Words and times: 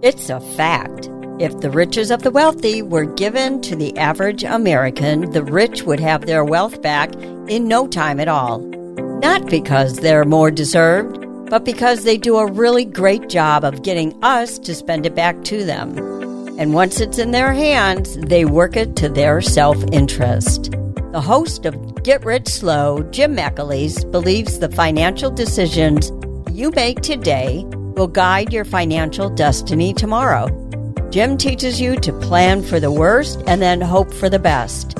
It's 0.00 0.30
a 0.30 0.38
fact. 0.38 1.10
If 1.40 1.58
the 1.58 1.70
riches 1.70 2.12
of 2.12 2.22
the 2.22 2.30
wealthy 2.30 2.82
were 2.82 3.04
given 3.04 3.60
to 3.62 3.74
the 3.74 3.98
average 3.98 4.44
American, 4.44 5.28
the 5.32 5.42
rich 5.42 5.82
would 5.82 5.98
have 5.98 6.24
their 6.24 6.44
wealth 6.44 6.80
back 6.82 7.12
in 7.16 7.66
no 7.66 7.88
time 7.88 8.20
at 8.20 8.28
all. 8.28 8.60
Not 8.60 9.50
because 9.50 9.96
they're 9.96 10.24
more 10.24 10.52
deserved, 10.52 11.26
but 11.50 11.64
because 11.64 12.04
they 12.04 12.16
do 12.16 12.36
a 12.36 12.46
really 12.46 12.84
great 12.84 13.28
job 13.28 13.64
of 13.64 13.82
getting 13.82 14.16
us 14.22 14.60
to 14.60 14.74
spend 14.76 15.04
it 15.04 15.16
back 15.16 15.42
to 15.46 15.64
them. 15.64 15.98
And 16.60 16.74
once 16.74 17.00
it's 17.00 17.18
in 17.18 17.32
their 17.32 17.52
hands, 17.52 18.16
they 18.18 18.44
work 18.44 18.76
it 18.76 18.94
to 18.96 19.08
their 19.08 19.40
self 19.40 19.82
interest. 19.90 20.70
The 21.10 21.20
host 21.20 21.66
of 21.66 22.04
Get 22.04 22.24
Rich 22.24 22.46
Slow, 22.46 23.02
Jim 23.10 23.34
McAleese, 23.34 24.08
believes 24.12 24.60
the 24.60 24.70
financial 24.70 25.32
decisions 25.32 26.12
you 26.52 26.70
make 26.70 27.00
today 27.00 27.66
will 27.98 28.06
guide 28.06 28.52
your 28.52 28.64
financial 28.64 29.28
destiny 29.28 29.92
tomorrow. 29.92 30.46
Jim 31.10 31.36
teaches 31.36 31.80
you 31.80 31.96
to 31.96 32.12
plan 32.20 32.62
for 32.62 32.78
the 32.78 32.92
worst 32.92 33.42
and 33.46 33.60
then 33.60 33.80
hope 33.80 34.14
for 34.14 34.30
the 34.30 34.38
best. 34.38 34.96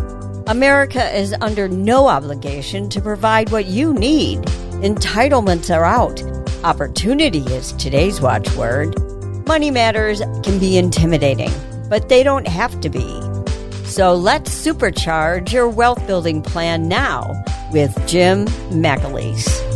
America 0.48 1.17
is 1.17 1.34
under 1.41 1.69
no 1.69 2.09
obligation 2.09 2.89
to 2.89 3.00
provide 3.00 3.50
what 3.50 3.67
you 3.67 3.95
need. 3.95 4.41
Entitlements 4.83 5.75
are 5.75 5.84
out. 5.84 6.22
Opportunity 6.64 7.41
is 7.41 7.72
today's 7.75 8.20
watchword. 8.20 8.98
Money 9.47 9.70
matters 9.70 10.20
can 10.42 10.59
be 10.59 10.77
intimidating, 10.77 11.53
but 11.89 12.09
they 12.09 12.22
don't 12.22 12.48
have 12.48 12.81
to 12.81 12.89
be. 12.89 13.20
So 13.84 14.15
let's 14.15 14.50
supercharge 14.50 15.53
your 15.53 15.69
wealth 15.69 16.05
building 16.06 16.42
plan 16.42 16.89
now 16.89 17.42
with 17.72 17.94
Jim 18.09 18.47
McAleese. 18.70 19.67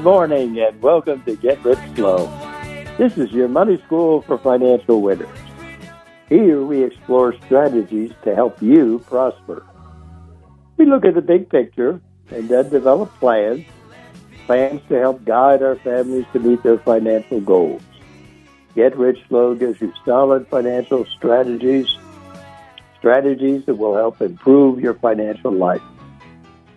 Morning 0.00 0.58
and 0.58 0.80
welcome 0.80 1.22
to 1.24 1.36
Get 1.36 1.62
Rich 1.62 1.78
Slow. 1.94 2.24
This 2.96 3.18
is 3.18 3.30
your 3.32 3.48
money 3.48 3.76
school 3.84 4.22
for 4.22 4.38
financial 4.38 5.02
winners. 5.02 5.28
Here 6.26 6.64
we 6.64 6.82
explore 6.82 7.34
strategies 7.44 8.10
to 8.24 8.34
help 8.34 8.62
you 8.62 9.00
prosper. 9.00 9.66
We 10.78 10.86
look 10.86 11.04
at 11.04 11.12
the 11.12 11.20
big 11.20 11.50
picture 11.50 12.00
and 12.30 12.48
then 12.48 12.70
develop 12.70 13.12
plans, 13.18 13.66
plans 14.46 14.80
to 14.88 14.98
help 14.98 15.22
guide 15.26 15.62
our 15.62 15.76
families 15.76 16.24
to 16.32 16.38
meet 16.38 16.62
their 16.62 16.78
financial 16.78 17.42
goals. 17.42 17.82
Get 18.74 18.96
Rich 18.96 19.18
Slow 19.28 19.54
gives 19.54 19.82
you 19.82 19.92
solid 20.06 20.48
financial 20.48 21.04
strategies, 21.04 21.94
strategies 22.96 23.66
that 23.66 23.74
will 23.74 23.96
help 23.96 24.22
improve 24.22 24.80
your 24.80 24.94
financial 24.94 25.52
life. 25.52 25.82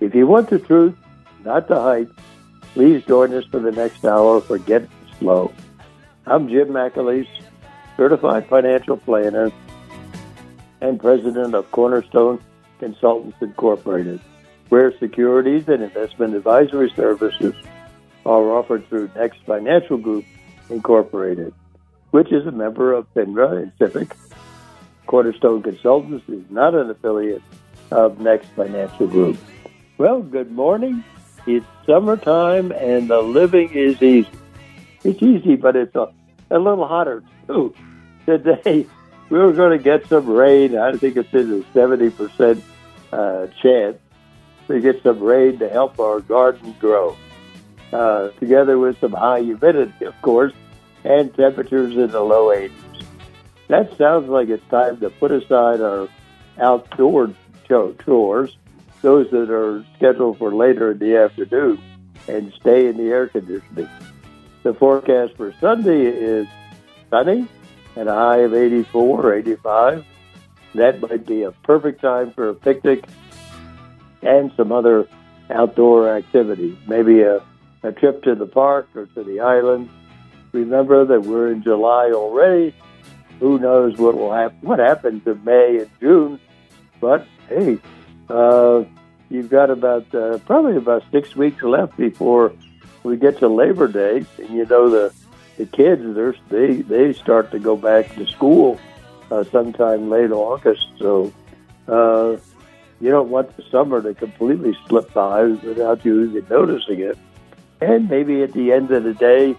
If 0.01 0.13
you 0.13 0.27
want 0.27 0.49
the 0.49 0.59
truth, 0.59 0.97
not 1.45 1.69
the 1.69 1.79
hype, 1.79 2.11
Please 2.73 3.03
join 3.05 3.31
us 3.35 3.45
for 3.45 3.59
the 3.59 3.71
next 3.71 4.03
hour 4.03 4.41
for 4.41 4.57
Get 4.57 4.89
Slow. 5.19 5.53
I'm 6.25 6.49
Jim 6.49 6.69
McAleese, 6.69 7.27
certified 7.95 8.47
financial 8.47 8.97
planner 8.97 9.51
and 10.81 10.99
president 10.99 11.53
of 11.53 11.69
Cornerstone 11.69 12.41
Consultants 12.79 13.37
Incorporated, 13.41 14.19
where 14.69 14.97
securities 14.97 15.67
and 15.67 15.83
investment 15.83 16.33
advisory 16.33 16.91
services 16.95 17.53
are 18.25 18.51
offered 18.51 18.89
through 18.89 19.11
Next 19.15 19.37
Financial 19.45 19.97
Group 19.97 20.25
Incorporated, 20.71 21.53
which 22.09 22.31
is 22.31 22.47
a 22.47 22.51
member 22.51 22.93
of 22.93 23.05
FINRA 23.13 23.61
and 23.61 23.71
SIPC. 23.77 24.11
Cornerstone 25.05 25.61
Consultants 25.61 26.27
is 26.27 26.43
not 26.49 26.73
an 26.73 26.89
affiliate 26.89 27.43
of 27.91 28.19
Next 28.19 28.47
Financial 28.55 29.05
Group. 29.05 29.37
Well, 29.99 30.23
good 30.23 30.51
morning. 30.51 31.03
It's 31.45 31.65
summertime 31.85 32.71
and 32.71 33.09
the 33.09 33.21
living 33.21 33.71
is 33.71 34.01
easy. 34.01 34.29
It's 35.03 35.21
easy, 35.21 35.55
but 35.55 35.75
it's 35.75 35.95
a, 35.95 36.07
a 36.49 36.57
little 36.57 36.87
hotter 36.87 37.23
too. 37.47 37.73
Today, 38.25 38.85
we 39.29 39.39
were 39.39 39.51
going 39.51 39.77
to 39.77 39.83
get 39.83 40.07
some 40.07 40.27
rain. 40.27 40.77
I 40.77 40.93
think 40.93 41.17
it's 41.17 41.33
in 41.33 41.51
a 41.51 41.77
70% 41.77 42.61
uh, 43.11 43.47
chance 43.61 43.97
to 44.67 44.79
get 44.79 45.03
some 45.03 45.19
rain 45.19 45.59
to 45.59 45.69
help 45.69 45.99
our 45.99 46.21
garden 46.21 46.75
grow. 46.79 47.17
Uh, 47.91 48.29
together 48.39 48.79
with 48.79 48.99
some 48.99 49.11
high 49.11 49.41
humidity, 49.41 50.05
of 50.05 50.19
course, 50.23 50.53
and 51.03 51.33
temperatures 51.35 51.95
in 51.95 52.09
the 52.09 52.21
low 52.21 52.47
80s. 52.47 52.71
That 53.67 53.95
sounds 53.97 54.29
like 54.29 54.49
it's 54.49 54.67
time 54.69 54.99
to 55.01 55.09
put 55.09 55.31
aside 55.31 55.79
our 55.79 56.07
outdoor 56.59 57.31
chores 57.67 58.57
those 59.03 59.29
that 59.31 59.51
are 59.51 59.85
scheduled 59.97 60.39
for 60.39 60.55
later 60.55 60.91
in 60.91 60.97
the 60.97 61.17
afternoon 61.17 61.79
and 62.27 62.51
stay 62.59 62.87
in 62.87 62.97
the 62.97 63.03
air 63.03 63.27
conditioning. 63.27 63.89
The 64.63 64.73
forecast 64.73 65.35
for 65.35 65.53
Sunday 65.59 66.05
is 66.05 66.47
sunny 67.09 67.45
and 67.97 68.09
a 68.09 68.13
high 68.13 68.37
of 68.37 68.53
84 68.53 69.25
or 69.25 69.33
85. 69.35 70.05
That 70.75 71.01
might 71.01 71.25
be 71.27 71.43
a 71.43 71.51
perfect 71.51 72.01
time 72.01 72.31
for 72.31 72.49
a 72.49 72.55
picnic 72.55 73.03
and 74.21 74.51
some 74.55 74.71
other 74.71 75.07
outdoor 75.49 76.09
activity, 76.09 76.77
maybe 76.87 77.21
a, 77.21 77.43
a 77.83 77.91
trip 77.91 78.23
to 78.23 78.35
the 78.35 78.47
park 78.47 78.87
or 78.95 79.05
to 79.07 79.23
the 79.23 79.41
island. 79.41 79.89
Remember 80.53 81.03
that 81.05 81.23
we're 81.23 81.51
in 81.51 81.61
July 81.61 82.11
already. 82.13 82.73
Who 83.41 83.59
knows 83.59 83.97
what 83.97 84.15
will 84.15 84.31
happen? 84.31 84.57
What 84.61 84.79
happens 84.79 85.27
in 85.27 85.43
May 85.43 85.79
and 85.79 85.89
June? 85.99 86.39
But 87.01 87.27
hey, 87.49 87.79
uh, 88.33 88.83
you've 89.29 89.49
got 89.49 89.69
about 89.69 90.13
uh, 90.13 90.39
probably 90.39 90.75
about 90.75 91.03
six 91.11 91.35
weeks 91.35 91.61
left 91.61 91.95
before 91.97 92.53
we 93.03 93.17
get 93.17 93.37
to 93.39 93.47
Labor 93.47 93.87
Day, 93.87 94.25
and 94.39 94.49
you 94.49 94.65
know 94.65 94.89
the 94.89 95.13
the 95.57 95.65
kids 95.65 96.03
they 96.49 96.81
they 96.81 97.13
start 97.13 97.51
to 97.51 97.59
go 97.59 97.75
back 97.75 98.13
to 98.15 98.25
school 98.25 98.79
uh, 99.29 99.43
sometime 99.45 100.09
late 100.09 100.31
August. 100.31 100.87
So 100.97 101.31
uh, 101.87 102.37
you 102.99 103.11
don't 103.11 103.29
want 103.29 103.55
the 103.55 103.63
summer 103.69 104.01
to 104.01 104.13
completely 104.13 104.75
slip 104.87 105.13
by 105.13 105.43
without 105.43 106.03
you 106.03 106.23
even 106.23 106.45
noticing 106.49 106.99
it. 106.99 107.17
And 107.81 108.09
maybe 108.09 108.41
at 108.43 108.53
the 108.53 108.71
end 108.71 108.91
of 108.91 109.03
the 109.03 109.13
day, 109.13 109.55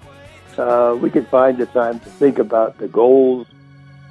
uh, 0.56 0.96
we 1.00 1.10
can 1.10 1.26
find 1.26 1.58
the 1.58 1.66
time 1.66 2.00
to 2.00 2.10
think 2.10 2.38
about 2.38 2.78
the 2.78 2.88
goals 2.88 3.46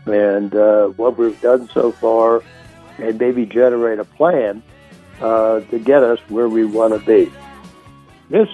and 0.05 0.53
uh, 0.55 0.87
what 0.89 1.17
we've 1.17 1.39
done 1.41 1.69
so 1.73 1.91
far, 1.91 2.43
and 2.97 3.19
maybe 3.19 3.45
generate 3.45 3.99
a 3.99 4.05
plan 4.05 4.63
uh, 5.21 5.61
to 5.61 5.79
get 5.79 6.03
us 6.03 6.19
where 6.29 6.49
we 6.49 6.65
want 6.65 6.93
to 6.93 7.05
be. 7.05 7.31
This 8.29 8.49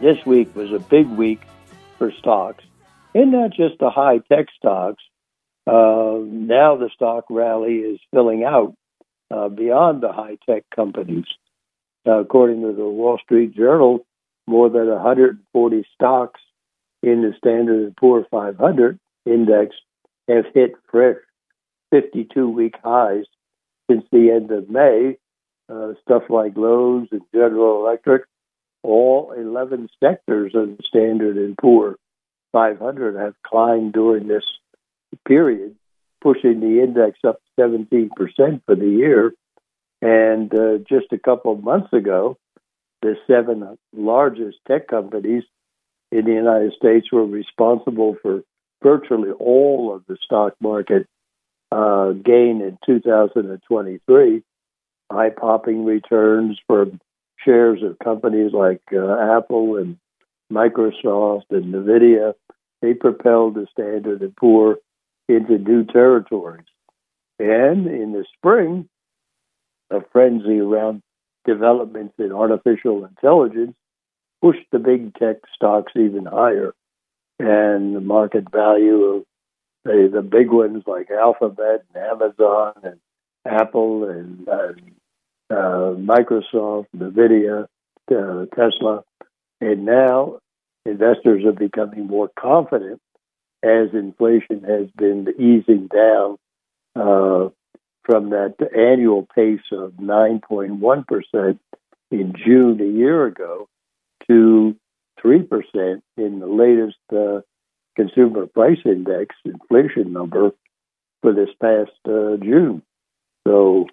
this 0.00 0.24
week 0.26 0.54
was 0.54 0.72
a 0.72 0.78
big 0.78 1.08
week 1.08 1.40
for 1.98 2.12
stocks, 2.12 2.64
and 3.14 3.32
not 3.32 3.50
just 3.50 3.78
the 3.78 3.90
high 3.90 4.18
tech 4.18 4.46
stocks. 4.56 5.02
Uh, 5.66 6.20
now 6.22 6.76
the 6.76 6.90
stock 6.94 7.24
rally 7.30 7.76
is 7.76 7.98
filling 8.12 8.44
out 8.44 8.74
uh, 9.30 9.48
beyond 9.48 10.02
the 10.02 10.12
high 10.12 10.36
tech 10.48 10.64
companies. 10.74 11.26
Uh, 12.06 12.20
according 12.20 12.60
to 12.62 12.72
the 12.72 12.86
Wall 12.86 13.18
Street 13.24 13.56
Journal, 13.56 14.06
more 14.46 14.70
than 14.70 14.88
140 14.88 15.84
stocks 15.94 16.40
in 17.02 17.22
the 17.22 17.34
Standard 17.38 17.96
& 17.96 17.98
Poor 17.98 18.24
500 18.30 18.98
index 19.24 19.74
have 20.28 20.44
hit 20.54 20.74
fresh 20.90 21.16
52 21.90 22.48
week 22.48 22.74
highs 22.82 23.24
since 23.90 24.04
the 24.10 24.30
end 24.30 24.50
of 24.50 24.68
May, 24.68 25.16
uh, 25.68 25.92
stuff 26.02 26.24
like 26.28 26.56
Lowe's 26.56 27.08
and 27.12 27.22
General 27.34 27.84
Electric, 27.84 28.24
all 28.82 29.32
11 29.32 29.88
sectors 30.02 30.52
of 30.54 30.76
the 30.76 30.82
Standard 30.86 31.36
and 31.36 31.56
Poor 31.56 31.96
500 32.52 33.16
have 33.16 33.34
climbed 33.42 33.92
during 33.92 34.28
this 34.28 34.44
period, 35.26 35.76
pushing 36.20 36.60
the 36.60 36.82
index 36.82 37.18
up 37.24 37.40
17% 37.58 38.10
for 38.64 38.74
the 38.74 38.88
year. 38.88 39.34
And 40.02 40.54
uh, 40.54 40.78
just 40.88 41.12
a 41.12 41.18
couple 41.18 41.52
of 41.52 41.64
months 41.64 41.92
ago, 41.92 42.38
the 43.02 43.16
seven 43.26 43.76
largest 43.92 44.58
tech 44.66 44.88
companies 44.88 45.44
in 46.12 46.24
the 46.24 46.32
United 46.32 46.72
States 46.74 47.10
were 47.12 47.26
responsible 47.26 48.16
for 48.22 48.42
virtually 48.82 49.30
all 49.30 49.94
of 49.94 50.04
the 50.06 50.16
stock 50.24 50.54
market 50.60 51.06
uh, 51.72 52.12
gain 52.12 52.60
in 52.62 52.78
2023, 52.86 54.42
eye 55.10 55.30
popping 55.30 55.84
returns 55.84 56.58
for 56.66 56.86
shares 57.44 57.82
of 57.82 57.98
companies 57.98 58.52
like 58.52 58.82
uh, 58.92 59.36
Apple 59.36 59.76
and 59.76 59.98
Microsoft 60.52 61.50
and 61.50 61.74
Nvidia. 61.74 62.34
They 62.82 62.94
propelled 62.94 63.54
the 63.54 63.66
Standard 63.72 64.20
and 64.22 64.36
Poor 64.36 64.78
into 65.28 65.58
new 65.58 65.84
territories. 65.84 66.66
And 67.38 67.86
in 67.86 68.12
the 68.12 68.24
spring, 68.36 68.88
a 69.90 70.00
frenzy 70.12 70.60
around 70.60 71.02
developments 71.46 72.14
in 72.18 72.32
artificial 72.32 73.04
intelligence 73.04 73.74
pushed 74.42 74.66
the 74.72 74.78
big 74.78 75.14
tech 75.14 75.36
stocks 75.54 75.92
even 75.96 76.26
higher. 76.26 76.74
And 77.38 77.94
the 77.94 78.00
market 78.00 78.50
value 78.50 79.02
of 79.02 79.24
the, 79.86 80.10
the 80.12 80.22
big 80.22 80.50
ones 80.50 80.82
like 80.86 81.10
Alphabet 81.10 81.84
and 81.94 82.04
Amazon 82.04 82.74
and 82.82 83.00
Apple 83.46 84.08
and 84.08 84.48
uh, 84.48 84.74
Microsoft, 85.50 86.86
NVIDIA, 86.96 87.66
uh, 88.10 88.46
Tesla. 88.54 89.02
And 89.60 89.84
now 89.84 90.40
investors 90.84 91.44
are 91.44 91.52
becoming 91.52 92.06
more 92.06 92.30
confident 92.38 93.00
as 93.62 93.88
inflation 93.92 94.64
has 94.64 94.88
been 94.96 95.28
easing 95.38 95.88
down 95.88 96.36
uh, 96.94 97.48
from 98.04 98.30
that 98.30 98.54
annual 98.76 99.26
pace 99.34 99.60
of 99.72 99.92
9.1% 99.92 101.58
in 102.10 102.32
June 102.44 102.80
a 102.80 102.84
year 102.84 103.26
ago 103.26 103.68
to 104.28 104.76
3% 105.24 106.02
in 106.16 106.38
the 106.38 106.46
latest 106.46 106.96
uh, 107.12 107.40
consumer 107.96 108.46
price 108.46 108.78
index 108.84 109.34
inflation 109.44 110.12
number 110.12 110.52
for 111.22 111.32
this 111.32 111.48
past 111.60 111.90
uh, 112.06 112.36
June. 112.36 112.82
So 113.46 113.86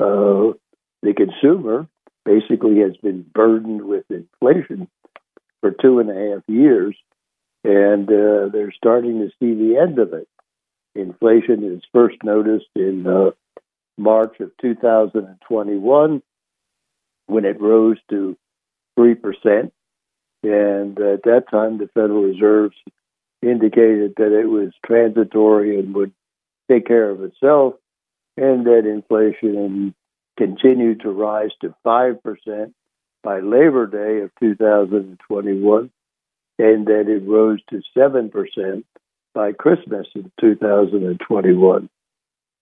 uh, 0.00 0.56
the 1.02 1.14
consumer 1.14 1.86
basically 2.24 2.80
has 2.80 2.96
been 2.96 3.24
burdened 3.34 3.82
with 3.82 4.04
inflation 4.10 4.88
for 5.60 5.70
two 5.70 6.00
and 6.00 6.10
a 6.10 6.34
half 6.34 6.42
years, 6.48 6.96
and 7.64 8.08
uh, 8.08 8.48
they're 8.52 8.72
starting 8.76 9.20
to 9.20 9.28
see 9.38 9.54
the 9.54 9.78
end 9.80 9.98
of 9.98 10.12
it. 10.12 10.28
Inflation 10.94 11.64
is 11.64 11.82
first 11.92 12.16
noticed 12.22 12.66
in 12.74 13.06
uh, 13.06 13.30
March 13.96 14.40
of 14.40 14.50
2021 14.60 16.22
when 17.26 17.44
it 17.44 17.60
rose 17.60 17.98
to 18.10 18.36
3%. 18.98 19.70
And 20.44 20.98
at 20.98 21.22
that 21.22 21.44
time, 21.50 21.78
the 21.78 21.88
Federal 21.94 22.24
Reserve 22.24 22.72
indicated 23.42 24.14
that 24.16 24.32
it 24.32 24.46
was 24.46 24.72
transitory 24.86 25.78
and 25.78 25.94
would 25.94 26.12
take 26.70 26.86
care 26.86 27.10
of 27.10 27.22
itself, 27.22 27.74
and 28.36 28.66
that 28.66 28.86
inflation 28.86 29.94
continued 30.38 31.00
to 31.00 31.10
rise 31.10 31.50
to 31.60 31.74
5% 31.84 32.72
by 33.22 33.40
Labor 33.40 33.86
Day 33.86 34.24
of 34.24 34.30
2021, 34.40 35.90
and 36.58 36.86
that 36.86 37.08
it 37.08 37.28
rose 37.28 37.60
to 37.70 37.82
7% 37.96 38.84
by 39.34 39.52
Christmas 39.52 40.06
of 40.16 40.30
2021. 40.40 41.88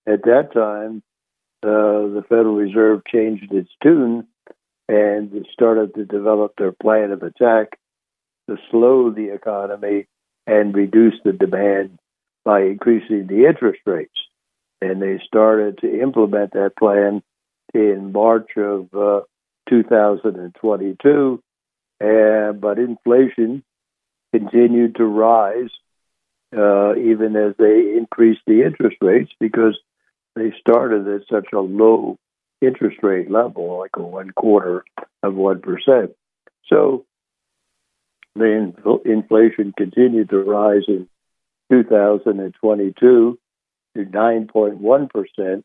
At 0.07 0.23
that 0.25 0.53
time, 0.53 1.03
uh, 1.63 2.09
the 2.09 2.25
Federal 2.29 2.57
Reserve 2.57 3.03
changed 3.07 3.53
its 3.53 3.71
tune 3.83 4.27
and 4.89 5.47
started 5.53 5.95
to 5.95 6.05
develop 6.05 6.55
their 6.57 6.73
plan 6.73 7.13
of 7.13 7.23
attack 7.23 7.79
to 8.49 8.57
slow 8.71 9.11
the 9.11 9.33
economy 9.33 10.07
and 10.51 10.75
reduce 10.75 11.15
the 11.25 11.33
demand 11.33 11.97
by 12.45 12.63
increasing 12.63 13.29
the 13.29 13.47
interest 13.47 13.81
rates. 13.87 14.19
And 14.83 15.01
they 15.01 15.21
started 15.25 15.79
to 15.79 16.03
implement 16.03 16.55
that 16.55 16.77
plan 16.77 17.23
in 17.73 18.11
March 18.11 18.51
of 18.57 18.93
uh, 18.93 19.21
2022. 19.69 21.43
And, 22.01 22.61
but 22.61 22.79
inflation 22.79 23.63
continued 24.33 24.97
to 24.97 25.05
rise 25.05 25.71
uh, 26.57 26.97
even 26.97 27.37
as 27.37 27.55
they 27.57 27.95
increased 27.97 28.41
the 28.47 28.65
interest 28.65 28.97
rates 29.01 29.31
because 29.39 29.79
they 30.35 30.53
started 30.59 31.07
at 31.07 31.29
such 31.31 31.47
a 31.53 31.61
low 31.61 32.17
interest 32.61 32.99
rate 33.05 33.31
level, 33.31 33.79
like 33.79 33.93
a 33.95 34.03
one 34.03 34.31
quarter 34.31 34.85
of 35.23 35.35
1%. 35.35 36.15
So 36.67 37.05
the 38.35 39.01
inflation 39.05 39.73
continued 39.77 40.31
to 40.31 40.39
rise 40.39 40.85
in 40.89 41.09
2022 41.71 43.39
to 43.97 44.05
9.1% 44.05 45.63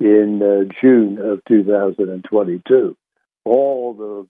in 0.00 0.42
uh, 0.42 0.72
June 0.80 1.18
of 1.18 1.40
2022. 1.46 2.96
All 3.44 3.94
the 3.94 4.26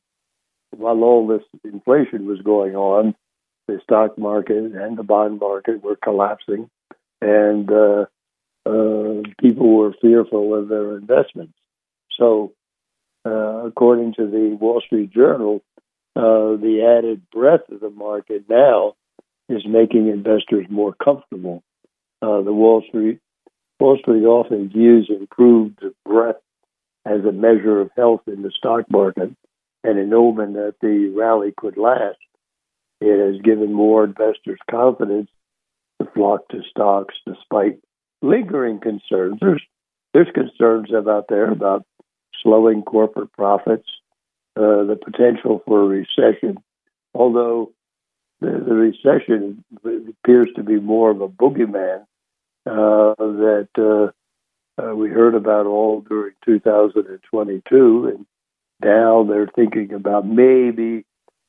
while 0.76 1.02
all 1.04 1.26
this 1.26 1.42
inflation 1.64 2.26
was 2.26 2.40
going 2.40 2.74
on, 2.74 3.14
the 3.68 3.78
stock 3.82 4.16
market 4.16 4.72
and 4.72 4.96
the 4.96 5.02
bond 5.02 5.38
market 5.38 5.82
were 5.82 5.96
collapsing, 5.96 6.70
and 7.20 7.70
uh, 7.70 8.06
uh, 8.64 9.22
people 9.38 9.76
were 9.76 9.94
fearful 10.00 10.54
of 10.54 10.68
their 10.68 10.96
investments. 10.96 11.52
So, 12.18 12.52
uh, 13.26 13.66
according 13.66 14.14
to 14.14 14.26
the 14.26 14.56
Wall 14.58 14.80
Street 14.80 15.10
Journal, 15.12 15.62
uh, 16.14 16.56
the 16.56 16.96
added 16.98 17.22
breadth 17.30 17.70
of 17.70 17.80
the 17.80 17.90
market 17.90 18.44
now 18.48 18.94
is 19.48 19.62
making 19.66 20.08
investors 20.08 20.66
more 20.68 20.94
comfortable. 20.94 21.62
Uh, 22.20 22.42
the 22.42 22.52
Wall 22.52 22.82
Street 22.88 23.18
Wall 23.80 23.98
Street 23.98 24.24
often 24.24 24.68
views 24.68 25.10
improved 25.10 25.80
breadth 26.04 26.40
as 27.04 27.24
a 27.24 27.32
measure 27.32 27.80
of 27.80 27.90
health 27.96 28.20
in 28.28 28.42
the 28.42 28.52
stock 28.56 28.84
market 28.88 29.34
and 29.82 29.98
an 29.98 30.14
omen 30.14 30.52
that 30.52 30.76
the 30.80 31.12
rally 31.16 31.52
could 31.56 31.76
last. 31.76 32.18
It 33.00 33.18
has 33.18 33.42
given 33.42 33.72
more 33.72 34.04
investors 34.04 34.60
confidence 34.70 35.28
to 36.00 36.08
flock 36.14 36.48
to 36.50 36.62
stocks 36.70 37.14
despite 37.26 37.80
lingering 38.22 38.78
concerns. 38.78 39.38
There's 39.40 39.62
there's 40.14 40.30
concerns 40.32 40.92
about 40.96 41.26
there 41.28 41.50
about 41.50 41.84
slowing 42.42 42.82
corporate 42.82 43.32
profits, 43.32 43.88
uh, 44.56 44.84
the 44.84 44.98
potential 45.02 45.62
for 45.66 45.82
a 45.82 45.86
recession, 45.86 46.58
although 47.14 47.72
the, 48.40 48.50
the, 48.50 48.74
recession 48.74 49.64
appears 49.84 50.48
to 50.56 50.62
be 50.62 50.78
more 50.78 51.10
of 51.10 51.20
a 51.20 51.28
boogeyman 51.28 52.02
uh, 52.66 53.14
that 53.16 53.68
uh, 53.78 54.82
uh 54.82 54.94
we 54.94 55.08
heard 55.08 55.34
about 55.34 55.66
all 55.66 56.00
during 56.02 56.34
2022, 56.44 58.06
and 58.08 58.26
now 58.82 59.24
they're 59.24 59.50
thinking 59.54 59.94
about 59.94 60.26
maybe 60.26 61.04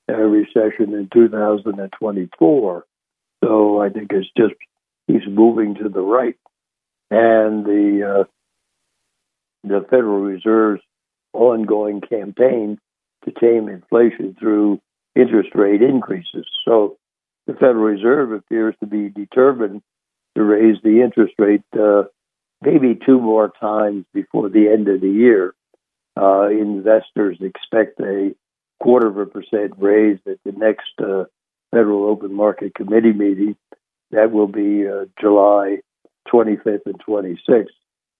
a 0.07 0.13
recession 0.13 0.93
in 0.93 1.09
2024. 1.11 2.85
So 3.43 3.81
I 3.81 3.89
think 3.89 4.11
it's 4.13 4.29
just 4.37 4.53
he's 5.07 5.27
moving 5.27 5.75
to 5.75 5.89
the 5.89 6.01
right, 6.01 6.37
and 7.11 7.65
the 7.65 8.19
uh, 8.19 8.23
the 9.63 9.85
Federal 9.89 10.21
Reserve's 10.21 10.81
ongoing 11.33 11.99
campaign 11.99 12.79
to 13.25 13.31
tame 13.31 13.69
inflation 13.69 14.35
through 14.39 14.79
interest 15.15 15.49
rate 15.55 15.81
increases. 15.81 16.45
So 16.65 16.97
the 17.47 17.53
Federal 17.53 17.83
Reserve 17.83 18.31
appears 18.31 18.75
to 18.79 18.87
be 18.87 19.09
determined 19.09 19.81
to 20.35 20.43
raise 20.43 20.77
the 20.83 21.01
interest 21.01 21.33
rate 21.37 21.63
uh, 21.79 22.03
maybe 22.61 22.97
two 23.05 23.19
more 23.19 23.51
times 23.59 24.05
before 24.13 24.49
the 24.49 24.69
end 24.69 24.87
of 24.87 25.01
the 25.01 25.09
year. 25.09 25.53
Uh, 26.19 26.47
investors 26.49 27.37
expect 27.41 27.99
a 27.99 28.33
quarter 28.81 29.07
of 29.07 29.17
a 29.17 29.25
percent 29.25 29.73
raise 29.77 30.19
at 30.27 30.37
the 30.45 30.51
next 30.51 30.91
uh, 30.99 31.25
Federal 31.71 32.05
Open 32.05 32.33
Market 32.33 32.75
Committee 32.75 33.13
meeting. 33.13 33.55
That 34.11 34.31
will 34.31 34.47
be 34.47 34.87
uh, 34.87 35.05
July 35.19 35.79
25th 36.31 36.85
and 36.85 37.01
26th. 37.07 37.67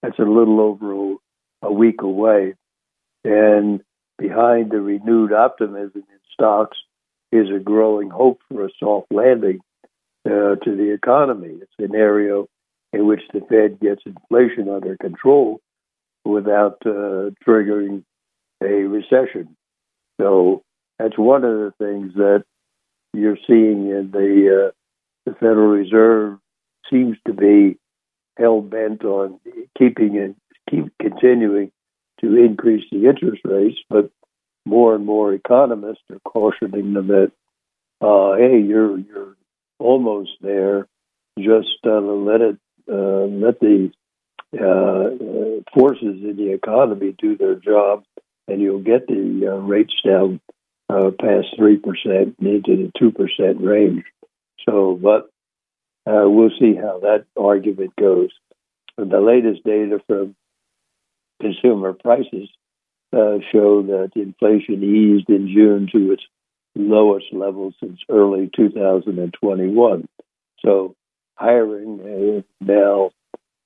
That's 0.02 0.18
a 0.18 0.22
little 0.22 0.60
over 0.60 1.14
a 1.62 1.72
week 1.72 2.02
away. 2.02 2.54
And 3.24 3.82
behind 4.18 4.70
the 4.70 4.80
renewed 4.80 5.32
optimism 5.32 6.04
in 6.08 6.20
stocks 6.32 6.78
is 7.32 7.48
a 7.50 7.58
growing 7.58 8.10
hope 8.10 8.40
for 8.48 8.64
a 8.64 8.70
soft 8.78 9.08
landing 9.10 9.60
uh, 10.26 10.56
to 10.56 10.76
the 10.76 10.92
economy. 10.92 11.60
a 11.60 11.82
scenario 11.82 12.48
in 12.92 13.06
which 13.06 13.22
the 13.32 13.40
Fed 13.48 13.80
gets 13.80 14.02
inflation 14.06 14.68
under 14.68 14.96
control 14.96 15.60
without 16.24 16.78
uh, 16.86 17.30
triggering 17.46 18.04
a 18.62 18.66
recession. 18.66 19.56
So 20.20 20.62
that's 20.98 21.18
one 21.18 21.44
of 21.44 21.56
the 21.58 21.72
things 21.78 22.14
that 22.14 22.44
you're 23.12 23.38
seeing 23.46 23.90
in 23.90 24.10
the 24.12 24.68
uh, 24.68 24.70
the 25.26 25.34
Federal 25.34 25.68
Reserve 25.68 26.38
seems 26.90 27.16
to 27.26 27.32
be 27.32 27.78
hell 28.36 28.60
bent 28.60 29.04
on 29.04 29.40
keeping 29.76 30.18
and 30.18 30.36
keep 30.70 30.92
continuing 31.00 31.70
to 32.20 32.36
increase 32.36 32.84
the 32.90 33.08
interest 33.08 33.42
rates, 33.44 33.78
but 33.88 34.10
more 34.66 34.94
and 34.94 35.04
more 35.04 35.34
economists 35.34 36.02
are 36.10 36.20
cautioning 36.20 36.94
them 36.94 37.08
that, 37.08 37.32
uh, 38.00 38.36
hey, 38.36 38.60
you're 38.60 38.98
you're 38.98 39.36
almost 39.78 40.30
there. 40.40 40.86
Just 41.38 41.78
uh, 41.84 42.00
let 42.00 42.40
it 42.40 42.56
uh, 42.90 43.26
let 43.26 43.60
the 43.60 43.90
uh, 44.54 45.62
forces 45.74 46.22
in 46.22 46.36
the 46.36 46.52
economy 46.52 47.14
do 47.18 47.36
their 47.36 47.56
job, 47.56 48.04
and 48.46 48.60
you'll 48.60 48.82
get 48.82 49.06
the 49.06 49.50
uh, 49.52 49.56
rates 49.56 49.94
down 50.06 50.40
uh, 50.88 51.10
past 51.20 51.48
three 51.56 51.76
percent 51.76 52.36
into 52.40 52.76
the 52.76 52.92
two 52.98 53.10
percent 53.10 53.60
range. 53.60 54.04
So, 54.68 54.98
but 55.00 55.28
we'll 56.06 56.50
see 56.58 56.74
how 56.74 57.00
that 57.00 57.26
argument 57.36 57.94
goes. 57.96 58.30
And 58.96 59.10
the 59.10 59.20
latest 59.20 59.64
data 59.64 59.98
from 60.06 60.36
consumer 61.40 61.92
prices 61.92 62.48
uh, 63.12 63.38
show 63.52 63.82
that 63.82 64.10
inflation 64.16 64.82
eased 64.82 65.28
in 65.28 65.48
June 65.48 65.88
to 65.92 66.12
its 66.12 66.22
lowest 66.74 67.26
level 67.32 67.72
since 67.80 68.00
early 68.08 68.50
2021. 68.54 70.08
So 70.64 70.94
hiring 71.36 72.00
uh, 72.00 72.64
now 72.64 73.10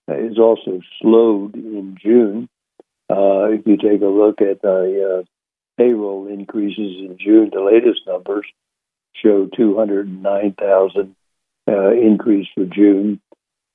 is 0.08 0.38
also 0.38 0.80
slowed 1.00 1.54
in 1.54 1.96
June. 2.00 2.48
Uh, 3.10 3.52
if 3.52 3.66
you 3.66 3.76
take 3.76 4.02
a 4.02 4.06
look 4.06 4.40
at 4.40 4.60
the 4.62 5.20
uh, 5.20 5.24
payroll 5.78 6.26
increases 6.26 6.96
in 6.98 7.16
June, 7.18 7.50
the 7.52 7.60
latest 7.60 8.00
numbers 8.06 8.46
show 9.14 9.48
209,000 9.56 11.16
uh, 11.66 11.90
increase 11.92 12.48
for 12.54 12.64
June. 12.64 13.20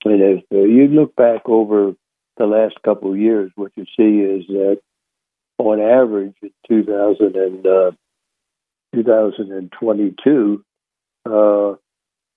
And 0.06 0.22
if 0.22 0.44
you 0.52 0.88
look 0.88 1.16
back 1.16 1.44
over 1.46 1.94
the 2.38 2.46
last 2.46 2.76
couple 2.84 3.12
of 3.12 3.20
years, 3.20 3.52
what 3.56 3.72
you 3.76 3.86
see 3.98 4.20
is 4.20 4.48
that 4.48 4.80
on 5.58 5.80
average 5.80 6.36
in 6.42 6.52
2000 6.68 7.36
and, 7.36 7.66
uh, 7.66 7.92
2022, 8.94 10.64
uh, 11.26 11.74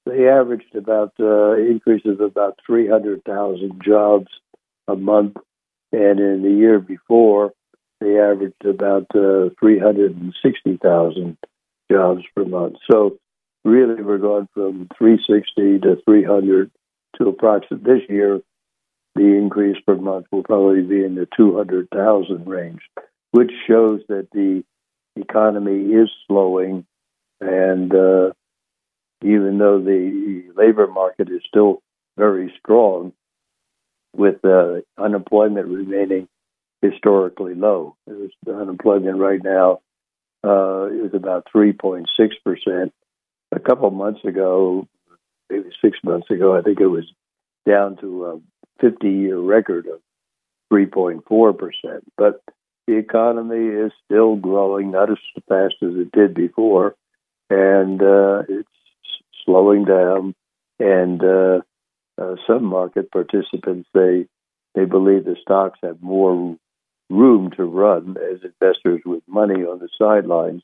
they 0.07 0.29
averaged 0.29 0.75
about 0.75 1.13
uh, 1.19 1.57
increases 1.57 2.21
of 2.21 2.21
about 2.21 2.59
300,000 2.67 3.83
jobs 3.85 4.29
a 4.87 4.95
month, 4.95 5.37
and 5.93 6.21
in 6.21 6.43
the 6.43 6.51
year 6.51 6.79
before, 6.79 7.53
they 8.01 8.19
averaged 8.19 8.65
about 8.65 9.07
uh, 9.15 9.51
360,000 9.59 11.37
jobs 11.91 12.23
per 12.35 12.45
month. 12.45 12.77
So 12.91 13.19
really 13.65 14.03
we're 14.03 14.19
going 14.19 14.49
from 14.55 14.89
360 14.97 15.81
to 15.81 15.97
300 16.05 16.71
to 17.19 17.29
approximately 17.29 17.95
this 17.95 18.09
year. 18.09 18.41
The 19.17 19.35
increase 19.35 19.79
per 19.87 19.95
month 19.95 20.27
will 20.31 20.43
probably 20.43 20.83
be 20.83 21.03
in 21.03 21.15
the 21.15 21.27
200,000 21.39 22.47
range, 22.47 22.83
which 23.31 23.51
shows 23.67 24.03
that 24.09 24.29
the 24.31 24.63
economy 25.19 25.95
is 25.95 26.11
slowing. 26.27 26.85
And 27.41 27.95
uh, 27.95 28.33
even 29.23 29.57
though 29.57 29.81
the 29.81 30.45
labor 30.55 30.87
market 30.87 31.31
is 31.31 31.41
still 31.49 31.81
very 32.19 32.53
strong, 32.59 33.15
with 34.15 34.45
uh, 34.45 34.81
unemployment 34.99 35.67
remaining 35.69 36.29
historically 36.83 37.55
low, 37.55 37.97
the 38.07 38.31
unemployment 38.55 39.17
right 39.17 39.43
now 39.43 39.81
uh, 40.45 40.89
is 40.89 41.15
about 41.15 41.49
3.6 41.55 42.05
percent 42.45 42.93
a 43.53 43.61
couple 43.61 43.91
months 43.91 44.25
ago, 44.25 44.87
maybe 45.49 45.71
six 45.83 45.99
months 46.05 46.31
ago, 46.31 46.55
I 46.55 46.61
think 46.61 46.81
it 46.81 46.87
was 46.87 47.11
down 47.67 47.97
to 48.03 48.27
a 48.27 48.41
50 48.81 49.09
year 49.09 49.39
record 49.39 49.87
of 49.87 50.01
3.4%. 50.73 52.01
But 52.17 52.43
the 52.87 52.97
economy 52.97 53.67
is 53.67 53.93
still 54.05 54.37
growing, 54.37 54.91
not 54.91 55.11
as 55.11 55.19
fast 55.49 55.75
as 55.83 55.95
it 55.95 56.13
did 56.13 56.35
before, 56.35 56.95
and 57.51 58.01
uh, 58.01 58.43
it's 58.49 58.69
slowing 59.45 59.85
down. 59.85 60.35
And 60.79 61.23
uh, 61.23 61.61
uh, 62.21 62.37
some 62.47 62.65
market 62.65 63.11
participants 63.11 63.89
say 63.95 64.27
they 64.75 64.85
believe 64.85 65.25
the 65.25 65.37
stocks 65.41 65.79
have 65.83 66.03
more 66.03 66.57
room 67.09 67.51
to 67.57 67.65
run 67.65 68.17
as 68.33 68.41
investors 68.43 69.01
with 69.05 69.23
money 69.27 69.63
on 69.65 69.79
the 69.79 69.89
sidelines 69.99 70.63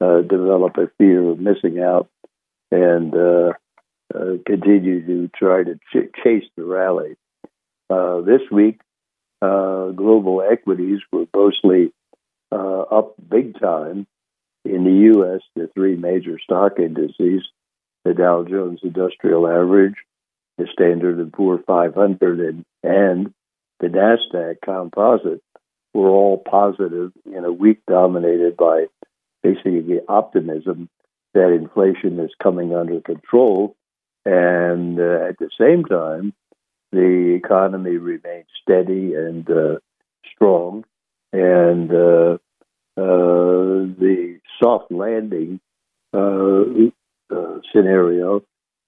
uh, 0.00 0.22
develop 0.22 0.76
a 0.78 0.90
fear 0.98 1.30
of 1.30 1.38
missing 1.38 1.80
out 1.80 2.08
and 2.70 3.14
uh, 3.14 3.52
uh, 4.14 4.36
continue 4.46 5.04
to 5.06 5.30
try 5.36 5.62
to 5.62 5.76
ch- 5.92 6.12
chase 6.22 6.44
the 6.56 6.64
rally. 6.64 7.14
Uh, 7.92 8.22
this 8.22 8.40
week, 8.50 8.80
uh, 9.42 9.88
global 9.88 10.40
equities 10.40 11.00
were 11.12 11.26
mostly 11.34 11.92
uh, 12.50 12.80
up 12.82 13.14
big 13.28 13.60
time. 13.60 14.06
In 14.64 14.84
the 14.84 15.12
U.S., 15.14 15.40
the 15.56 15.68
three 15.74 15.96
major 15.96 16.38
stock 16.42 16.78
indices, 16.78 17.46
the 18.04 18.14
Dow 18.14 18.44
Jones 18.44 18.80
Industrial 18.82 19.46
Average, 19.46 19.96
the 20.56 20.66
Standard 20.72 21.32
& 21.32 21.34
Poor 21.34 21.58
500, 21.66 22.40
and, 22.40 22.64
and 22.82 23.34
the 23.80 23.88
NASDAQ 23.88 24.56
Composite, 24.64 25.42
were 25.92 26.08
all 26.08 26.38
positive 26.38 27.12
in 27.26 27.44
a 27.44 27.52
week 27.52 27.80
dominated 27.86 28.56
by 28.56 28.86
basically 29.42 30.00
optimism 30.08 30.88
that 31.34 31.50
inflation 31.50 32.18
is 32.20 32.30
coming 32.42 32.74
under 32.74 33.02
control. 33.02 33.76
And 34.24 34.98
uh, 34.98 35.26
at 35.28 35.38
the 35.38 35.50
same 35.58 35.84
time, 35.84 36.32
the 36.92 37.34
economy 37.42 37.96
remained 37.96 38.44
steady 38.62 39.14
and 39.14 39.48
uh, 39.50 39.76
strong. 40.34 40.84
And 41.32 41.90
uh, 41.90 42.38
uh 42.94 43.88
the 43.98 44.38
soft 44.62 44.92
landing 44.92 45.60
uh, 46.12 46.64
uh, 47.34 47.60
scenario 47.72 48.42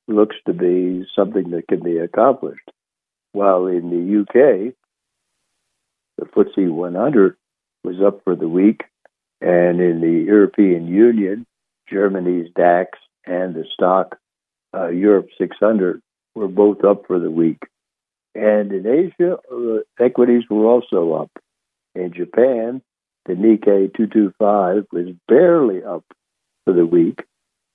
looks 0.07 0.37
to 0.47 0.53
be 0.53 1.07
something 1.17 1.51
that 1.51 1.67
can 1.69 1.83
be 1.83 1.97
accomplished. 1.99 2.71
While 3.33 3.67
in 3.67 3.91
the 3.91 4.21
UK, 4.21 4.75
the 6.19 6.27
FTSE 6.27 6.71
100 6.71 7.37
was 7.83 7.97
up 8.05 8.23
for 8.25 8.37
the 8.37 8.49
week, 8.49 8.83
and 9.41 9.81
in 9.81 10.01
the 10.01 10.25
European 10.27 10.87
Union, 10.87 11.47
Germany's 11.91 12.51
DAX 12.55 12.99
and 13.27 13.55
the 13.55 13.65
stock 13.73 14.17
uh, 14.75 14.89
Europe 14.89 15.29
600 15.39 16.01
were 16.35 16.49
both 16.49 16.85
up 16.85 17.07
for 17.07 17.19
the 17.19 17.31
week. 17.31 17.63
And 18.35 18.73
in 18.73 18.87
Asia, 18.87 19.37
uh, 19.53 19.79
equities 20.03 20.45
were 20.51 20.67
also 20.67 21.13
up. 21.13 21.31
In 21.95 22.13
Japan, 22.13 22.83
the 23.27 23.35
Nikkei 23.35 23.95
225 23.95 24.87
was 24.93 25.15
barely 25.29 25.83
up 25.85 26.05
for 26.65 26.75
the 26.75 26.85
week, 26.85 27.21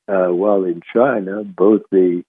uh, 0.07 0.27
while 0.27 0.65
in 0.65 0.81
China, 0.93 1.43
both 1.43 1.81
the 1.91 2.23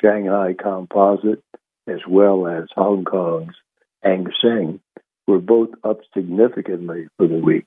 Shanghai 0.00 0.54
Composite 0.60 1.42
as 1.86 2.00
well 2.06 2.46
as 2.46 2.68
Hong 2.76 3.04
Kong's 3.04 3.54
Hang 4.02 4.26
Seng 4.40 4.80
were 5.26 5.40
both 5.40 5.70
up 5.84 6.00
significantly 6.14 7.08
for 7.16 7.26
the 7.26 7.38
week. 7.38 7.66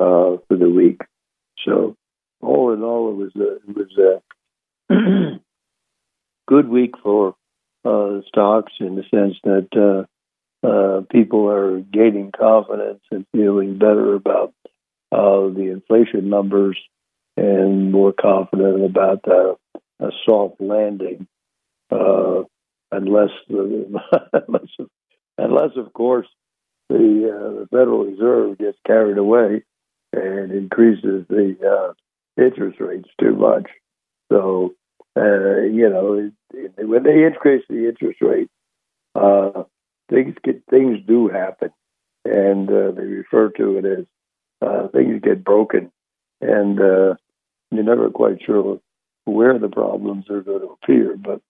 uh, 0.00 0.36
for 0.46 0.56
the 0.56 0.70
week. 0.70 1.00
So, 1.66 1.96
all 2.40 2.72
in 2.72 2.84
all, 2.84 3.10
it 3.10 3.16
was 3.16 3.32
a, 3.36 3.56
it 3.68 3.76
was 3.76 3.98
a 3.98 4.22
good 6.46 6.68
week 6.68 6.94
for 7.02 7.34
uh, 7.84 8.20
stocks 8.28 8.72
in 8.78 8.94
the 8.94 9.02
sense 9.10 9.34
that 9.42 9.66
uh, 9.76 10.04
uh, 10.66 11.00
people 11.10 11.50
are 11.50 11.80
gaining 11.80 12.30
confidence 12.30 13.02
and 13.10 13.26
feeling 13.32 13.78
better 13.78 14.14
about 14.14 14.54
uh, 15.10 15.48
the 15.48 15.72
inflation 15.72 16.30
numbers 16.30 16.78
and 17.36 17.92
more 17.92 18.12
confident 18.12 18.84
about 18.84 19.26
uh, 19.26 19.54
a 20.00 20.10
soft 20.26 20.60
landing, 20.60 21.26
uh, 21.90 22.42
unless 22.90 23.30
the, 23.48 24.00
unless 24.32 24.88
unless 25.38 25.70
of 25.76 25.92
course 25.92 26.26
the, 26.88 26.96
uh, 26.96 27.60
the 27.60 27.68
Federal 27.70 28.04
Reserve 28.04 28.58
gets 28.58 28.78
carried 28.86 29.18
away 29.18 29.62
and 30.12 30.52
increases 30.52 31.24
the 31.28 31.56
uh, 31.64 32.42
interest 32.42 32.80
rates 32.80 33.08
too 33.20 33.34
much. 33.34 33.68
So 34.30 34.74
uh, 35.16 35.60
you 35.62 35.88
know, 35.90 36.30
when 36.78 37.02
they 37.02 37.24
increase 37.24 37.64
the 37.68 37.88
interest 37.88 38.20
rate, 38.22 38.48
uh, 39.14 39.64
things 40.08 40.34
get 40.42 40.62
things 40.70 40.98
do 41.06 41.28
happen, 41.28 41.70
and 42.24 42.68
uh, 42.68 42.92
they 42.92 43.04
refer 43.04 43.50
to 43.50 43.78
it 43.78 43.84
as 44.62 44.90
things 44.92 45.20
get 45.22 45.44
broken, 45.44 45.90
and 46.42 46.78
uh, 46.80 47.14
you're 47.70 47.84
never 47.84 48.10
quite 48.10 48.42
sure 48.44 48.80
where 49.24 49.58
the 49.58 49.68
problems 49.68 50.28
are 50.28 50.40
going 50.40 50.60
to 50.60 50.76
appear, 50.82 51.16
but 51.16 51.40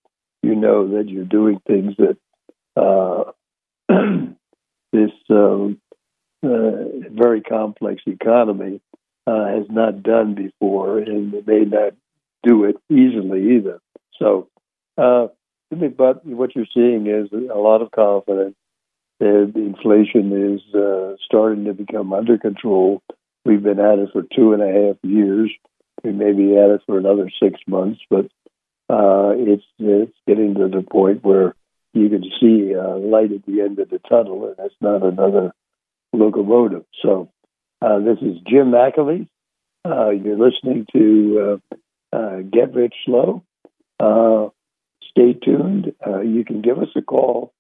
you 0.43 0.55
know 0.55 0.97
that 0.97 1.09
you're 1.09 1.25
doing 1.25 1.61
things 1.67 1.95
that 1.99 2.17
uh, 2.77 3.33
this 4.93 5.11
um, 5.31 5.81
uh, 6.43 7.09
very 7.11 7.41
complex 7.41 8.03
economy 8.07 8.81
uh, 9.27 9.47
has 9.47 9.67
not 9.71 10.03
done 10.03 10.35
before, 10.35 10.99
and 10.99 11.33
may 11.47 11.65
not 11.65 11.95
do 12.43 12.65
it 12.65 12.77
easily 12.91 13.57
either. 13.57 13.81
So, 14.19 14.49
uh, 14.99 15.29
but 15.71 16.27
what 16.27 16.55
you're 16.55 16.67
seeing 16.75 17.07
is 17.07 17.33
a 17.33 17.59
lot 17.59 17.83
of 17.83 17.91
confidence. 17.93 18.57
The 19.21 19.53
inflation 19.55 20.57
is 20.57 20.75
uh, 20.75 21.15
starting 21.25 21.65
to 21.67 21.73
become 21.73 22.13
under 22.13 22.37
control. 22.39 23.03
We've 23.45 23.63
been 23.63 23.81
at 23.81 23.99
it 23.99 24.11
for 24.13 24.23
two 24.23 24.53
and 24.53 24.63
a 24.63 24.67
half 24.67 24.97
years. 25.03 25.51
We 26.05 26.13
may 26.13 26.33
be 26.33 26.57
at 26.57 26.71
it 26.71 26.83
for 26.87 26.99
another 26.99 27.31
six 27.43 27.61
months, 27.67 28.01
but 28.09 28.27
uh, 28.89 29.35
it's 29.37 29.65
it's 29.79 30.17
getting 30.27 30.55
to 30.55 30.69
the 30.69 30.83
point 30.83 31.25
where 31.25 31.55
you 31.93 32.09
can 32.09 32.25
see 32.41 32.75
light 32.75 33.33
at 33.33 33.45
the 33.47 33.61
end 33.61 33.79
of 33.79 33.91
the 33.91 33.99
tunnel, 34.09 34.47
and 34.47 34.57
it's 34.67 34.75
not 34.81 35.03
another 35.03 35.53
locomotive. 36.13 36.85
So, 37.03 37.31
uh, 37.81 37.99
this 38.01 38.19
is 38.23 38.39
Jim 38.47 38.71
McAleese. 38.71 39.29
Uh, 39.85 40.11
you're 40.11 40.39
listening 40.39 40.87
to 40.93 41.61
uh, 42.13 42.17
uh, 42.17 42.37
Get 42.41 42.75
Rich 42.75 42.95
Slow. 43.05 43.43
Uh, 43.99 44.49
stay 45.11 45.33
tuned. 45.33 45.93
You 46.07 46.45
can 46.45 46.63
give 46.63 46.79
us 46.79 46.89
a 46.97 47.03
call 47.03 47.53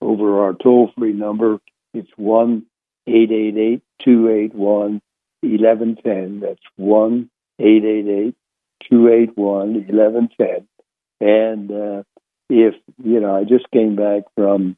over 0.00 0.44
our 0.44 0.54
toll 0.54 0.90
free 0.96 1.12
number. 1.12 1.58
It's 1.92 2.10
1 2.16 2.64
888 3.06 3.82
281 4.04 5.02
1110. 5.44 6.40
That's 6.40 6.60
1 6.76 7.30
888 7.58 8.34
281 8.90 9.74
1110. 9.86 10.66
And 11.20 11.70
uh, 11.70 12.02
if, 12.48 12.74
you 13.02 13.20
know, 13.20 13.34
I 13.34 13.44
just 13.44 13.70
came 13.70 13.96
back 13.96 14.24
from 14.36 14.76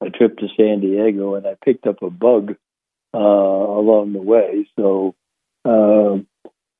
a 0.00 0.10
trip 0.10 0.38
to 0.38 0.48
San 0.56 0.80
Diego 0.80 1.34
and 1.34 1.46
I 1.46 1.56
picked 1.64 1.86
up 1.86 2.02
a 2.02 2.10
bug 2.10 2.56
uh, 3.14 3.18
along 3.18 4.12
the 4.12 4.22
way. 4.22 4.68
So, 4.78 5.14
uh, 5.64 6.18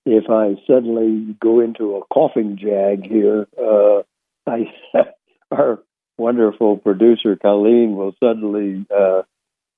if 0.06 0.30
I 0.30 0.54
suddenly 0.66 1.36
go 1.40 1.60
into 1.60 1.96
a 1.96 2.06
coughing 2.06 2.58
jag 2.58 3.04
here, 3.04 3.48
uh, 3.60 4.02
I, 4.46 4.72
our 5.50 5.80
wonderful 6.16 6.76
producer 6.76 7.36
Colleen 7.36 7.96
will 7.96 8.14
suddenly 8.22 8.86
uh, 8.96 9.22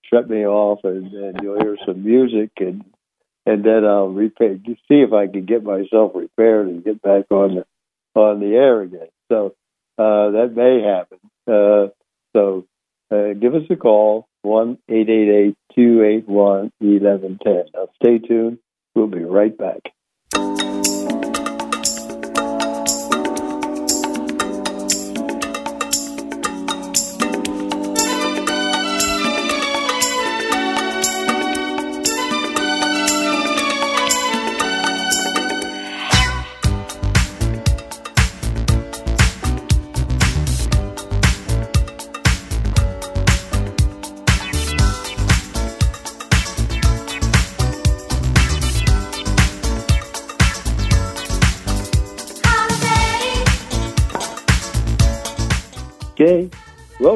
shut 0.03 0.29
me 0.29 0.47
off, 0.47 0.81
and, 0.85 1.13
and 1.13 1.41
you'll 1.43 1.61
hear 1.61 1.77
some 1.87 2.05
music, 2.05 2.51
and 2.59 2.85
and 3.49 3.65
then 3.65 3.85
I'll 3.87 4.09
repair, 4.09 4.59
see 4.67 5.01
if 5.01 5.15
I 5.15 5.27
can 5.27 5.47
get 5.47 5.65
myself 5.65 6.13
repaired 6.15 6.69
and 6.69 6.85
get 6.85 7.01
back 7.01 7.25
on 7.31 7.55
the 7.55 8.21
on 8.21 8.41
the 8.41 8.55
air 8.55 8.83
again. 8.83 9.09
So 9.31 9.55
uh, 9.97 10.31
that 10.33 10.53
may 10.55 10.83
happen. 10.83 11.19
Uh, 11.47 11.89
so 12.37 12.67
uh, 13.11 13.33
give 13.41 13.55
us 13.55 13.63
a 13.71 13.77
call 13.77 14.29
one 14.43 14.77
eight 14.91 15.09
eight 15.09 15.31
eight 15.31 15.57
two 15.75 16.03
eight 16.05 16.29
one 16.29 16.73
eleven 16.83 17.39
ten. 17.43 17.65
Now 17.73 17.89
stay 17.97 18.19
tuned. 18.19 18.59
We'll 18.95 19.07
be 19.07 19.25
right 19.25 19.57
back. 19.57 19.81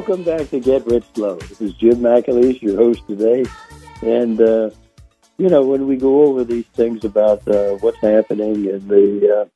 Welcome 0.02 0.24
back 0.24 0.50
to 0.50 0.58
Get 0.58 0.84
Rich 0.84 1.04
Slow. 1.14 1.36
This 1.36 1.60
is 1.60 1.74
Jim 1.74 1.98
McAleese, 1.98 2.60
your 2.60 2.74
host 2.76 3.06
today. 3.06 3.44
And, 4.02 4.40
uh, 4.40 4.70
you 5.38 5.48
know, 5.48 5.62
when 5.62 5.86
we 5.86 5.96
go 5.96 6.24
over 6.24 6.42
these 6.42 6.66
things 6.74 7.04
about 7.04 7.46
uh, 7.46 7.74
what's 7.76 8.00
happening 8.00 8.64
in 8.64 8.88
the 8.88 9.42
uh, 9.42 9.48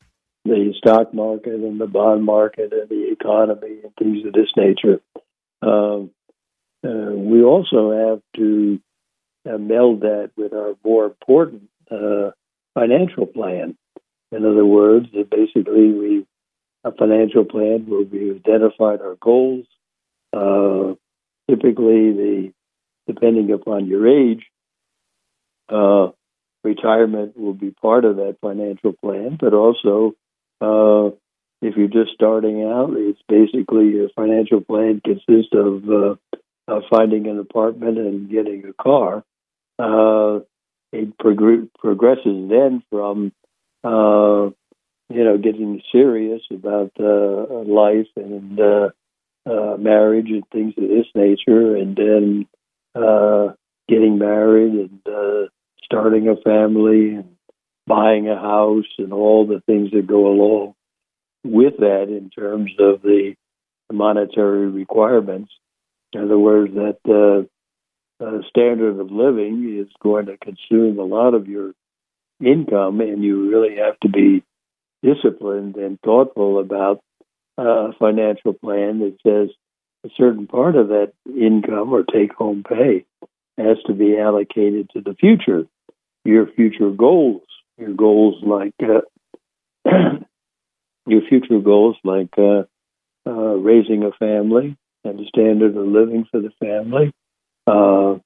the 0.45 0.73
stock 0.79 1.13
market 1.13 1.55
and 1.55 1.81
the 1.81 1.89
bond 1.89 2.25
market 2.25 2.73
and 2.73 2.89
the 2.89 3.11
economy 3.11 3.79
and 3.83 3.93
things 3.97 4.25
of 4.25 4.35
this 4.35 4.47
nature, 4.57 5.01
um, 5.63 6.13
uh, 6.85 7.11
we 7.11 7.43
also 7.43 7.91
have 7.91 8.23
to 8.37 8.81
uh, 9.51 9.59
meld 9.59 10.03
that 10.03 10.31
with 10.37 10.53
our 10.53 10.77
more 10.85 11.07
important 11.07 11.69
uh, 11.91 12.31
financial 12.75 13.27
plan. 13.27 13.77
In 14.31 14.45
other 14.45 14.65
words, 14.65 15.09
basically 15.29 15.91
we 15.91 16.27
a 16.85 16.93
financial 16.93 17.45
plan 17.45 17.87
where 17.89 18.03
we 18.05 18.31
identified 18.31 19.01
our 19.01 19.17
goals. 19.21 19.67
Uh, 20.33 20.95
typically, 21.49 22.13
the 22.13 22.53
depending 23.07 23.53
upon 23.53 23.87
your 23.87 24.07
age, 24.07 24.45
uh, 25.69 26.09
retirement 26.65 27.37
will 27.39 27.55
be 27.55 27.71
part 27.71 28.05
of 28.05 28.17
that 28.17 28.37
financial 28.41 28.93
plan. 28.93 29.39
But 29.41 29.55
also, 29.55 30.15
uh, 30.61 31.15
if 31.63 31.77
you're 31.77 31.89
just 31.89 32.15
starting 32.15 32.65
out, 32.65 32.91
it's 32.97 33.21
basically 33.29 33.89
your 33.91 34.09
financial 34.17 34.61
plan 34.61 35.01
consists 35.05 35.53
of, 35.53 35.89
uh, 35.89 36.15
of 36.69 36.83
finding 36.91 37.29
an 37.29 37.39
apartment 37.39 37.99
and 37.99 38.29
getting 38.29 38.65
a 38.67 38.83
car. 38.83 39.25
Uh, 39.79 40.41
it 40.93 41.17
prog- 41.19 41.69
progresses 41.79 42.49
then 42.49 42.83
from 42.91 43.33
uh, 43.85 44.51
you 45.09 45.23
know, 45.23 45.39
getting 45.39 45.81
serious 45.93 46.43
about 46.51 46.91
uh, 46.99 47.63
life 47.65 48.09
and 48.17 48.59
uh, 49.47 49.77
marriage 49.79 50.29
and 50.29 50.45
things 50.53 50.75
of 50.77 50.89
this 50.89 51.07
nature, 51.15 51.77
and 51.77 51.97
then 51.97 52.47
uh, 52.95 53.53
getting 53.89 54.19
married 54.19 54.73
and 54.73 55.01
uh, 55.07 55.49
starting 55.85 56.29
a 56.29 56.37
family 56.37 57.15
and 57.15 57.37
buying 57.87 58.29
a 58.29 58.37
house 58.37 58.93
and 58.99 59.13
all 59.13 59.47
the 59.47 59.63
things 59.67 59.91
that 59.93 60.07
go 60.07 60.27
along 60.27 60.75
with 61.45 61.79
that 61.79 62.09
in 62.09 62.31
terms 62.31 62.73
of 62.81 63.03
the 63.03 63.35
monetary 63.93 64.67
requirements. 64.69 65.53
In 66.13 66.25
other 66.25 66.39
words, 66.39 66.75
that 66.75 66.99
uh, 67.09 68.25
uh, 68.25 68.41
standard 68.49 68.99
of 68.99 69.11
living 69.11 69.79
is 69.79 69.93
going 70.03 70.27
to 70.27 70.37
consume 70.39 70.99
a 70.99 71.05
lot 71.05 71.35
of 71.35 71.47
your 71.47 71.73
income, 72.45 73.01
and 73.01 73.23
you 73.23 73.51
really 73.51 73.77
have 73.77 73.99
to 74.01 74.09
be 74.09 74.43
disciplined 75.03 75.77
and 75.77 76.01
thoughtful 76.01 76.59
about 76.59 77.01
a 77.59 77.93
financial 77.99 78.53
plan 78.53 79.01
that 79.01 79.17
says 79.27 79.51
a 80.05 80.11
certain 80.17 80.47
part 80.47 80.77
of 80.77 80.89
that 80.89 81.13
income 81.27 81.93
or 81.93 82.05
take 82.05 82.33
home 82.35 82.63
pay 82.63 83.05
has 83.59 83.79
to 83.87 83.95
be 83.95 84.19
allocated 84.19 84.91
to 84.91 85.01
the 85.01 85.15
future, 85.15 85.67
your 86.25 86.47
future 86.47 86.91
goals, 86.91 87.43
your 87.79 87.95
goals 87.95 88.43
like 88.43 88.75
uh, 88.83 89.01
your 91.07 91.23
future 91.29 91.61
goals 91.61 91.97
like 92.05 92.35
uh, 92.39 92.65
uh, 93.27 93.31
raising 93.31 94.03
a 94.03 94.13
family 94.13 94.77
and 95.05 95.19
the 95.19 95.27
standard 95.29 95.77
of 95.77 95.87
living 95.87 96.27
for 96.31 96.41
the 96.41 96.51
family. 96.61 97.13
Uh, 97.67 98.19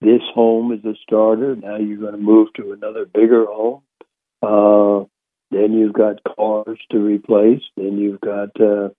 this 0.00 0.22
home 0.34 0.72
is 0.72 0.84
a 0.84 0.94
starter. 1.02 1.56
Now 1.56 1.76
you're 1.76 1.98
going 1.98 2.12
to 2.12 2.18
move 2.18 2.48
to 2.56 2.72
another 2.72 3.04
bigger 3.04 3.44
home. 3.46 3.82
Then 5.50 5.72
you've 5.72 5.94
got 5.94 6.22
cars 6.24 6.78
to 6.90 6.98
replace. 6.98 7.62
Then 7.76 7.98
you've 7.98 8.20
got 8.20 8.60
uh, 8.60 8.90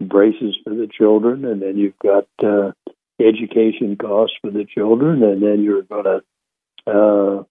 braces 0.00 0.56
for 0.64 0.70
the 0.70 0.88
children, 0.90 1.44
and 1.44 1.60
then 1.60 1.76
you've 1.76 1.98
got 1.98 2.26
uh, 2.42 2.72
education 3.20 3.96
costs 3.96 4.36
for 4.40 4.50
the 4.50 4.64
children, 4.64 5.22
and 5.22 5.42
then 5.42 5.62
you're 5.62 5.82
going 5.82 6.04
to 6.04 6.90
uh, 6.90 7.42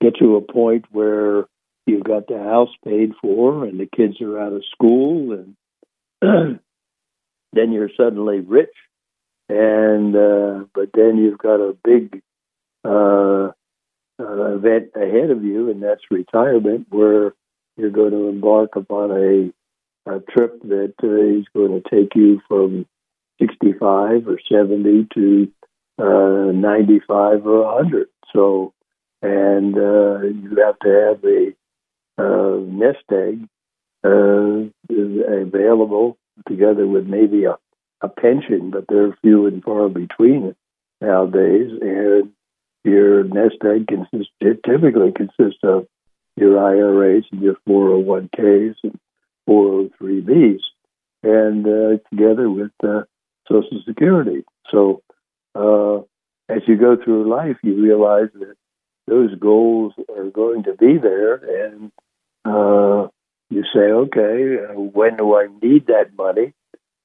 get 0.00 0.16
to 0.18 0.36
a 0.36 0.40
point 0.40 0.86
where 0.90 1.44
you've 1.86 2.04
got 2.04 2.26
the 2.26 2.38
house 2.38 2.70
paid 2.84 3.12
for, 3.20 3.64
and 3.64 3.78
the 3.78 3.88
kids 3.94 4.20
are 4.20 4.38
out 4.38 4.52
of 4.52 4.64
school, 4.72 5.32
and 5.32 5.56
then 7.52 7.72
you're 7.72 7.90
suddenly 7.96 8.40
rich, 8.40 8.74
and 9.48 10.16
uh, 10.16 10.64
but 10.74 10.90
then 10.94 11.18
you've 11.18 11.38
got 11.38 11.60
a 11.60 11.76
big 11.84 12.22
uh, 12.84 13.50
uh, 14.20 14.54
event 14.56 14.90
ahead 14.94 15.30
of 15.30 15.44
you, 15.44 15.70
and 15.70 15.82
that's 15.82 16.02
retirement, 16.10 16.86
where 16.90 17.34
you're 17.78 17.90
going 17.90 18.10
to 18.10 18.28
embark 18.28 18.76
upon 18.76 19.10
a 19.12 19.52
a 20.08 20.20
trip 20.20 20.60
that 20.62 20.94
uh, 21.02 21.38
is 21.38 21.44
going 21.54 21.82
to 21.82 21.90
take 21.90 22.14
you 22.14 22.40
from 22.48 22.86
65 23.40 24.26
or 24.26 24.38
70 24.50 25.08
to 25.14 25.52
uh, 25.98 26.52
95 26.52 27.46
or 27.46 27.64
100. 27.74 28.08
So, 28.32 28.72
and 29.22 29.76
uh, 29.76 30.20
you 30.22 30.56
have 30.64 30.78
to 30.80 30.88
have 30.88 31.24
a 31.24 31.54
uh, 32.18 32.58
nest 32.60 33.04
egg 33.12 33.46
uh, 34.04 34.70
available 34.90 36.16
together 36.46 36.86
with 36.86 37.06
maybe 37.06 37.44
a, 37.44 37.58
a 38.00 38.08
pension, 38.08 38.70
but 38.70 38.84
they're 38.88 39.16
few 39.22 39.46
and 39.46 39.62
far 39.62 39.88
between 39.88 40.54
nowadays. 41.00 41.70
And 41.80 42.32
your 42.84 43.24
nest 43.24 43.56
egg 43.64 43.88
consists, 43.88 44.32
it 44.40 44.60
typically 44.64 45.12
consists 45.12 45.60
of 45.62 45.86
your 46.40 46.58
IRAs 46.58 47.24
and 47.32 47.42
your 47.42 47.56
401ks 47.68 48.74
and 48.82 48.98
403bs, 49.48 50.60
and 51.22 51.66
uh, 51.66 51.98
together 52.10 52.50
with 52.50 52.72
uh, 52.82 53.02
Social 53.48 53.82
Security. 53.86 54.44
So 54.70 55.02
uh, 55.54 55.98
as 56.48 56.62
you 56.66 56.76
go 56.76 56.96
through 57.02 57.28
life, 57.28 57.56
you 57.62 57.82
realize 57.82 58.28
that 58.34 58.54
those 59.06 59.34
goals 59.38 59.94
are 60.14 60.30
going 60.30 60.64
to 60.64 60.74
be 60.74 60.98
there, 60.98 61.34
and 61.66 61.92
uh, 62.44 63.08
you 63.50 63.64
say, 63.74 63.80
okay, 63.80 64.58
uh, 64.64 64.74
when 64.74 65.16
do 65.16 65.36
I 65.36 65.48
need 65.62 65.86
that 65.86 66.14
money? 66.16 66.52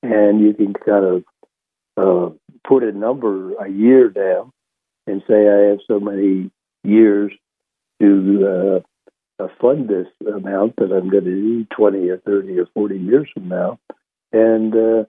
And 0.01 0.41
you 0.41 0.53
can 0.53 0.73
kind 0.73 1.05
of 1.05 1.23
uh, 1.95 2.33
put 2.67 2.83
a 2.83 2.91
number, 2.91 3.53
a 3.53 3.69
year 3.69 4.09
down, 4.09 4.51
and 5.07 5.23
say, 5.27 5.47
I 5.47 5.69
have 5.69 5.79
so 5.87 5.99
many 5.99 6.51
years 6.83 7.31
to 8.01 8.83
fund 9.59 9.89
this 9.89 10.07
amount 10.27 10.75
that 10.77 10.91
I'm 10.91 11.09
going 11.09 11.25
to 11.25 11.29
need 11.29 11.67
20 11.71 12.09
or 12.09 12.17
30 12.17 12.59
or 12.59 12.67
40 12.73 12.97
years 12.97 13.29
from 13.33 13.47
now. 13.49 13.79
And 14.31 14.73
uh, 14.75 15.03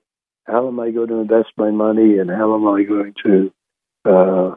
how 0.46 0.68
am 0.68 0.80
I 0.80 0.90
going 0.90 1.08
to 1.08 1.20
invest 1.20 1.48
my 1.56 1.70
money 1.70 2.18
and 2.18 2.30
how 2.30 2.54
am 2.54 2.66
I 2.66 2.82
going 2.82 3.14
to 3.24 3.52
uh, 4.04 4.54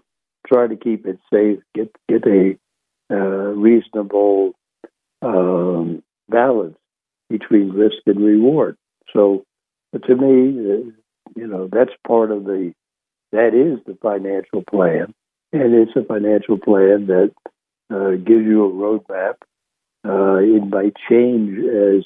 try 0.47 0.67
to 0.67 0.75
keep 0.75 1.05
it 1.05 1.19
safe, 1.31 1.59
get, 1.73 1.95
get 2.09 2.25
a 2.25 2.57
uh, 3.09 3.15
reasonable 3.15 4.53
um, 5.21 6.03
balance 6.29 6.77
between 7.29 7.69
risk 7.69 7.97
and 8.05 8.19
reward. 8.19 8.77
So 9.13 9.45
to 9.93 10.15
me, 10.15 10.59
uh, 10.59 10.91
you 11.35 11.47
know, 11.47 11.69
that's 11.71 11.91
part 12.05 12.31
of 12.31 12.45
the, 12.45 12.73
that 13.31 13.53
is 13.53 13.83
the 13.85 13.97
financial 14.01 14.63
plan. 14.69 15.13
And 15.53 15.73
it's 15.73 15.95
a 15.95 16.03
financial 16.03 16.57
plan 16.57 17.07
that 17.07 17.31
uh, 17.89 18.11
gives 18.11 18.45
you 18.45 18.65
a 18.65 18.71
roadmap. 18.71 19.35
Uh, 20.07 20.35
it 20.37 20.65
might 20.67 20.93
change 21.09 21.57
as 21.59 22.05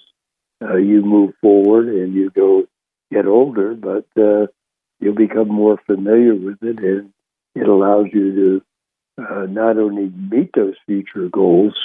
uh, 0.63 0.75
you 0.75 1.01
move 1.01 1.33
forward 1.41 1.87
and 1.87 2.13
you 2.13 2.29
go 2.31 2.63
get 3.11 3.25
older, 3.25 3.75
but 3.75 4.05
uh, 4.21 4.47
you'll 4.99 5.15
become 5.15 5.49
more 5.49 5.77
familiar 5.85 6.33
with 6.35 6.57
it, 6.61 6.79
and 6.79 7.11
it 7.55 7.67
allows 7.67 8.07
you 8.13 8.61
to 9.17 9.23
uh, 9.23 9.45
not 9.45 9.77
only 9.77 10.09
meet 10.09 10.49
those 10.55 10.75
future 10.85 11.27
goals, 11.29 11.77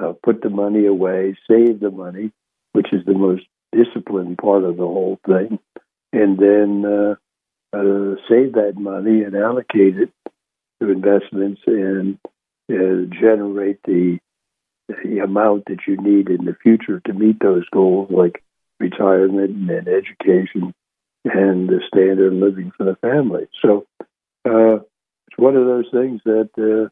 uh, 0.00 0.12
put 0.22 0.42
the 0.42 0.50
money 0.50 0.86
away, 0.86 1.36
save 1.50 1.80
the 1.80 1.90
money, 1.90 2.30
which 2.72 2.92
is 2.92 3.04
the 3.06 3.14
most 3.14 3.42
disciplined 3.72 4.38
part 4.38 4.64
of 4.64 4.76
the 4.76 4.86
whole 4.86 5.18
thing, 5.26 5.58
and 6.12 6.38
then 6.38 6.84
uh, 6.84 7.14
uh, 7.72 8.14
save 8.28 8.52
that 8.52 8.74
money 8.76 9.22
and 9.22 9.34
allocate 9.34 9.96
it 9.96 10.10
to 10.80 10.90
investments 10.90 11.60
and 11.66 12.18
uh, 12.70 13.06
generate 13.20 13.82
the 13.84 14.18
the 15.04 15.18
amount 15.18 15.64
that 15.66 15.80
you 15.86 15.96
need 15.96 16.28
in 16.28 16.44
the 16.44 16.56
future 16.62 17.00
to 17.00 17.12
meet 17.12 17.40
those 17.40 17.68
goals, 17.70 18.10
like 18.10 18.42
retirement 18.78 19.70
and 19.70 19.88
education 19.88 20.74
and 21.24 21.68
the 21.68 21.80
standard 21.86 22.32
of 22.32 22.38
living 22.38 22.72
for 22.76 22.84
the 22.84 22.96
family. 22.96 23.46
So 23.62 23.86
uh, 24.46 24.76
it's 24.76 25.36
one 25.36 25.56
of 25.56 25.66
those 25.66 25.86
things 25.92 26.20
that 26.24 26.50
uh, 26.58 26.88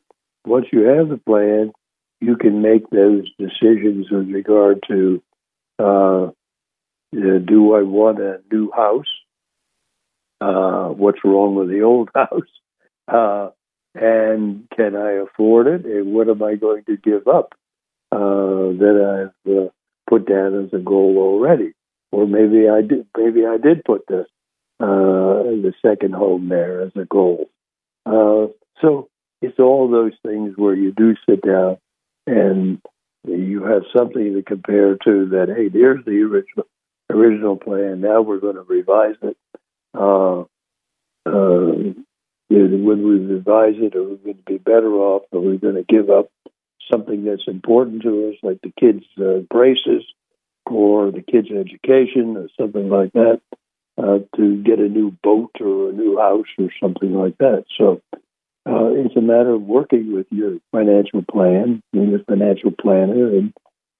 once 0.46 0.66
you 0.72 0.82
have 0.82 1.08
the 1.08 1.16
plan, 1.16 1.72
you 2.20 2.36
can 2.36 2.62
make 2.62 2.88
those 2.90 3.24
decisions 3.38 4.10
with 4.10 4.28
regard 4.28 4.82
to 4.88 5.22
uh, 5.78 6.26
uh 7.16 7.38
do 7.44 7.74
I 7.74 7.82
want 7.82 8.20
a 8.20 8.40
new 8.52 8.70
house? 8.72 9.06
Uh, 10.40 10.88
what's 10.88 11.24
wrong 11.24 11.54
with 11.54 11.68
the 11.68 11.82
old 11.82 12.10
house? 12.14 12.50
Uh, 13.06 13.50
and 13.94 14.68
can 14.76 14.94
I 14.94 15.12
afford 15.12 15.68
it? 15.68 15.84
And 15.86 16.12
what 16.12 16.28
am 16.28 16.42
I 16.42 16.56
going 16.56 16.84
to 16.84 16.96
give 16.96 17.26
up 17.26 17.54
that 18.10 19.30
I've 19.46 19.70
put 20.08 20.26
down 20.26 20.64
as 20.64 20.72
a 20.72 20.82
goal 20.82 21.18
already? 21.18 21.74
or 22.10 22.26
maybe 22.26 22.68
I 22.68 22.80
did. 22.82 23.06
Maybe 23.16 23.46
I 23.46 23.56
did 23.58 23.84
put 23.84 24.06
the 24.06 24.20
uh, 24.80 25.42
the 25.42 25.72
second 25.84 26.14
home 26.14 26.48
there 26.48 26.82
as 26.82 26.92
a 26.96 27.04
goal. 27.04 27.50
Uh, 28.06 28.48
so 28.80 29.08
it's 29.42 29.58
all 29.58 29.90
those 29.90 30.12
things 30.24 30.54
where 30.56 30.74
you 30.74 30.92
do 30.92 31.14
sit 31.28 31.42
down 31.42 31.78
and 32.26 32.80
you 33.24 33.64
have 33.64 33.82
something 33.96 34.34
to 34.34 34.42
compare 34.42 34.96
to. 35.04 35.28
That 35.30 35.48
hey, 35.54 35.68
there's 35.68 36.04
the 36.04 36.22
original 36.22 36.66
original 37.10 37.56
plan. 37.56 38.00
Now 38.00 38.22
we're 38.22 38.40
going 38.40 38.56
to 38.56 38.62
revise 38.62 39.16
it. 39.22 39.36
Uh, 39.94 40.44
uh, 41.26 41.94
when 42.50 43.02
we 43.02 43.34
revise 43.34 43.74
it, 43.76 43.94
are 43.94 44.02
we 44.02 44.16
going 44.16 44.36
to 44.36 44.42
be 44.44 44.58
better 44.58 44.92
off? 44.94 45.22
Are 45.32 45.40
we 45.40 45.58
going 45.58 45.74
to 45.74 45.82
give 45.82 46.08
up 46.08 46.30
something 46.90 47.24
that's 47.24 47.46
important 47.46 48.02
to 48.02 48.30
us, 48.30 48.34
like 48.42 48.60
the 48.62 48.72
kids' 48.78 49.04
uh, 49.20 49.40
braces? 49.50 50.04
or 50.70 51.10
the 51.10 51.22
kids' 51.22 51.48
education 51.50 52.36
or 52.36 52.48
something 52.58 52.88
like 52.88 53.12
that 53.12 53.40
uh, 53.98 54.18
to 54.36 54.62
get 54.62 54.78
a 54.78 54.88
new 54.88 55.10
boat 55.22 55.50
or 55.60 55.90
a 55.90 55.92
new 55.92 56.18
house 56.18 56.46
or 56.58 56.68
something 56.80 57.12
like 57.14 57.36
that. 57.38 57.64
So 57.76 58.00
uh, 58.66 58.90
it's 58.92 59.16
a 59.16 59.20
matter 59.20 59.54
of 59.54 59.62
working 59.62 60.12
with 60.12 60.26
your 60.30 60.58
financial 60.72 61.22
plan, 61.22 61.82
being 61.92 62.14
a 62.14 62.24
financial 62.24 62.70
planner, 62.70 63.28
and, 63.28 63.52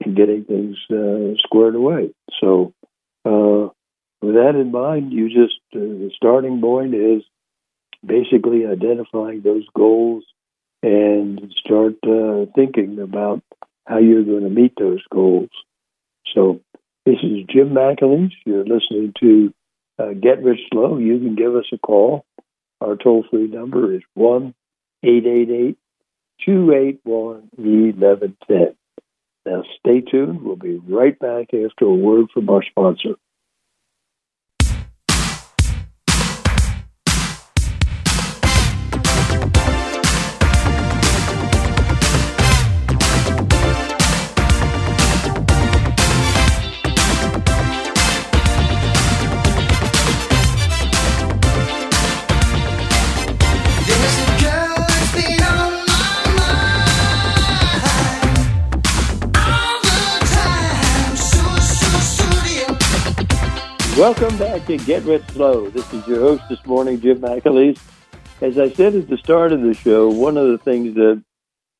and 0.04 0.16
getting 0.16 0.44
things 0.44 0.76
uh, 0.90 1.34
squared 1.38 1.74
away. 1.74 2.10
So 2.40 2.74
uh, 3.24 3.72
with 4.20 4.34
that 4.34 4.54
in 4.54 4.70
mind, 4.70 5.12
you 5.12 5.28
just 5.28 5.60
uh, 5.74 5.78
the 5.78 6.10
starting 6.16 6.60
point 6.60 6.94
is 6.94 7.22
basically 8.04 8.66
identifying 8.66 9.40
those 9.40 9.64
goals 9.74 10.24
and 10.82 11.52
start 11.58 11.94
uh, 12.06 12.46
thinking 12.54 12.98
about 13.00 13.42
how 13.86 13.98
you're 13.98 14.24
going 14.24 14.44
to 14.44 14.50
meet 14.50 14.74
those 14.78 15.02
goals. 15.10 15.50
So 16.34 16.60
this 17.04 17.16
is 17.22 17.46
Jim 17.48 17.70
McAleese. 17.70 18.32
You're 18.44 18.64
listening 18.64 19.14
to 19.20 19.54
uh, 19.98 20.12
Get 20.12 20.42
Rich 20.42 20.60
Slow. 20.70 20.98
You 20.98 21.18
can 21.18 21.34
give 21.34 21.56
us 21.56 21.64
a 21.72 21.78
call. 21.78 22.24
Our 22.80 22.96
toll 22.96 23.24
free 23.30 23.48
number 23.48 23.94
is 23.94 24.02
1 24.14 24.54
888 25.02 25.78
281 26.44 27.50
1110. 27.56 28.76
Now 29.46 29.62
stay 29.78 30.00
tuned. 30.02 30.42
We'll 30.42 30.56
be 30.56 30.80
right 30.88 31.18
back 31.18 31.48
after 31.54 31.86
a 31.86 31.94
word 31.94 32.26
from 32.32 32.48
our 32.50 32.62
sponsor. 32.62 33.14
Welcome 63.98 64.38
back 64.38 64.64
to 64.66 64.76
Get 64.76 65.02
Rich 65.02 65.24
Slow. 65.32 65.70
This 65.70 65.92
is 65.92 66.06
your 66.06 66.20
host 66.20 66.44
this 66.48 66.64
morning, 66.64 67.00
Jim 67.00 67.18
McAleese. 67.18 67.80
As 68.40 68.56
I 68.56 68.70
said 68.70 68.94
at 68.94 69.08
the 69.08 69.16
start 69.16 69.50
of 69.50 69.60
the 69.60 69.74
show, 69.74 70.08
one 70.08 70.36
of 70.36 70.46
the 70.46 70.58
things 70.58 70.94
that 70.94 71.20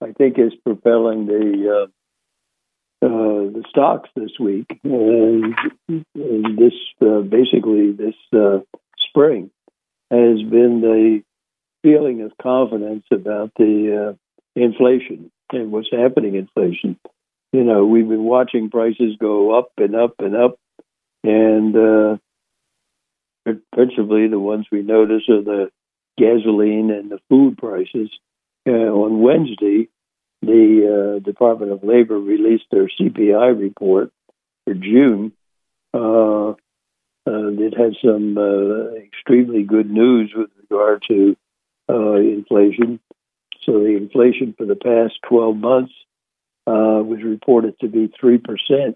I 0.03 0.11
think 0.11 0.37
is 0.37 0.53
propelling 0.65 1.27
the 1.27 1.87
uh, 3.01 3.07
the 3.07 3.63
stocks 3.69 4.11
this 4.17 4.33
week, 4.41 4.67
and, 4.83 5.55
and 5.89 6.59
this 6.59 6.73
uh, 7.01 7.21
basically 7.21 7.93
this 7.93 8.17
uh, 8.33 8.63
spring 9.09 9.53
has 10.11 10.43
been 10.43 10.81
the 10.81 11.23
feeling 11.83 12.23
of 12.23 12.33
confidence 12.43 13.05
about 13.13 13.53
the 13.57 14.09
uh, 14.09 14.61
inflation 14.61 15.31
and 15.53 15.71
what's 15.71 15.93
happening 15.93 16.35
inflation. 16.35 16.99
You 17.53 17.63
know, 17.63 17.87
we've 17.87 18.09
been 18.09 18.25
watching 18.25 18.71
prices 18.71 19.15
go 19.21 19.57
up 19.57 19.71
and 19.79 19.95
up 19.95 20.15
and 20.19 20.35
up, 20.35 20.59
and 21.25 21.77
uh, 21.77 22.17
principally 23.73 24.29
the 24.29 24.39
ones 24.39 24.67
we 24.71 24.83
notice 24.83 25.23
are 25.29 25.43
the 25.43 25.71
gasoline 26.17 26.91
and 26.91 27.11
the 27.11 27.19
food 27.29 27.57
prices. 27.57 28.11
Uh, 28.67 28.71
on 28.71 29.21
Wednesday, 29.21 29.89
the 30.43 31.17
uh, 31.17 31.19
Department 31.21 31.73
of 31.73 31.83
Labor 31.83 32.19
released 32.19 32.67
their 32.71 32.89
CPI 32.89 33.59
report 33.59 34.11
for 34.65 34.75
June. 34.75 35.33
Uh, 35.95 36.51
uh, 36.51 37.51
it 37.59 37.77
had 37.77 37.95
some 38.03 38.37
uh, 38.39 38.95
extremely 38.97 39.63
good 39.63 39.91
news 39.91 40.33
with 40.35 40.51
regard 40.71 41.03
to 41.09 41.37
uh, 41.89 42.15
inflation. 42.15 43.01
So 43.65 43.81
the 43.81 43.97
inflation 43.97 44.55
for 44.57 44.65
the 44.65 44.77
past 44.77 45.15
12 45.29 45.57
months 45.57 45.93
was 46.67 47.23
reported 47.25 47.79
to 47.81 47.89
be 47.89 48.13
3% 48.23 48.95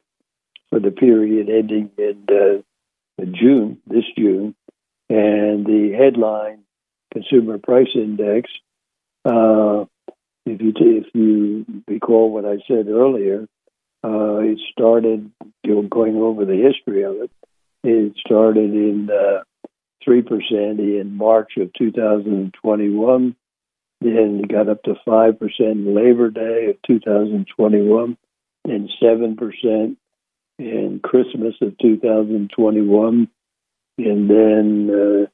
for 0.73 0.81
the 0.81 0.91
period 0.91 1.51
ending 1.51 1.91
in 1.99 3.35
June, 3.35 3.79
this 3.87 4.05
June. 4.17 4.55
And 5.11 5.67
the 5.67 5.93
headline 5.93 6.61
consumer 7.13 7.59
price 7.59 7.91
index 7.95 8.49
uh, 9.25 9.85
if 10.47 10.61
you 10.61 10.73
if 10.77 11.05
you 11.15 11.67
recall 11.87 12.33
what 12.33 12.45
I 12.45 12.57
said 12.67 12.89
earlier, 12.89 13.47
uh, 14.03 14.39
it 14.39 14.59
started 14.73 15.31
you 15.63 15.75
know, 15.75 15.83
going 15.83 16.17
over 16.17 16.45
the 16.45 16.57
history 16.57 17.05
of 17.05 17.17
it. 17.17 17.31
It 17.85 18.15
started 18.19 18.73
in 18.73 19.11
uh, 19.11 19.43
three 20.05 20.23
percent 20.23 20.81
in 20.81 21.15
March 21.15 21.53
of 21.59 21.73
2021. 21.75 23.37
Then 24.01 24.41
it 24.43 24.49
got 24.49 24.69
up 24.69 24.83
to 24.85 24.95
five 25.05 25.39
percent 25.39 25.87
Labor 25.87 26.31
Day 26.31 26.71
of 26.71 26.77
2021, 26.87 28.17
and 28.65 28.91
seven 29.01 29.37
percent 29.37 29.99
in 30.63 31.01
Christmas 31.03 31.55
of 31.61 31.77
2021, 31.79 33.29
and 33.99 34.31
then 34.31 34.91
uh, 34.91 35.27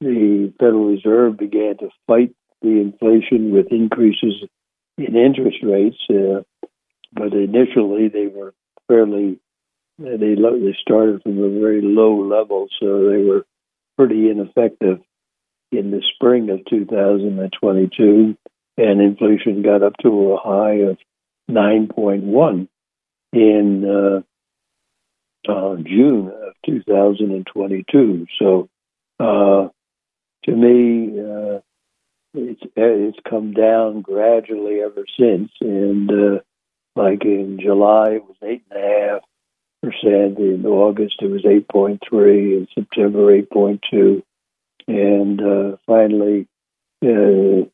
the 0.00 0.52
Federal 0.58 0.86
Reserve 0.86 1.36
began 1.36 1.76
to 1.78 1.88
fight 2.06 2.34
the 2.62 2.80
inflation 2.80 3.52
with 3.52 3.66
increases 3.70 4.34
in 4.98 5.16
interest 5.16 5.58
rates. 5.62 5.96
Uh, 6.08 6.42
but 7.12 7.32
initially, 7.32 8.08
they 8.08 8.26
were 8.26 8.54
fairly 8.88 9.38
they 9.98 10.16
they 10.16 10.76
started 10.80 11.22
from 11.22 11.38
a 11.38 11.60
very 11.60 11.82
low 11.82 12.22
level, 12.22 12.68
so 12.80 13.10
they 13.10 13.22
were 13.22 13.44
pretty 13.96 14.30
ineffective 14.30 15.00
in 15.70 15.90
the 15.90 16.02
spring 16.14 16.50
of 16.50 16.64
2022, 16.68 18.36
and 18.78 19.00
inflation 19.00 19.62
got 19.62 19.82
up 19.82 19.94
to 20.02 20.32
a 20.32 20.38
high 20.38 20.90
of 20.90 20.98
9.1 21.50 22.68
in 23.32 24.24
uh, 25.48 25.76
June 25.76 26.28
of 26.28 26.54
2022. 26.66 28.26
So, 28.38 28.68
uh, 29.20 29.68
to 30.44 30.52
me, 30.52 31.20
uh, 31.20 31.60
it's 32.34 32.62
it's 32.76 33.18
come 33.28 33.52
down 33.52 34.00
gradually 34.00 34.80
ever 34.80 35.04
since, 35.18 35.50
and 35.60 36.10
uh, 36.10 36.38
like 36.96 37.24
in 37.24 37.58
July 37.60 38.12
it 38.12 38.24
was 38.24 38.36
eight 38.42 38.62
and 38.70 38.82
a 38.82 39.10
half 39.10 39.22
percent. 39.82 40.38
In 40.38 40.64
August 40.66 41.16
it 41.20 41.30
was 41.30 41.44
eight 41.46 41.68
point 41.68 42.02
three. 42.08 42.56
In 42.56 42.68
September 42.74 43.32
eight 43.34 43.50
point 43.50 43.82
two, 43.90 44.22
and 44.88 45.40
uh, 45.40 45.76
finally 45.86 46.48
uh, 47.04 47.68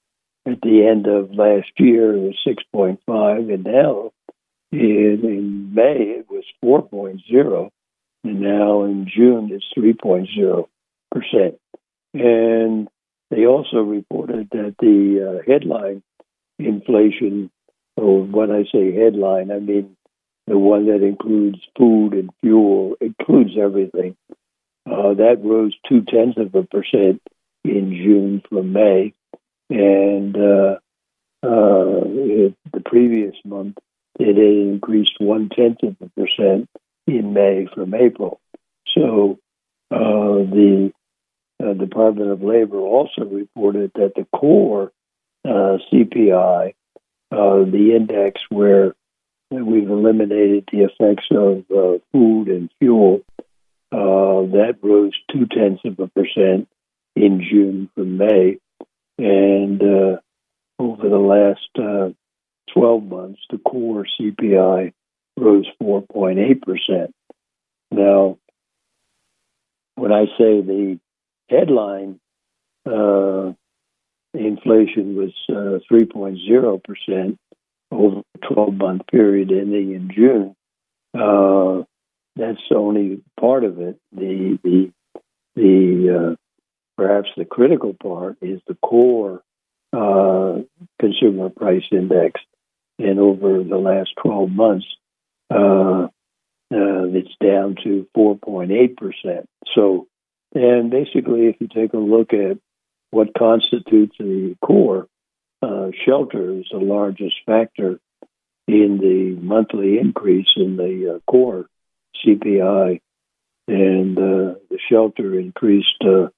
at 0.47 0.61
the 0.63 0.87
end 0.87 1.07
of 1.07 1.31
last 1.33 1.71
year 1.79 2.15
it 2.15 2.21
was 2.21 2.39
six 2.45 2.63
point 2.73 3.01
five, 3.07 3.49
and 3.49 3.65
now 3.65 4.11
in, 4.73 5.21
in 5.23 5.75
May 5.75 6.19
it 6.19 6.27
was 6.29 6.45
4.0, 6.65 7.71
and 8.25 8.41
now 8.41 8.85
in 8.85 9.07
June 9.15 9.51
it's 9.53 9.65
three 9.75 9.95
point 9.95 10.29
zero 10.35 10.69
percent, 11.11 11.59
and 12.15 12.89
they 13.31 13.47
also 13.47 13.79
reported 13.79 14.49
that 14.53 14.75
the 14.81 15.41
uh, 15.41 15.51
headline 15.51 16.03
inflation, 16.59 17.51
or 17.97 18.23
when 18.23 18.51
I 18.51 18.65
say 18.73 18.93
headline, 18.93 19.51
I 19.51 19.59
mean 19.59 19.97
the 20.47 20.59
one 20.59 20.87
that 20.87 21.03
includes 21.03 21.59
food 21.77 22.15
and 22.15 22.31
fuel, 22.41 22.95
includes 23.01 23.51
everything. 23.61 24.17
Uh, 24.91 25.13
that 25.15 25.41
rose 25.43 25.75
two 25.87 26.03
tenths 26.03 26.39
of 26.39 26.55
a 26.55 26.63
percent 26.63 27.21
in 27.65 27.93
June 27.93 28.43
from 28.49 28.73
May, 28.73 29.13
and 29.69 30.35
uh, 30.37 30.79
uh, 31.43 32.03
it, 32.07 32.55
the 32.73 32.81
previous 32.85 33.35
month 33.45 33.77
it 34.19 34.27
had 34.27 34.37
increased 34.37 35.17
one 35.19 35.49
tenth 35.49 35.83
of 35.83 35.97
a 36.01 36.09
percent 36.11 36.69
in 37.07 37.33
May 37.33 37.67
from 37.73 37.95
April. 37.95 38.41
So 38.95 39.39
uh, 39.91 39.97
the 39.99 40.93
uh, 41.63 41.73
Department 41.75 42.31
of 42.31 42.43
Labor 42.43 42.79
also 42.79 43.25
reported 43.25 43.93
that 43.95 44.13
the 44.15 44.27
core 44.37 44.93
uh, 45.45 45.79
CPI, 45.93 46.75
uh, 47.31 47.65
the 47.65 47.95
index 47.97 48.41
where 48.49 48.95
we've 49.51 49.89
eliminated 49.89 50.69
the 50.71 50.83
effects 50.83 51.27
of 51.31 51.65
uh, 51.71 51.99
food 52.13 52.49
and 52.49 52.71
fuel, 52.79 53.23
uh, 53.91 54.45
that 54.53 54.77
rose 54.83 55.15
two 55.33 55.47
tenths 55.47 55.83
of 55.85 55.99
a 55.99 56.09
percent 56.09 56.69
in 57.17 57.41
June 57.41 57.89
from 57.95 58.19
May. 58.19 58.59
And 59.17 59.83
over 60.79 61.09
the 61.09 61.19
last 61.19 62.15
12 62.75 63.05
months, 63.05 63.41
the 63.51 63.59
core 63.59 64.07
CPI 64.21 64.93
rose 65.37 65.67
4.8%. 65.83 67.09
Now, 67.91 68.39
when 69.95 70.13
I 70.13 70.27
say 70.39 70.61
the 70.61 70.99
headline 71.49 72.21
uh, 72.87 73.53
inflation 74.35 75.17
was 75.17 75.33
uh, 75.49 75.79
3.0% 75.91 77.39
over 77.91 78.21
a 78.21 78.55
12 78.55 78.75
month 78.75 79.03
period 79.11 79.51
ending 79.51 79.95
in 79.95 80.11
June. 80.15 80.55
Uh, 81.19 81.85
that's 82.37 82.61
only 82.75 83.23
part 83.41 83.65
of 83.65 83.81
it. 83.81 83.99
The, 84.13 84.59
the, 84.63 84.93
the 85.57 86.17
uh, 86.17 86.37
perhaps 86.97 87.31
the 87.37 87.45
critical 87.45 87.95
part 88.01 88.37
is 88.43 88.61
the 88.67 88.75
core 88.75 89.43
uh, 89.93 90.59
consumer 91.01 91.49
price 91.49 91.83
index. 91.91 92.41
And 92.99 93.19
over 93.19 93.63
the 93.63 93.77
last 93.77 94.11
12 94.23 94.51
months, 94.51 94.87
uh, 95.51 96.09
it's 96.71 97.35
down 97.43 97.77
to 97.85 98.07
4.8%. 98.17 99.45
So 99.75 100.09
and 100.55 100.91
basically, 100.91 101.47
if 101.47 101.57
you 101.61 101.69
take 101.69 101.93
a 101.93 101.99
look 101.99 102.33
at 102.33 102.59
what 103.11 103.35
constitutes 103.37 104.17
the 104.19 104.57
core, 104.65 105.07
uh, 105.63 105.91
shelter 106.07 106.59
is 106.59 106.67
the 106.71 106.79
largest 106.79 107.35
factor 107.45 108.01
in 108.67 108.99
the 108.99 109.39
monthly 109.41 109.99
increase 109.99 110.49
in 110.57 110.77
the 110.77 111.17
uh, 111.17 111.31
core 111.31 111.67
CPI. 112.25 113.01
And 113.67 114.17
uh, 114.17 114.55
the 114.71 114.79
shelter 114.91 115.39
increased 115.39 116.03
uh, 116.03 116.29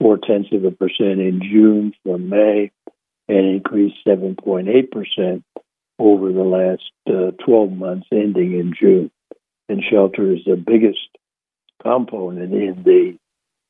four 0.00 0.18
tenths 0.18 0.50
of 0.52 0.64
a 0.64 0.70
percent 0.70 1.20
in 1.20 1.40
June 1.42 1.94
from 2.02 2.28
May 2.28 2.70
and 3.28 3.46
increased 3.46 3.96
7.8% 4.06 5.42
over 5.98 6.32
the 6.32 6.42
last 6.42 6.90
uh, 7.08 7.30
12 7.44 7.72
months 7.72 8.06
ending 8.12 8.52
in 8.52 8.74
June. 8.78 9.10
And 9.68 9.82
shelter 9.82 10.32
is 10.32 10.44
the 10.46 10.56
biggest 10.56 10.98
component 11.82 12.52
in 12.52 12.82
the 12.84 13.18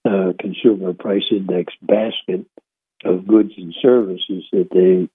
uh, 0.09 0.33
consumer 0.39 0.93
price 0.93 1.25
index 1.31 1.73
basket 1.83 2.47
of 3.05 3.27
goods 3.27 3.53
and 3.57 3.75
services 3.81 4.45
that 4.53 4.69
they 4.73 5.09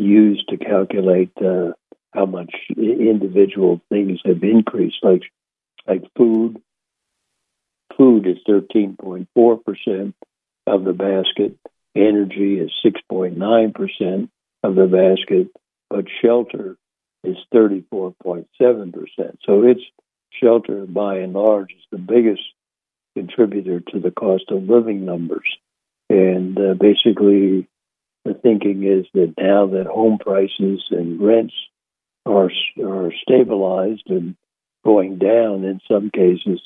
use 0.00 0.44
to 0.48 0.56
calculate 0.56 1.32
uh, 1.38 1.72
how 2.12 2.26
much 2.26 2.52
individual 2.76 3.80
things 3.88 4.20
have 4.24 4.42
increased, 4.42 4.98
like 5.02 5.22
like 5.86 6.02
food. 6.16 6.60
Food 7.96 8.26
is 8.26 8.38
thirteen 8.46 8.96
point 8.96 9.28
four 9.34 9.58
percent 9.58 10.14
of 10.66 10.84
the 10.84 10.92
basket. 10.92 11.56
Energy 11.94 12.58
is 12.58 12.70
six 12.82 13.00
point 13.08 13.36
nine 13.36 13.72
percent 13.72 14.30
of 14.62 14.74
the 14.74 14.86
basket, 14.86 15.48
but 15.90 16.06
shelter 16.22 16.76
is 17.24 17.36
thirty 17.52 17.84
four 17.90 18.14
point 18.22 18.48
seven 18.56 18.92
percent. 18.92 19.40
So 19.44 19.64
it's 19.64 19.82
shelter 20.30 20.86
by 20.86 21.16
and 21.18 21.34
large 21.34 21.72
is 21.72 21.84
the 21.90 21.98
biggest 21.98 22.42
contributor 23.16 23.80
to 23.80 24.00
the 24.00 24.12
cost 24.12 24.44
of 24.50 24.62
living 24.68 25.04
numbers. 25.04 25.48
And 26.08 26.58
uh, 26.58 26.74
basically, 26.74 27.68
the 28.24 28.34
thinking 28.34 28.84
is 28.84 29.06
that 29.14 29.34
now 29.38 29.66
that 29.66 29.86
home 29.86 30.18
prices 30.18 30.84
and 30.90 31.20
rents 31.20 31.54
are 32.26 32.50
are 32.82 33.12
stabilized 33.22 34.08
and 34.08 34.36
going 34.84 35.18
down 35.18 35.64
in 35.64 35.80
some 35.88 36.10
cases, 36.10 36.60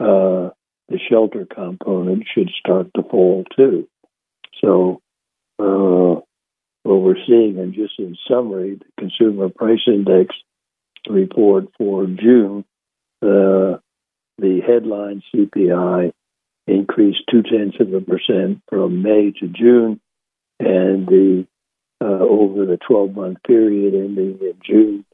uh, 0.00 0.50
the 0.88 0.98
shelter 1.08 1.46
component 1.46 2.24
should 2.32 2.50
start 2.58 2.88
to 2.94 3.02
fall 3.02 3.44
too. 3.56 3.88
So, 4.62 5.00
uh, 5.58 6.20
what 6.84 7.00
we're 7.00 7.26
seeing, 7.26 7.58
and 7.58 7.74
just 7.74 7.98
in 7.98 8.16
summary, 8.28 8.76
the 8.76 8.84
Consumer 8.98 9.48
Price 9.48 9.80
Index 9.86 10.34
report 11.08 11.64
for 11.76 12.06
June, 12.06 12.64
uh, 13.22 13.80
the 14.38 14.60
headline 14.66 15.22
CPI 15.34 16.12
increased 16.66 17.22
two 17.30 17.42
tenths 17.42 17.76
of 17.80 17.92
a 17.92 18.00
percent 18.00 18.62
from 18.68 19.02
May 19.02 19.32
to 19.40 19.48
June, 19.48 20.00
and 20.60 21.06
the 21.06 21.46
uh, 22.00 22.04
over 22.04 22.66
the 22.66 22.78
12 22.86 23.14
month 23.14 23.38
period 23.46 23.94
ending 23.94 24.38
in 24.40 24.54
June, 24.64 25.04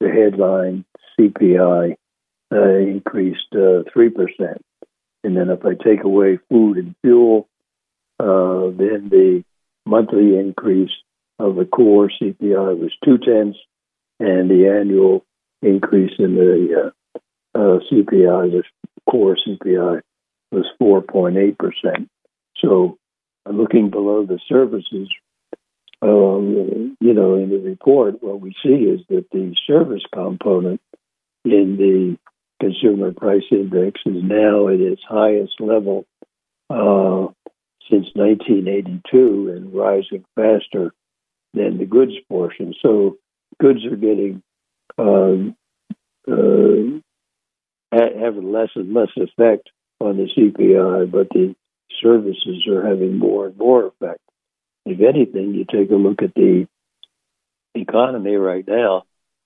the 0.00 0.08
headline 0.08 0.84
CPI 1.18 1.94
uh, 2.52 2.78
increased 2.78 3.46
uh, 3.52 3.84
3%. 3.96 4.56
And 5.22 5.36
then 5.36 5.50
if 5.50 5.64
I 5.64 5.74
take 5.74 6.02
away 6.02 6.38
food 6.48 6.78
and 6.78 6.94
fuel, 7.02 7.46
uh, 8.18 8.70
then 8.76 9.08
the 9.10 9.44
monthly 9.86 10.38
increase 10.38 10.90
of 11.40 11.56
the 11.56 11.64
core 11.64 12.10
CPI 12.20 12.78
was 12.78 12.92
two 13.04 13.18
tenths, 13.18 13.58
and 14.18 14.50
the 14.50 14.68
annual 14.68 15.24
increase 15.62 16.12
in 16.18 16.34
the 16.34 16.92
uh, 17.14 17.18
uh, 17.58 17.78
CPI, 17.90 18.52
the 18.52 18.62
core 19.10 19.36
CPI, 19.36 20.00
was 20.52 20.66
4.8%. 20.80 22.08
So 22.58 22.98
looking 23.50 23.90
below 23.90 24.26
the 24.26 24.38
services, 24.48 25.08
um, 26.02 26.96
you 27.00 27.14
know, 27.14 27.36
in 27.36 27.50
the 27.50 27.58
report, 27.58 28.22
what 28.22 28.40
we 28.40 28.54
see 28.62 28.84
is 28.84 29.00
that 29.08 29.26
the 29.32 29.54
service 29.66 30.02
component 30.12 30.80
in 31.44 31.76
the 31.76 32.18
consumer 32.60 33.12
price 33.12 33.44
index 33.50 34.00
is 34.04 34.22
now 34.22 34.68
at 34.68 34.80
its 34.80 35.02
highest 35.08 35.60
level 35.60 36.04
uh, 36.68 37.28
since 37.90 38.06
1982 38.14 39.52
and 39.56 39.74
rising 39.74 40.24
faster 40.36 40.92
than 41.54 41.78
the 41.78 41.86
goods 41.86 42.12
portion. 42.28 42.74
So 42.82 43.18
goods 43.60 43.84
are 43.84 43.96
getting 43.96 44.42
um, 44.98 45.56
uh, 46.30 47.00
having 47.92 48.52
less 48.52 48.70
and 48.74 48.94
less 48.94 49.10
effect 49.16 49.70
on 50.00 50.16
the 50.16 50.28
CPI, 50.36 51.10
but 51.10 51.28
the 51.30 51.54
services 52.02 52.66
are 52.68 52.86
having 52.86 53.18
more 53.18 53.46
and 53.46 53.56
more 53.56 53.86
effect. 53.86 54.20
If 54.86 55.00
anything, 55.00 55.54
you 55.54 55.64
take 55.64 55.90
a 55.90 55.94
look 55.94 56.22
at 56.22 56.34
the 56.34 56.66
economy 57.74 58.36
right 58.36 58.66
now, 58.66 59.04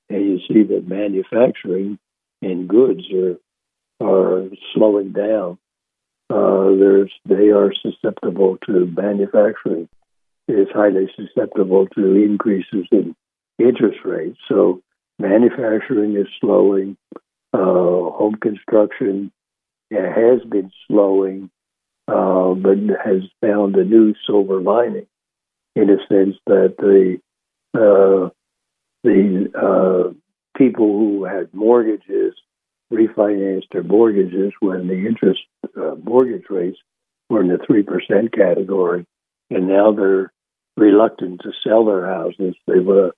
and 0.08 0.22
you 0.22 0.38
see 0.48 0.62
that 0.62 0.86
manufacturing 0.86 1.98
and 2.42 2.68
goods 2.68 3.02
are 3.12 3.36
are 4.00 4.48
slowing 4.74 5.12
down. 5.12 5.58
Uh, 6.30 6.74
there's 6.78 7.12
they 7.26 7.50
are 7.50 7.72
susceptible 7.82 8.58
to 8.66 8.86
manufacturing 8.86 9.88
is 10.48 10.68
highly 10.72 11.10
susceptible 11.16 11.86
to 11.94 12.14
increases 12.16 12.86
in 12.90 13.14
interest 13.58 13.98
rates. 14.04 14.38
So 14.48 14.82
manufacturing 15.18 16.16
is 16.16 16.26
slowing. 16.40 16.96
Uh, 17.52 18.10
home 18.10 18.36
construction 18.40 19.30
has 19.92 20.40
been 20.48 20.70
slowing, 20.88 21.50
uh, 22.08 22.54
but 22.54 22.78
has 23.04 23.22
found 23.40 23.76
a 23.76 23.84
new 23.84 24.14
silver 24.26 24.60
lining 24.60 25.06
in 25.76 25.90
a 25.90 25.98
sense 26.08 26.36
that 26.46 26.74
the 26.78 27.20
uh, 27.74 28.30
the 29.02 29.50
uh, 29.54 30.12
people 30.56 30.86
who 30.98 31.24
had 31.24 31.52
mortgages 31.52 32.34
refinanced 32.92 33.68
their 33.72 33.82
mortgages 33.82 34.52
when 34.60 34.86
the 34.86 35.06
interest 35.06 35.40
uh, 35.76 35.94
mortgage 36.02 36.44
rates 36.48 36.78
were 37.28 37.40
in 37.40 37.48
the 37.48 37.58
three 37.66 37.82
percent 37.82 38.32
category, 38.32 39.06
and 39.50 39.68
now 39.68 39.92
they're 39.92 40.32
reluctant 40.76 41.40
to 41.42 41.52
sell 41.62 41.84
their 41.84 42.06
houses. 42.06 42.54
They 42.66 42.78
uh, 42.78 43.10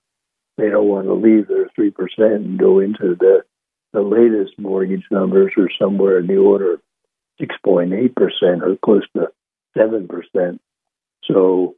they 0.57 0.69
don't 0.69 0.87
want 0.87 1.07
to 1.07 1.13
leave 1.13 1.47
their 1.47 1.69
three 1.75 1.91
percent 1.91 2.45
and 2.45 2.59
go 2.59 2.79
into 2.79 3.15
the 3.15 3.43
the 3.93 4.01
latest 4.01 4.57
mortgage 4.59 5.05
numbers 5.11 5.53
are 5.57 5.69
somewhere 5.79 6.19
in 6.19 6.27
the 6.27 6.37
order 6.37 6.73
of 6.73 6.81
six 7.39 7.55
point 7.63 7.93
eight 7.93 8.15
percent 8.15 8.63
or 8.63 8.77
close 8.83 9.07
to 9.15 9.31
seven 9.77 10.07
percent. 10.07 10.61
So 11.25 11.75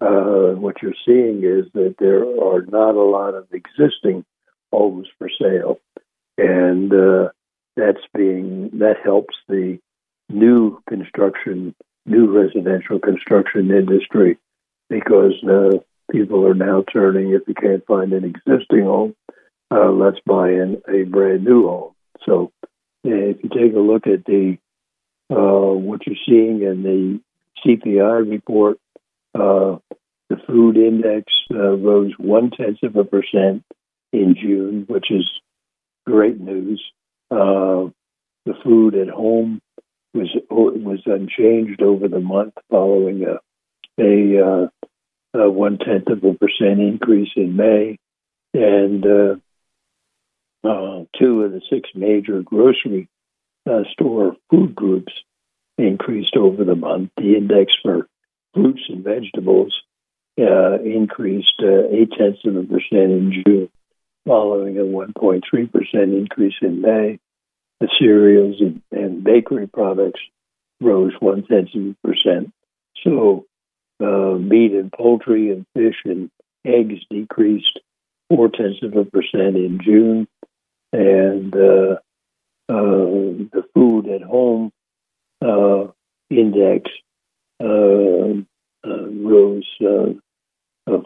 uh, 0.00 0.54
what 0.54 0.82
you're 0.82 0.94
seeing 1.06 1.42
is 1.44 1.66
that 1.74 1.96
there 1.98 2.22
are 2.22 2.62
not 2.62 2.94
a 2.94 3.02
lot 3.02 3.34
of 3.34 3.46
existing 3.52 4.24
homes 4.72 5.08
for 5.18 5.28
sale, 5.40 5.78
and 6.38 6.92
uh, 6.92 7.28
that's 7.76 8.04
being 8.14 8.70
that 8.78 8.96
helps 9.02 9.34
the 9.48 9.78
new 10.28 10.80
construction, 10.88 11.74
new 12.06 12.30
residential 12.30 12.98
construction 12.98 13.70
industry 13.70 14.38
because 14.90 15.32
people 16.10 16.46
are 16.46 16.54
now 16.54 16.84
turning 16.92 17.30
if 17.30 17.42
you 17.46 17.54
can't 17.54 17.86
find 17.86 18.12
an 18.12 18.24
existing 18.24 18.84
home, 18.84 19.14
uh, 19.70 19.90
let's 19.90 20.18
buy 20.26 20.50
in 20.50 20.82
a 20.88 21.04
brand 21.04 21.44
new 21.44 21.66
home. 21.68 21.92
So 22.26 22.52
if 23.04 23.38
you 23.42 23.48
take 23.48 23.74
a 23.74 23.78
look 23.78 24.06
at 24.06 24.24
the 24.26 24.58
uh, 25.30 25.72
what 25.74 26.00
you're 26.06 26.16
seeing 26.26 26.62
in 26.62 26.82
the 26.82 27.20
CPI 27.64 28.28
report, 28.28 28.78
uh, 29.34 29.78
the 30.28 30.36
food 30.46 30.76
index 30.76 31.32
uh, 31.54 31.76
rose 31.76 32.12
one 32.18 32.50
tenth 32.50 32.82
of 32.82 32.96
a 32.96 33.04
percent 33.04 33.64
in 34.12 34.34
June, 34.34 34.86
which 34.88 35.10
is 35.10 35.28
great 36.04 36.40
news. 36.40 36.82
Uh, 37.30 37.90
the 38.44 38.54
food 38.64 38.96
at 38.96 39.08
home 39.08 39.60
was 40.12 40.28
was 40.50 41.00
unchanged 41.06 41.80
over 41.80 42.08
the 42.08 42.18
month, 42.18 42.54
following 42.68 43.24
a 43.24 43.38
a, 44.00 44.40
uh, 44.40 44.66
a 45.34 45.48
one 45.48 45.78
tenth 45.78 46.08
of 46.08 46.24
a 46.24 46.34
percent 46.34 46.80
increase 46.80 47.30
in 47.36 47.56
May, 47.56 47.98
and 48.52 49.04
uh, 49.04 49.36
uh, 50.68 51.04
two 51.18 51.42
of 51.42 51.52
the 51.52 51.60
six 51.70 51.88
major 51.94 52.42
grocery 52.42 53.08
uh, 53.68 53.82
store 53.92 54.36
food 54.50 54.74
groups 54.74 55.12
increased 55.78 56.36
over 56.36 56.64
the 56.64 56.74
month. 56.74 57.10
The 57.16 57.36
index 57.36 57.72
for 57.82 58.08
fruits 58.54 58.82
and 58.88 59.04
vegetables 59.04 59.74
uh, 60.38 60.80
increased 60.82 61.62
uh, 61.62 61.88
eight 61.90 62.10
tenths 62.16 62.44
of 62.44 62.56
a 62.56 62.62
percent 62.62 63.12
in 63.12 63.32
June, 63.44 63.68
following 64.26 64.78
a 64.78 64.82
1.3 64.82 65.42
percent 65.72 66.14
increase 66.14 66.54
in 66.62 66.80
May. 66.80 67.18
The 67.80 67.88
cereals 67.98 68.56
and, 68.60 68.82
and 68.92 69.24
bakery 69.24 69.66
products 69.66 70.20
rose 70.80 71.12
one 71.20 71.44
tenth 71.44 71.68
of 71.74 71.82
a 71.82 71.96
percent. 72.06 72.52
So, 73.04 73.46
uh, 74.00 74.38
meat 74.38 74.72
and 74.72 74.92
poultry 74.92 75.50
and 75.50 75.66
fish 75.74 75.96
and 76.04 76.30
eggs 76.64 77.00
decreased 77.10 77.80
four 78.28 78.48
tenths 78.48 78.82
of 78.82 78.96
a 78.96 79.04
percent 79.04 79.56
in 79.56 79.80
June, 79.82 80.28
and 80.92 81.54
uh, 81.54 81.96
uh, 82.68 83.46
the 83.52 83.64
food 83.74 84.08
at 84.08 84.22
home 84.22 84.70
uh, 85.42 85.86
index 86.30 86.90
uh, 87.60 88.40
uh, 88.84 89.06
rose 89.10 89.66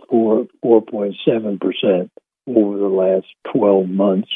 four 0.09 0.47
four 0.63 0.83
point 0.83 1.17
seven 1.25 1.59
percent 1.59 2.11
over 2.47 2.79
the 2.79 2.85
last 2.85 3.27
twelve 3.53 3.89
months, 3.89 4.31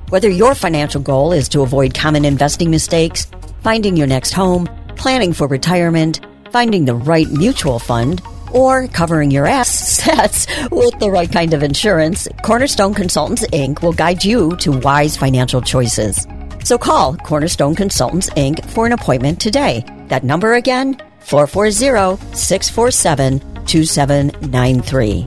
Whether 0.08 0.30
your 0.30 0.54
financial 0.54 1.00
goal 1.00 1.32
is 1.32 1.48
to 1.50 1.62
avoid 1.62 1.94
common 1.94 2.24
investing 2.24 2.70
mistakes, 2.70 3.26
finding 3.66 3.96
your 3.96 4.06
next 4.06 4.32
home, 4.32 4.68
planning 4.94 5.32
for 5.32 5.48
retirement, 5.48 6.24
finding 6.52 6.84
the 6.84 6.94
right 6.94 7.28
mutual 7.32 7.80
fund, 7.80 8.22
or 8.52 8.86
covering 8.86 9.28
your 9.28 9.44
assets 9.44 10.46
with 10.70 10.96
the 11.00 11.10
right 11.10 11.32
kind 11.32 11.52
of 11.52 11.64
insurance, 11.64 12.28
Cornerstone 12.44 12.94
Consultants 12.94 13.44
Inc. 13.48 13.82
will 13.82 13.92
guide 13.92 14.24
you 14.24 14.54
to 14.58 14.70
wise 14.70 15.16
financial 15.16 15.60
choices. 15.60 16.28
So 16.62 16.78
call 16.78 17.16
Cornerstone 17.16 17.74
Consultants 17.74 18.30
Inc. 18.36 18.64
for 18.70 18.86
an 18.86 18.92
appointment 18.92 19.40
today. 19.40 19.84
That 20.06 20.22
number 20.22 20.54
again, 20.54 21.02
440 21.18 22.22
647 22.36 23.40
2793. 23.66 25.26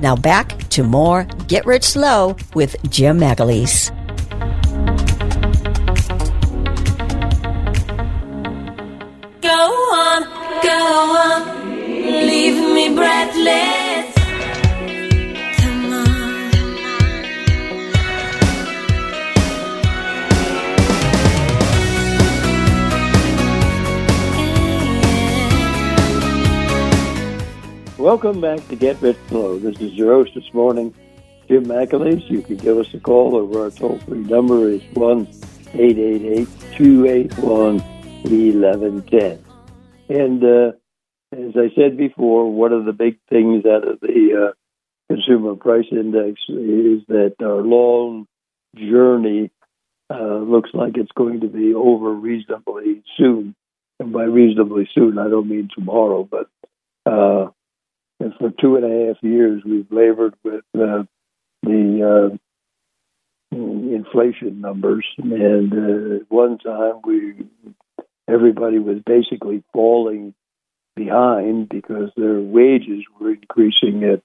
Now 0.00 0.14
back 0.14 0.56
to 0.68 0.84
more 0.84 1.24
Get 1.48 1.66
Rich 1.66 1.82
Slow 1.82 2.36
with 2.54 2.76
Jim 2.92 3.18
McAleese. 3.18 3.90
Go 9.52 9.58
on, 9.58 10.22
go 10.62 10.80
on, 11.28 11.40
leave 12.26 12.56
me 12.74 12.88
breathless. 12.94 14.14
Come 15.58 15.92
on. 15.92 16.50
Welcome 27.98 28.40
back 28.40 28.66
to 28.68 28.76
Get 28.76 29.02
Rich 29.02 29.18
Slow. 29.28 29.58
This 29.58 29.78
is 29.80 29.92
your 29.92 30.14
host 30.14 30.30
this 30.34 30.54
morning, 30.54 30.94
Jim 31.48 31.66
McAleese. 31.66 32.30
You 32.30 32.40
can 32.40 32.56
give 32.56 32.78
us 32.78 32.94
a 32.94 33.00
call 33.00 33.36
over 33.36 33.64
our 33.64 33.70
toll 33.70 33.98
free 33.98 34.20
number 34.20 34.70
is 34.70 34.82
1 34.94 35.28
888 35.74 36.48
281 36.78 38.01
1110. 38.24 39.44
And 40.08 40.44
uh, 40.44 40.72
as 41.32 41.56
I 41.56 41.74
said 41.74 41.96
before, 41.96 42.50
one 42.52 42.72
of 42.72 42.84
the 42.84 42.92
big 42.92 43.18
things 43.28 43.64
out 43.64 43.86
of 43.86 44.00
the 44.00 44.50
uh, 44.50 45.14
Consumer 45.14 45.56
Price 45.56 45.86
Index 45.90 46.40
is 46.48 47.02
that 47.08 47.34
our 47.42 47.62
long 47.62 48.26
journey 48.76 49.50
uh, 50.10 50.38
looks 50.38 50.70
like 50.74 50.96
it's 50.96 51.12
going 51.12 51.40
to 51.40 51.48
be 51.48 51.74
over 51.74 52.12
reasonably 52.12 53.02
soon. 53.16 53.54
And 53.98 54.12
by 54.12 54.24
reasonably 54.24 54.88
soon, 54.94 55.18
I 55.18 55.28
don't 55.28 55.48
mean 55.48 55.68
tomorrow, 55.74 56.28
but 56.28 56.48
uh, 57.06 57.50
for 58.38 58.50
two 58.60 58.76
and 58.76 58.84
a 58.84 59.06
half 59.06 59.22
years, 59.22 59.62
we've 59.64 59.90
labored 59.90 60.34
with 60.42 60.64
uh, 60.74 61.04
the 61.62 62.30
uh, 62.32 63.56
inflation 63.56 64.60
numbers. 64.60 65.06
And 65.18 65.72
uh, 65.72 66.16
at 66.16 66.30
one 66.30 66.58
time, 66.58 67.00
we 67.04 67.46
everybody 68.32 68.78
was 68.78 68.98
basically 69.04 69.62
falling 69.72 70.34
behind 70.94 71.68
because 71.68 72.10
their 72.16 72.40
wages 72.40 73.04
were 73.18 73.32
increasing 73.32 74.04
at 74.04 74.22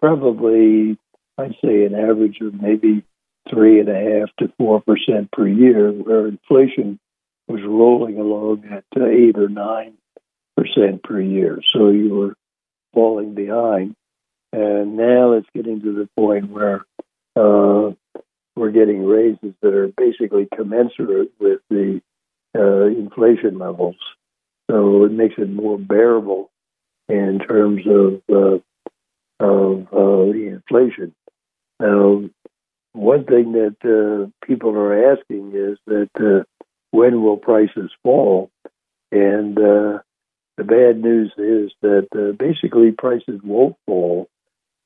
probably, 0.00 0.98
I'd 1.38 1.56
say, 1.62 1.84
an 1.84 1.94
average 1.94 2.38
of 2.40 2.54
maybe 2.60 3.04
three 3.50 3.80
and 3.80 3.88
a 3.88 4.20
half 4.20 4.30
to 4.38 4.52
four 4.58 4.80
percent 4.80 5.30
per 5.30 5.46
year, 5.46 5.90
where 5.90 6.28
inflation 6.28 6.98
was 7.48 7.60
rolling 7.64 8.18
along 8.18 8.64
at 8.70 8.84
uh, 9.00 9.06
eight 9.06 9.38
or 9.38 9.48
nine 9.48 9.94
percent 10.56 11.02
per 11.02 11.20
year. 11.20 11.60
So 11.72 11.88
you 11.90 12.14
were 12.14 12.34
falling 12.92 13.34
behind. 13.34 13.94
And 14.52 14.96
now 14.96 15.32
it's 15.32 15.48
getting 15.54 15.82
to 15.82 15.92
the 15.92 16.08
point 16.16 16.50
where 16.50 16.84
uh, 17.36 17.92
we're 18.56 18.70
getting 18.70 19.04
raises 19.04 19.52
that 19.60 19.74
are 19.74 19.88
basically 19.88 20.48
commensurate 20.56 21.30
with 21.38 21.60
the 21.68 22.00
uh, 22.56 22.86
inflation 22.86 23.58
levels. 23.58 23.96
So 24.70 25.04
it 25.04 25.12
makes 25.12 25.34
it 25.38 25.50
more 25.50 25.78
bearable 25.78 26.50
in 27.08 27.40
terms 27.46 27.82
of 27.86 28.22
uh, 28.34 28.58
of 29.38 29.86
uh, 29.92 30.32
the 30.32 30.60
inflation. 30.60 31.14
Now, 31.78 32.24
one 32.92 33.24
thing 33.24 33.52
that 33.52 33.76
uh, 33.84 34.30
people 34.46 34.70
are 34.70 35.12
asking 35.12 35.52
is 35.54 35.78
that 35.86 36.10
uh, 36.18 36.44
when 36.90 37.22
will 37.22 37.36
prices 37.36 37.90
fall? 38.02 38.50
And 39.12 39.56
uh, 39.58 39.98
the 40.56 40.64
bad 40.64 41.00
news 41.00 41.32
is 41.36 41.70
that 41.82 42.36
basically 42.38 42.92
prices 42.92 43.40
won't 43.44 43.76
fall 43.86 44.28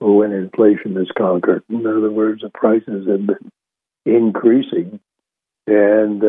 when 0.01 0.33
inflation 0.33 0.97
is 0.97 1.11
conquered. 1.17 1.63
In 1.69 1.87
other 1.87 2.11
words, 2.11 2.43
the 2.43 2.51
prices 2.51 3.07
have 3.09 3.27
been 3.27 3.51
increasing, 4.05 5.01
and 5.67 6.23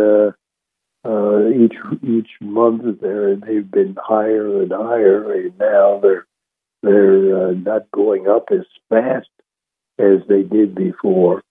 uh, 1.04 1.50
each 1.50 1.76
each 2.04 2.30
month 2.42 3.02
there 3.02 3.36
they've 3.36 3.70
been 3.70 3.96
higher 4.00 4.62
and 4.62 4.72
higher, 4.72 5.34
and 5.34 5.58
now 5.58 6.00
they're 6.02 6.28
they're 6.84 7.48
uh, 7.50 7.52
not 7.54 7.90
going 7.92 8.28
up 8.28 8.50
as 8.52 8.66
fast 8.90 9.30
as 10.00 10.20
they 10.28 10.44
did 10.44 10.76
before. 10.76 11.44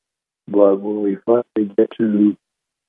But 0.47 0.77
when 0.81 1.03
we 1.03 1.17
finally 1.27 1.75
get 1.77 1.91
to 1.99 2.37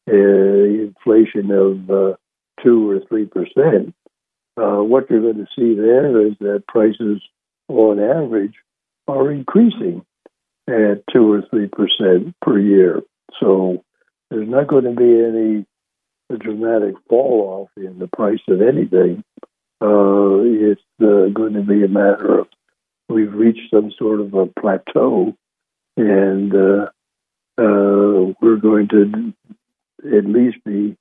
uh, 0.07 0.13
inflation 0.13 1.51
of 1.51 1.89
uh, 1.89 2.15
two 2.63 2.89
or 2.89 2.99
three 3.07 3.25
percent, 3.25 3.95
uh, 4.57 4.83
what 4.83 5.09
you're 5.09 5.21
going 5.21 5.45
to 5.45 5.47
see 5.55 5.75
there 5.75 6.27
is 6.27 6.33
that 6.41 6.63
prices, 6.67 7.21
on 7.67 7.99
average, 7.99 8.55
are 9.07 9.31
increasing 9.31 10.05
at 10.67 11.03
two 11.11 11.31
or 11.31 11.41
three 11.49 11.67
percent 11.67 12.35
per 12.41 12.59
year. 12.59 13.01
So 13.39 13.83
there's 14.29 14.49
not 14.49 14.67
going 14.67 14.83
to 14.83 14.91
be 14.91 15.03
any 15.03 15.65
dramatic 16.37 16.95
fall 17.09 17.69
off 17.77 17.83
in 17.83 17.99
the 17.99 18.07
price 18.07 18.41
of 18.47 18.61
anything. 18.61 19.23
Uh, 19.81 20.41
it's 20.43 20.81
uh, 21.01 21.27
going 21.33 21.53
to 21.53 21.63
be 21.63 21.83
a 21.83 21.87
matter 21.87 22.39
of 22.39 22.47
we've 23.09 23.33
reached 23.33 23.69
some 23.73 23.91
sort 23.97 24.21
of 24.21 24.33
a 24.33 24.45
plateau, 24.45 25.35
and 25.97 26.53
uh, 26.53 26.89
uh 27.57 28.33
we're 28.41 28.61
going 28.61 28.87
to 28.89 29.33
at 30.05 30.25
least 30.25 30.57
be 30.63 30.95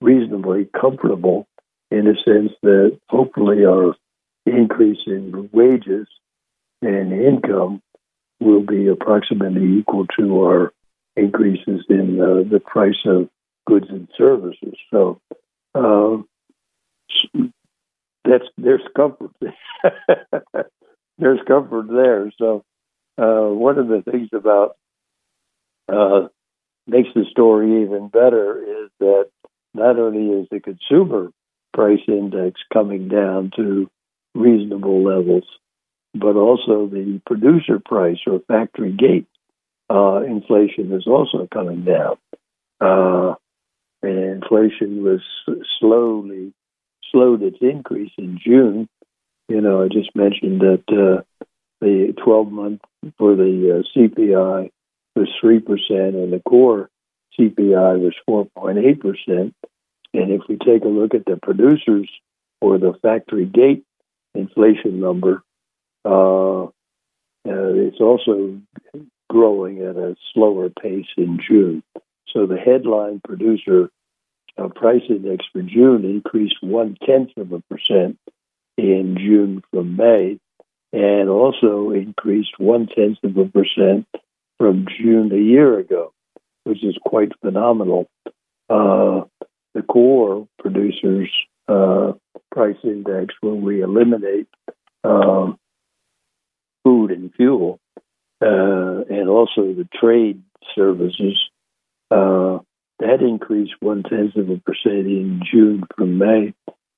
reasonably 0.00 0.68
comfortable 0.80 1.46
in 1.90 2.06
a 2.06 2.14
sense 2.24 2.52
that 2.62 2.98
hopefully 3.08 3.64
our 3.64 3.94
increase 4.46 4.98
in 5.06 5.50
wages 5.52 6.08
and 6.80 7.12
income 7.12 7.80
will 8.40 8.62
be 8.62 8.88
approximately 8.88 9.78
equal 9.78 10.06
to 10.18 10.42
our 10.42 10.72
increases 11.16 11.84
in 11.88 12.20
uh, 12.20 12.48
the 12.50 12.60
price 12.60 12.98
of 13.04 13.28
goods 13.66 13.86
and 13.88 14.08
services. 14.16 14.74
So 14.90 15.20
uh, 15.74 16.18
that's 18.24 18.44
there's 18.56 18.82
comfort. 18.96 19.30
there's 21.18 21.40
comfort 21.46 21.86
there. 21.88 22.32
So 22.38 22.64
uh, 23.18 23.52
one 23.52 23.78
of 23.78 23.88
the 23.88 24.02
things 24.10 24.28
about 24.32 24.76
uh, 25.92 26.28
makes 26.86 27.10
the 27.14 27.24
story 27.30 27.82
even 27.82 28.08
better 28.08 28.62
is 28.62 28.90
that 29.00 29.28
not 29.74 29.98
only 29.98 30.40
is 30.40 30.48
the 30.50 30.60
consumer 30.60 31.30
price 31.72 32.00
index 32.06 32.60
coming 32.72 33.08
down 33.08 33.50
to 33.56 33.90
reasonable 34.34 35.02
levels, 35.02 35.44
but 36.14 36.36
also 36.36 36.86
the 36.86 37.20
producer 37.26 37.80
price 37.84 38.18
or 38.26 38.40
factory 38.48 38.92
gate 38.92 39.26
uh, 39.90 40.22
inflation 40.22 40.92
is 40.92 41.06
also 41.06 41.48
coming 41.52 41.84
down. 41.84 42.16
Uh, 42.80 43.34
and 44.02 44.42
inflation 44.42 45.02
was 45.02 45.20
slowly 45.78 46.52
slowed 47.10 47.42
its 47.42 47.58
increase 47.60 48.12
in 48.18 48.38
June. 48.42 48.88
You 49.48 49.60
know, 49.60 49.84
I 49.84 49.88
just 49.88 50.14
mentioned 50.16 50.60
that 50.60 50.84
uh, 50.88 51.22
the 51.80 52.14
12 52.24 52.50
month 52.50 52.80
for 53.18 53.36
the 53.36 53.82
uh, 53.84 53.98
CPI 53.98 54.70
was 55.14 55.28
3%, 55.42 55.62
and 55.90 56.32
the 56.32 56.40
core 56.40 56.88
CPI 57.38 58.00
was 58.00 58.14
4.8%. 58.28 59.52
And 60.14 60.30
if 60.30 60.42
we 60.48 60.56
take 60.56 60.84
a 60.84 60.88
look 60.88 61.14
at 61.14 61.24
the 61.24 61.38
producers 61.42 62.08
or 62.60 62.78
the 62.78 62.94
factory 63.02 63.46
gate 63.46 63.84
inflation 64.34 65.00
number, 65.00 65.42
uh, 66.04 66.64
uh, 66.64 66.70
it's 67.44 68.00
also 68.00 68.60
growing 69.28 69.82
at 69.82 69.96
a 69.96 70.16
slower 70.32 70.68
pace 70.68 71.06
in 71.16 71.40
June. 71.46 71.82
So 72.28 72.46
the 72.46 72.56
headline 72.56 73.20
producer 73.24 73.90
uh, 74.58 74.68
price 74.68 75.02
index 75.08 75.44
for 75.52 75.62
June 75.62 76.04
increased 76.04 76.56
one 76.60 76.96
tenth 77.04 77.30
of 77.36 77.52
a 77.52 77.60
percent 77.60 78.18
in 78.76 79.16
June 79.18 79.62
from 79.70 79.96
May, 79.96 80.38
and 80.92 81.28
also 81.28 81.90
increased 81.90 82.58
one 82.58 82.86
tenth 82.86 83.18
of 83.22 83.36
a 83.36 83.46
percent 83.46 84.06
from 84.58 84.86
June 84.98 85.32
a 85.32 85.36
year 85.36 85.78
ago, 85.78 86.12
which 86.64 86.84
is 86.84 86.96
quite 87.04 87.32
phenomenal. 87.40 88.08
Uh, 88.70 89.22
the 89.74 89.82
core 89.82 90.46
producers 90.58 91.30
uh, 91.68 92.12
price 92.50 92.76
index 92.84 93.34
when 93.40 93.62
we 93.62 93.82
eliminate 93.82 94.48
um, 95.04 95.58
food 96.84 97.10
and 97.10 97.32
fuel 97.34 97.80
uh, 98.42 99.04
and 99.08 99.28
also 99.28 99.72
the 99.72 99.88
trade 99.98 100.42
services. 100.74 101.38
Uh, 102.12 102.58
that 102.98 103.22
increased 103.22 103.72
one 103.80 104.02
tenth 104.02 104.36
of 104.36 104.50
a 104.50 104.58
percent 104.58 105.06
in 105.06 105.40
June 105.50 105.82
from 105.96 106.18
May, 106.18 106.52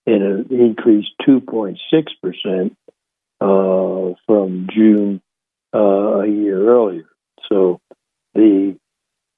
and 0.06 0.50
it 0.50 0.50
increased 0.50 1.12
2.6 1.26 1.78
percent 2.20 2.76
uh, 3.40 4.14
from 4.26 4.66
June 4.74 5.22
uh, 5.72 6.18
a 6.20 6.26
year 6.26 6.68
earlier. 6.68 7.08
So 7.48 7.80
the 8.34 8.76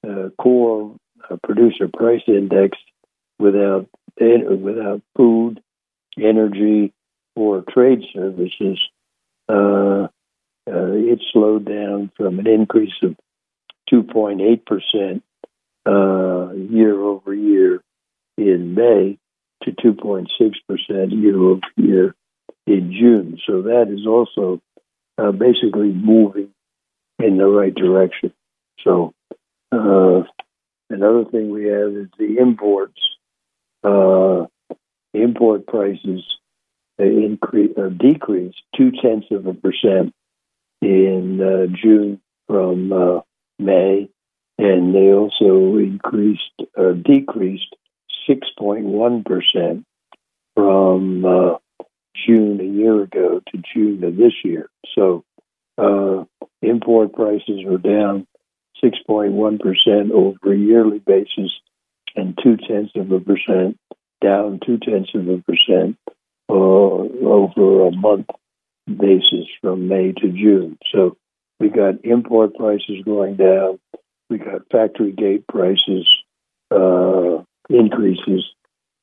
uh, 0.07 0.29
core 0.41 0.95
uh, 1.29 1.37
producer 1.43 1.87
price 1.87 2.23
index 2.27 2.77
without 3.37 3.87
without 4.19 5.01
food, 5.15 5.61
energy, 6.17 6.91
or 7.35 7.63
trade 7.69 8.01
services, 8.13 8.79
uh, 9.47 10.07
it 10.65 11.21
slowed 11.31 11.65
down 11.65 12.11
from 12.17 12.39
an 12.39 12.47
increase 12.47 12.95
of 13.03 13.15
2.8 13.93 14.65
percent 14.65 15.23
uh, 15.87 16.51
year 16.53 16.99
over 16.99 17.33
year 17.33 17.81
in 18.37 18.75
May 18.75 19.17
to 19.63 19.71
2.6 19.71 20.27
percent 20.67 21.11
year 21.11 21.37
over 21.37 21.61
year 21.77 22.15
in 22.65 22.91
June. 22.91 23.39
So 23.47 23.63
that 23.63 23.87
is 23.89 24.05
also 24.05 24.61
uh, 25.17 25.31
basically 25.31 25.91
moving 25.91 26.49
in 27.19 27.37
the 27.37 27.47
right 27.47 27.73
direction. 27.73 28.33
So 28.83 29.13
uh, 29.71 30.23
another 30.89 31.25
thing 31.25 31.49
we 31.49 31.65
have 31.65 31.89
is 31.89 32.09
the 32.17 32.37
imports. 32.39 32.99
Uh, 33.83 34.47
import 35.13 35.65
prices 35.67 36.23
increase 36.99 37.71
uh, 37.77 37.89
decreased 37.89 38.61
two 38.75 38.91
tenths 39.01 39.27
of 39.31 39.45
a 39.45 39.53
percent 39.53 40.13
in 40.81 41.39
uh, 41.41 41.75
June 41.81 42.19
from 42.47 42.91
uh, 42.91 43.21
May, 43.59 44.09
and 44.57 44.93
they 44.93 45.13
also 45.13 45.77
increased 45.77 46.61
or 46.75 46.93
decreased 46.93 47.75
six 48.27 48.47
point 48.57 48.85
one 48.85 49.23
percent 49.23 49.85
from 50.55 51.25
uh, 51.25 51.57
June 52.25 52.59
a 52.59 52.63
year 52.63 53.03
ago 53.03 53.41
to 53.51 53.61
June 53.73 54.03
of 54.03 54.17
this 54.17 54.33
year. 54.43 54.69
So 54.95 55.23
uh, 55.77 56.25
import 56.61 57.13
prices 57.13 57.63
were 57.65 57.77
down 57.77 58.27
6.1% 58.83 60.11
over 60.11 60.53
a 60.53 60.57
yearly 60.57 60.99
basis 60.99 61.51
and 62.15 62.37
two 62.41 62.57
tenths 62.57 62.93
of 62.95 63.11
a 63.11 63.19
percent, 63.19 63.77
down 64.21 64.59
two 64.65 64.77
tenths 64.77 65.11
of 65.13 65.27
a 65.27 65.37
percent 65.39 65.97
uh, 66.49 66.53
over 66.53 67.87
a 67.87 67.91
month 67.91 68.27
basis 68.87 69.45
from 69.61 69.87
May 69.87 70.13
to 70.13 70.29
June. 70.29 70.77
So 70.91 71.17
we 71.59 71.69
got 71.69 72.05
import 72.05 72.55
prices 72.55 73.03
going 73.05 73.35
down. 73.35 73.79
We 74.29 74.37
got 74.39 74.69
factory 74.71 75.11
gate 75.11 75.45
prices 75.47 76.07
uh, 76.71 77.43
increases 77.69 78.45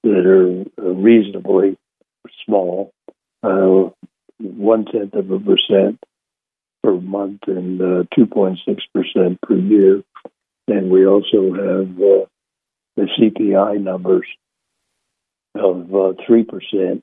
that 0.03 0.27
are 0.27 0.93
reasonably 0.93 1.79
small, 2.45 2.93
uh, 3.43 3.91
one 4.39 4.85
tenth 4.85 5.15
of 5.15 5.31
a 5.31 5.39
percent 5.39 5.99
per 6.83 6.93
month 6.93 7.41
and 7.47 7.81
uh, 7.81 8.05
2.6% 8.17 9.39
per 9.41 9.55
year. 9.57 10.03
And 10.69 10.91
we 10.91 11.07
also 11.07 11.53
have 11.55 11.91
uh, 11.99 12.27
the 12.97 13.09
CPI 13.19 13.81
numbers 13.83 14.27
of 15.55 15.95
uh, 15.95 16.13
3% 16.29 17.03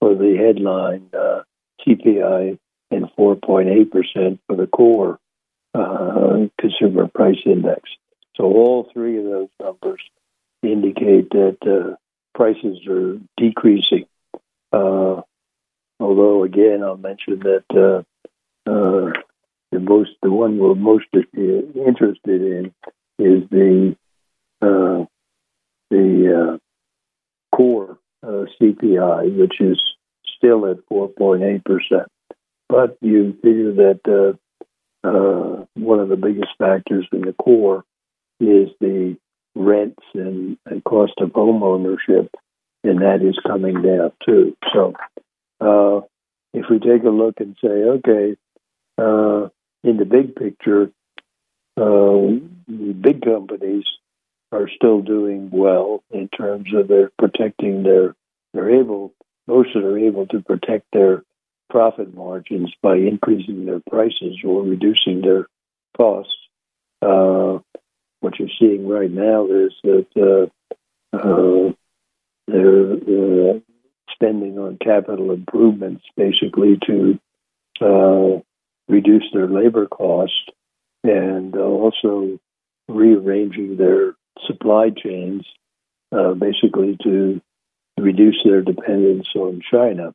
for 0.00 0.14
the 0.14 0.36
headline 0.36 1.08
uh, 1.14 1.42
CPI 1.86 2.58
and 2.90 3.04
4.8% 3.18 4.38
for 4.46 4.56
the 4.56 4.66
core 4.66 5.18
uh, 5.78 6.48
consumer 6.60 7.08
price 7.08 7.38
index. 7.46 7.82
So 8.36 8.44
all 8.44 8.88
three 8.92 9.18
of 9.18 9.24
those 9.24 9.48
numbers 9.60 10.00
indicate 10.62 11.30
that 11.30 11.58
uh, 11.62 11.96
prices 12.34 12.78
are 12.88 13.18
decreasing. 13.36 14.06
although, 14.72 16.44
again, 16.44 16.82
I'll 16.82 16.96
mention 16.96 17.40
that 17.40 18.04
uh, 18.66 19.12
the 19.70 19.80
most, 19.80 20.10
the 20.22 20.30
one 20.30 20.58
we're 20.58 20.74
most 20.74 21.06
interested 21.14 22.14
in 22.26 22.72
is 23.18 23.48
the 23.50 23.96
uh, 24.60 25.04
the 25.90 26.58
uh, 26.60 27.56
core 27.56 27.98
uh, 28.22 28.44
CPI, 28.60 29.38
which 29.38 29.60
is 29.60 29.80
still 30.36 30.66
at 30.66 30.78
4.8 30.90 31.64
percent. 31.64 32.08
But 32.68 32.98
you 33.00 33.36
figure 33.42 33.72
that 33.74 34.38
uh, 35.04 35.08
uh, 35.08 35.64
one 35.74 36.00
of 36.00 36.08
the 36.08 36.16
biggest 36.16 36.50
factors 36.58 37.06
in 37.12 37.22
the 37.22 37.32
core 37.32 37.84
is 38.40 38.68
the 38.80 39.16
rents 39.54 40.02
and, 40.14 40.56
and 40.66 40.84
cost 40.84 41.14
of 41.18 41.32
home 41.32 41.62
ownership, 41.62 42.30
and 42.84 43.02
that 43.02 43.22
is 43.22 43.38
coming 43.46 43.82
down 43.82 44.12
too. 44.24 44.56
So, 44.72 44.94
if 46.54 46.64
we 46.70 46.78
take 46.78 47.04
a 47.04 47.10
look 47.10 47.40
and 47.40 47.56
say, 47.62 47.68
okay, 47.68 48.36
uh, 48.96 49.48
in 49.84 49.96
the 49.96 50.04
big 50.04 50.34
picture, 50.34 50.90
uh, 51.76 52.40
the 52.66 52.94
big 53.00 53.22
companies 53.22 53.84
are 54.50 54.68
still 54.74 55.00
doing 55.02 55.50
well 55.52 56.02
in 56.10 56.28
terms 56.28 56.68
of 56.74 56.88
their 56.88 57.10
protecting 57.18 57.82
their 57.82 58.14
they're 58.54 58.80
able 58.80 59.12
most 59.46 59.74
of 59.76 59.82
them 59.82 59.92
are 59.92 59.98
able 59.98 60.26
to 60.26 60.40
protect 60.40 60.86
their 60.92 61.22
profit 61.70 62.14
margins 62.14 62.72
by 62.82 62.96
increasing 62.96 63.66
their 63.66 63.80
prices 63.88 64.38
or 64.44 64.62
reducing 64.62 65.20
their 65.20 65.46
costs. 65.96 66.32
Uh, 67.02 67.58
what 68.20 68.38
you're 68.38 68.48
seeing 68.58 68.88
right 68.88 69.10
now 69.10 69.46
is 69.46 69.72
that 69.84 70.06
uh, 70.16 71.16
uh, 71.16 71.72
they're 72.46 72.92
uh, 72.92 73.58
spending 74.10 74.58
on 74.58 74.78
capital 74.82 75.32
improvements 75.32 76.02
basically 76.16 76.78
to 76.86 77.18
uh, 77.80 78.40
reduce 78.88 79.24
their 79.32 79.46
labor 79.46 79.86
cost 79.86 80.50
and 81.04 81.54
uh, 81.54 81.60
also 81.60 82.38
rearranging 82.88 83.76
their 83.76 84.14
supply 84.46 84.90
chains 84.90 85.46
uh, 86.10 86.32
basically 86.32 86.96
to 87.02 87.40
reduce 87.98 88.38
their 88.44 88.62
dependence 88.62 89.28
on 89.36 89.60
China. 89.70 90.14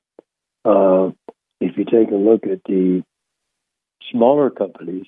If 1.63 1.77
you 1.77 1.85
take 1.85 2.11
a 2.11 2.15
look 2.15 2.45
at 2.45 2.61
the 2.65 3.03
smaller 4.11 4.49
companies, 4.49 5.05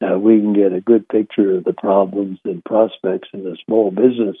uh, 0.00 0.16
we 0.16 0.38
can 0.38 0.52
get 0.52 0.72
a 0.72 0.80
good 0.80 1.08
picture 1.08 1.56
of 1.56 1.64
the 1.64 1.72
problems 1.72 2.38
and 2.44 2.64
prospects 2.64 3.28
in 3.32 3.42
the 3.42 3.58
small 3.66 3.90
business 3.90 4.36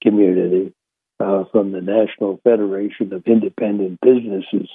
community 0.00 0.72
uh, 1.18 1.42
from 1.50 1.72
the 1.72 1.80
National 1.80 2.40
Federation 2.44 3.12
of 3.12 3.26
Independent 3.26 3.98
Businesses. 4.00 4.70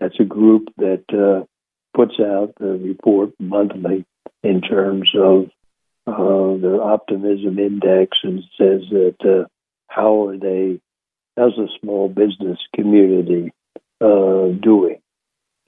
That's 0.00 0.18
a 0.18 0.24
group 0.24 0.68
that 0.78 1.04
uh, 1.12 1.44
puts 1.94 2.14
out 2.18 2.54
a 2.60 2.64
report 2.64 3.32
monthly 3.38 4.06
in 4.42 4.62
terms 4.62 5.10
of 5.14 5.50
uh, 6.06 6.56
their 6.56 6.82
optimism 6.82 7.58
index 7.58 8.16
and 8.22 8.40
says 8.56 8.80
that 8.90 9.16
uh, 9.22 9.46
how 9.88 10.28
are 10.28 10.38
they, 10.38 10.80
how's 11.36 11.54
the 11.56 11.68
small 11.82 12.08
business 12.08 12.58
community 12.74 13.52
uh, 14.00 14.48
doing? 14.62 14.99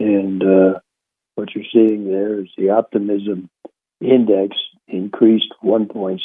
And 0.03 0.43
uh, 0.43 0.81
what 1.37 1.55
you're 1.55 1.65
seeing 1.73 2.11
there 2.11 2.41
is 2.41 2.49
the 2.59 2.71
optimism 2.71 3.49
index 4.01 4.57
increased 4.89 5.55
1.6% 5.63 6.19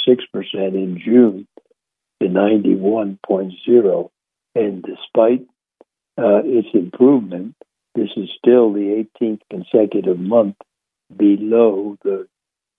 in 0.53 0.99
June 1.03 1.47
to 2.19 2.27
91.0. 2.27 4.09
And 4.55 4.83
despite 4.83 5.41
uh, 6.17 6.41
its 6.43 6.69
improvement, 6.73 7.53
this 7.93 8.09
is 8.17 8.29
still 8.39 8.73
the 8.73 9.05
18th 9.21 9.41
consecutive 9.51 10.17
month 10.17 10.55
below 11.15 11.97
the 12.03 12.27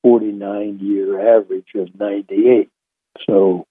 49 0.03 0.80
year 0.80 1.36
average 1.36 1.68
of 1.76 1.94
98. 1.96 2.68
So 3.24 3.66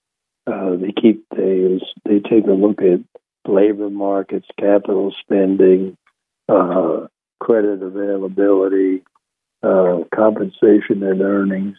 uh, 0.45 0.77
they 0.77 0.93
keep 0.93 1.25
they 1.35 1.81
they 2.05 2.19
take 2.19 2.47
a 2.47 2.51
look 2.51 2.81
at 2.81 3.01
labor 3.45 3.89
markets, 3.89 4.47
capital 4.57 5.13
spending, 5.21 5.97
uh, 6.47 7.07
credit 7.39 7.81
availability, 7.81 9.03
uh, 9.63 9.99
compensation 10.13 11.03
and 11.03 11.21
earnings, 11.21 11.77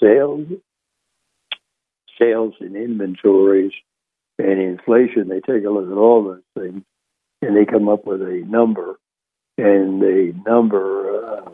sales, 0.00 0.46
sales 2.18 2.54
and 2.60 2.76
inventories, 2.76 3.72
and 4.38 4.60
inflation. 4.60 5.28
They 5.28 5.40
take 5.40 5.64
a 5.64 5.70
look 5.70 5.90
at 5.90 5.96
all 5.96 6.24
those 6.24 6.42
things, 6.58 6.82
and 7.42 7.56
they 7.56 7.64
come 7.64 7.88
up 7.88 8.06
with 8.06 8.22
a 8.22 8.44
number 8.46 8.98
and 9.56 10.02
the 10.02 10.34
number, 10.46 11.26
uh, 11.26 11.50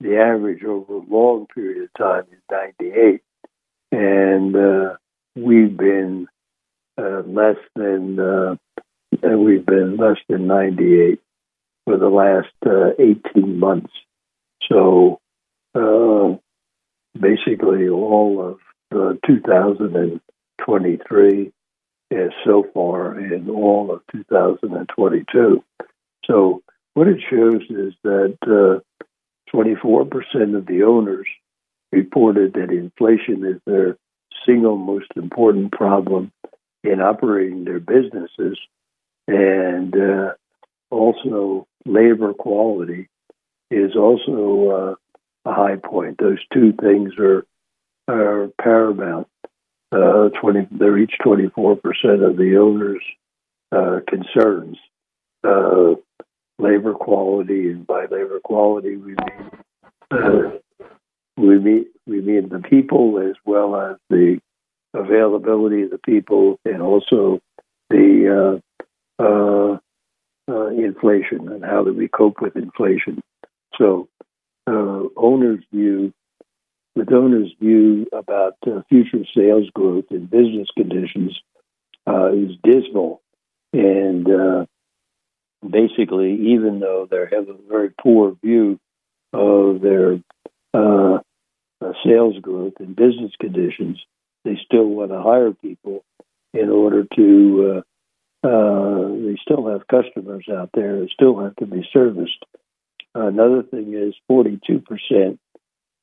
the 0.00 0.18
average 0.18 0.62
over 0.62 0.94
a 0.94 0.98
long 0.98 1.46
period 1.46 1.84
of 1.84 1.94
time 1.94 2.24
is 2.30 2.38
98, 2.50 3.22
and 3.92 4.54
uh, 4.54 4.96
we've 5.34 5.76
been 5.76 6.26
uh, 6.98 7.22
less 7.26 7.56
than 7.74 8.18
uh, 8.18 8.56
we've 9.22 9.64
been 9.64 9.96
less 9.96 10.18
than 10.28 10.46
98 10.46 11.20
for 11.84 11.96
the 11.96 12.08
last 12.08 12.52
uh, 12.66 12.90
18 12.98 13.58
months. 13.58 13.92
So 14.68 15.20
uh, 15.74 16.36
basically 17.18 17.88
all 17.88 18.40
of 18.40 18.58
uh, 18.94 19.14
2023 19.26 21.52
and 22.10 22.32
so 22.44 22.66
far 22.72 23.18
in 23.18 23.48
all 23.50 23.90
of 23.92 24.02
2022. 24.12 25.64
So 26.26 26.62
what 26.94 27.08
it 27.08 27.20
shows 27.28 27.62
is 27.70 27.92
that 28.04 28.38
uh, 28.42 28.78
24% 29.54 30.56
of 30.56 30.66
the 30.66 30.84
owners 30.84 31.26
reported 31.92 32.54
that 32.54 32.70
inflation 32.70 33.44
is 33.44 33.60
their 33.66 33.98
single 34.46 34.76
most 34.76 35.10
important 35.16 35.72
problem 35.72 36.32
in 36.82 37.00
operating 37.00 37.64
their 37.64 37.80
businesses, 37.80 38.58
and 39.26 39.96
uh, 39.96 40.34
also 40.90 41.66
labor 41.84 42.32
quality 42.32 43.08
is 43.70 43.96
also 43.96 44.96
uh, 45.46 45.50
a 45.50 45.54
high 45.54 45.76
point. 45.76 46.18
Those 46.18 46.38
two 46.52 46.72
things 46.72 47.12
are 47.18 47.46
are 48.08 48.48
paramount. 48.60 49.28
Uh, 49.90 50.28
20, 50.40 50.68
they're 50.72 50.98
each 50.98 51.14
24% 51.24 51.78
of 52.28 52.36
the 52.36 52.56
owner's 52.58 53.02
uh, 53.70 54.00
concerns. 54.08 54.76
Uh, 55.44 55.94
labor 56.58 56.94
quality, 56.94 57.70
and 57.70 57.86
by 57.86 58.06
labor 58.06 58.40
quality, 58.42 58.96
we 58.96 59.14
mean 59.14 59.50
uh, 60.10 60.50
we 61.36 61.58
mean 61.58 61.86
we 62.06 62.20
mean 62.20 62.48
the 62.48 62.60
people 62.60 63.18
as 63.18 63.36
well 63.44 63.76
as 63.76 63.96
the 64.10 64.40
availability 64.94 65.82
of 65.82 65.90
the 65.90 65.98
people, 65.98 66.58
and 66.64 66.80
also 66.80 67.40
the 67.90 68.60
uh, 70.48 70.66
inflation 70.68 71.48
and 71.48 71.64
how 71.64 71.84
do 71.84 71.92
we 71.92 72.08
cope 72.08 72.40
with 72.40 72.56
inflation. 72.56 73.20
So, 73.78 74.08
uh, 74.66 75.02
owners' 75.16 75.64
view, 75.72 76.12
with 76.94 77.12
owners' 77.12 77.54
view 77.60 78.06
about 78.12 78.54
uh, 78.66 78.82
future 78.88 79.24
sales 79.36 79.68
growth 79.74 80.04
and 80.10 80.30
business 80.30 80.68
conditions 80.76 81.38
uh, 82.06 82.32
is 82.32 82.52
dismal, 82.62 83.20
and 83.72 84.30
uh, 84.30 84.66
basically, 85.68 86.34
even 86.52 86.80
though 86.80 87.08
they 87.10 87.24
have 87.34 87.48
a 87.48 87.56
very 87.68 87.90
poor 88.00 88.36
view 88.42 88.78
of 89.32 89.80
their 89.80 90.20
uh, 90.72 91.18
sales 92.06 92.38
growth 92.40 92.74
and 92.78 92.94
business 92.94 93.32
conditions, 93.40 93.98
they 94.44 94.58
still 94.64 94.86
want 94.86 95.10
to 95.10 95.20
hire 95.20 95.52
people 95.52 96.04
in 96.52 96.68
order 96.70 97.04
to 97.16 97.82
uh, 98.44 99.08
they 99.08 99.38
still 99.40 99.68
have 99.68 99.86
customers 99.86 100.44
out 100.52 100.70
there 100.74 101.00
that 101.00 101.10
still 101.10 101.40
have 101.40 101.56
to 101.56 101.66
be 101.66 101.86
serviced. 101.92 102.44
Another 103.14 103.62
thing 103.62 103.94
is 103.94 104.14
42% 104.30 105.38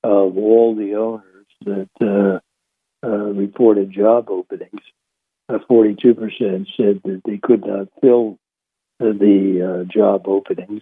of 0.04 0.38
all 0.38 0.76
the 0.76 0.96
owners 0.96 1.46
that 1.66 1.90
uh, 2.02 3.08
uh, 3.08 3.10
reported 3.10 3.92
job 3.92 4.30
openings, 4.30 4.82
42% 5.50 6.68
said 6.78 7.02
that 7.04 7.22
they 7.26 7.38
could 7.38 7.66
not 7.66 7.90
fill 8.02 8.40
the 9.00 9.86
job 9.94 10.28
openings, 10.28 10.82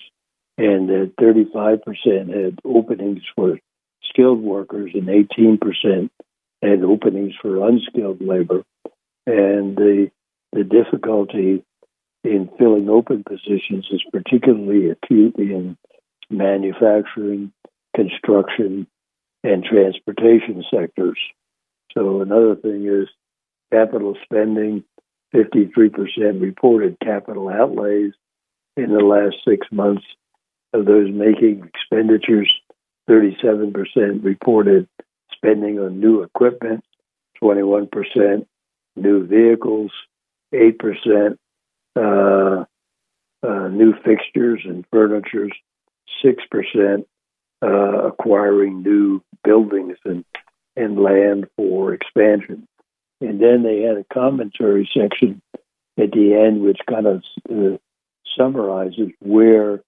and 0.58 0.90
that 0.90 1.14
35% 1.20 1.82
had 2.30 2.60
openings 2.64 3.22
for 3.36 3.60
skilled 4.10 4.42
workers 4.42 4.92
and 4.94 5.08
18% 5.08 6.10
had 6.62 6.84
openings 6.84 7.34
for 7.42 7.68
unskilled 7.68 8.22
labor. 8.22 8.64
And 9.26 9.76
the 9.76 10.12
the 10.54 10.64
difficulty 10.64 11.64
in 12.24 12.50
filling 12.58 12.90
open 12.90 13.24
positions 13.24 13.88
is 13.92 14.04
particularly 14.12 14.90
acute 14.90 15.36
in 15.38 15.78
manufacturing, 16.30 17.52
construction, 17.96 18.88
and 19.44 19.64
transportation 19.64 20.64
sectors. 20.74 21.18
So 21.94 22.22
another 22.22 22.56
thing 22.56 22.86
is 22.88 23.08
capital 23.72 24.16
spending. 24.24 24.84
53% 25.34 26.42
reported 26.42 26.98
capital 27.04 27.50
outlays 27.50 28.14
in 28.76 28.92
the 28.92 29.04
last 29.04 29.36
six 29.48 29.68
months 29.72 30.04
of 30.74 30.86
those 30.86 31.12
making 31.12 31.64
expenditures. 31.68 32.52
37% 33.10 34.24
reported 34.24 34.88
spending 35.32 35.80
on 35.80 36.00
new 36.00 36.22
equipment, 36.22 36.84
21% 37.42 38.46
new 38.96 39.26
vehicles, 39.26 39.92
8%, 40.54 41.38
uh, 41.96 42.66
uh, 43.42 43.68
new 43.70 43.94
fixtures 44.04 44.62
and 44.66 44.86
furnitures, 44.92 45.52
6% 46.24 47.06
uh, 47.62 47.68
acquiring 48.08 48.84
new 48.84 49.22
buildings 49.44 49.98
and, 50.06 50.26
and 50.76 51.00
land 51.00 51.48
for 51.56 51.94
expansion. 51.94 52.68
And 53.22 53.42
then 53.42 53.64
they 53.64 53.82
had 53.82 53.98
a 53.98 54.06
commentary 54.14 54.90
section 54.94 55.42
at 55.98 56.12
the 56.12 56.36
end, 56.36 56.62
which 56.62 56.80
kind 56.90 57.06
of 57.06 57.24
uh, 57.50 57.78
summarizes 58.38 59.12
where 59.20 59.82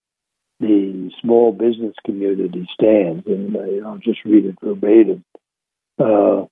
the 0.59 1.11
small 1.21 1.51
business 1.51 1.95
community 2.05 2.67
stands. 2.73 3.25
And 3.25 3.55
uh, 3.55 3.87
I'll 3.87 3.97
just 3.97 4.23
read 4.25 4.45
it 4.45 4.55
verbatim. 4.61 5.23
Uh, 5.97 6.45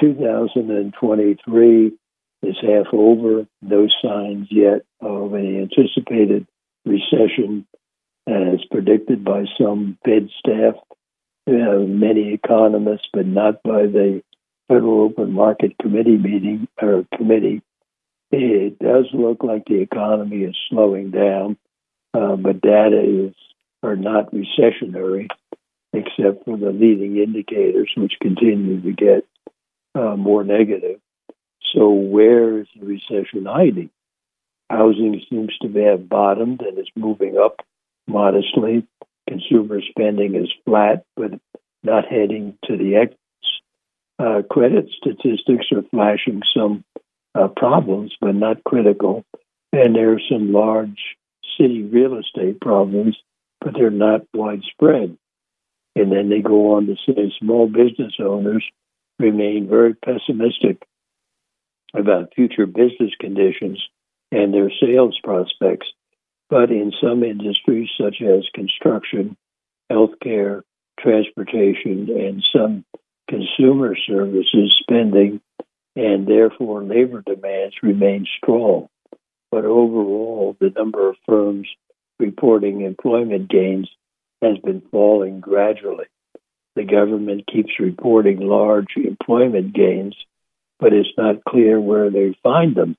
2023 0.00 1.92
is 2.46 2.56
half 2.60 2.86
over. 2.92 3.46
No 3.62 3.88
signs 4.02 4.48
yet 4.50 4.82
of 5.00 5.34
an 5.34 5.62
anticipated 5.62 6.46
recession, 6.84 7.66
as 8.26 8.64
predicted 8.70 9.24
by 9.24 9.44
some 9.58 9.98
Fed 10.04 10.28
staff, 10.38 10.74
uh, 11.46 11.80
many 11.86 12.32
economists, 12.32 13.08
but 13.12 13.26
not 13.26 13.62
by 13.62 13.82
the 13.82 14.22
Federal 14.68 15.02
Open 15.02 15.32
Market 15.32 15.76
Committee 15.80 16.16
meeting 16.16 16.68
or 16.80 17.06
committee. 17.16 17.62
It 18.30 18.78
does 18.78 19.06
look 19.12 19.44
like 19.44 19.64
the 19.66 19.80
economy 19.80 20.42
is 20.42 20.56
slowing 20.68 21.10
down, 21.10 21.56
uh, 22.14 22.36
but 22.36 22.60
data 22.60 23.28
is 23.28 23.34
are 23.82 23.96
not 23.96 24.32
recessionary, 24.32 25.28
except 25.92 26.44
for 26.46 26.56
the 26.56 26.70
leading 26.70 27.18
indicators, 27.18 27.90
which 27.96 28.14
continue 28.20 28.80
to 28.80 28.92
get 28.92 29.26
uh, 29.94 30.16
more 30.16 30.42
negative. 30.42 30.98
So 31.72 31.90
where 31.90 32.60
is 32.60 32.66
the 32.78 32.86
recession 32.86 33.46
hiding? 33.46 33.90
Housing 34.70 35.20
seems 35.28 35.56
to 35.62 35.68
have 35.84 36.08
bottomed 36.08 36.60
and 36.62 36.78
is 36.78 36.90
moving 36.96 37.36
up 37.38 37.60
modestly. 38.06 38.86
Consumer 39.28 39.80
spending 39.88 40.34
is 40.34 40.52
flat, 40.64 41.04
but 41.16 41.32
not 41.82 42.06
heading 42.06 42.58
to 42.64 42.76
the 42.76 42.96
X. 42.96 43.14
Uh, 44.18 44.42
credit 44.48 44.88
statistics 44.96 45.66
are 45.72 45.82
flashing 45.90 46.42
some 46.56 46.84
uh, 47.34 47.48
problems, 47.48 48.14
but 48.20 48.34
not 48.34 48.62
critical. 48.64 49.24
And 49.72 49.94
there 49.94 50.12
are 50.12 50.20
some 50.30 50.52
large 50.52 51.16
city 51.58 51.82
real 51.82 52.18
estate 52.18 52.60
problems, 52.60 53.16
but 53.60 53.74
they're 53.74 53.90
not 53.90 54.22
widespread. 54.32 55.16
And 55.96 56.12
then 56.12 56.28
they 56.28 56.40
go 56.40 56.74
on 56.74 56.86
to 56.86 56.96
say 57.06 57.32
small 57.38 57.66
business 57.66 58.14
owners 58.18 58.64
remain 59.18 59.68
very 59.68 59.94
pessimistic 59.94 60.82
about 61.94 62.34
future 62.34 62.66
business 62.66 63.12
conditions 63.20 63.82
and 64.32 64.52
their 64.52 64.70
sales 64.80 65.18
prospects. 65.22 65.86
But 66.50 66.70
in 66.70 66.92
some 67.02 67.22
industries, 67.22 67.88
such 67.98 68.16
as 68.20 68.44
construction, 68.54 69.36
healthcare, 69.90 70.62
transportation, 71.00 72.08
and 72.10 72.44
some 72.54 72.84
consumer 73.28 73.96
services 74.06 74.74
spending, 74.80 75.40
and 75.96 76.26
therefore 76.26 76.82
labor 76.82 77.22
demands 77.24 77.76
remain 77.82 78.26
strong. 78.38 78.88
But 79.50 79.64
overall, 79.64 80.56
the 80.60 80.70
number 80.70 81.08
of 81.08 81.16
firms 81.26 81.68
reporting 82.18 82.82
employment 82.82 83.48
gains 83.48 83.88
has 84.42 84.58
been 84.58 84.82
falling 84.90 85.40
gradually. 85.40 86.06
The 86.76 86.84
government 86.84 87.46
keeps 87.50 87.78
reporting 87.78 88.40
large 88.40 88.96
employment 88.96 89.74
gains 89.74 90.16
but 90.84 90.92
it's 90.92 91.16
not 91.16 91.42
clear 91.48 91.80
where 91.80 92.10
they 92.10 92.36
find 92.42 92.74
them. 92.74 92.94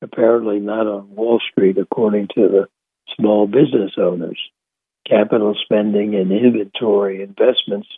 Apparently, 0.00 0.60
not 0.60 0.86
on 0.86 1.16
Wall 1.16 1.40
Street, 1.50 1.76
according 1.76 2.28
to 2.36 2.42
the 2.42 2.68
small 3.16 3.48
business 3.48 3.90
owners. 3.98 4.38
Capital 5.04 5.56
spending 5.64 6.14
and 6.14 6.30
inventory 6.30 7.24
investments 7.24 7.88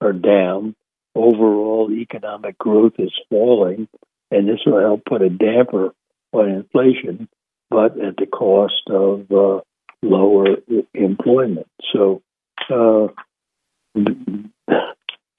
are 0.00 0.12
down. 0.12 0.74
Overall, 1.14 1.92
economic 1.92 2.58
growth 2.58 2.94
is 2.98 3.12
falling, 3.30 3.86
and 4.32 4.48
this 4.48 4.58
will 4.66 4.80
help 4.80 5.04
put 5.04 5.22
a 5.22 5.30
damper 5.30 5.92
on 6.32 6.48
inflation, 6.48 7.28
but 7.70 7.92
at 8.00 8.16
the 8.16 8.26
cost 8.26 8.82
of 8.90 9.30
uh, 9.30 9.60
lower 10.02 10.56
employment. 10.92 11.68
So, 11.92 12.20
uh, 12.68 13.06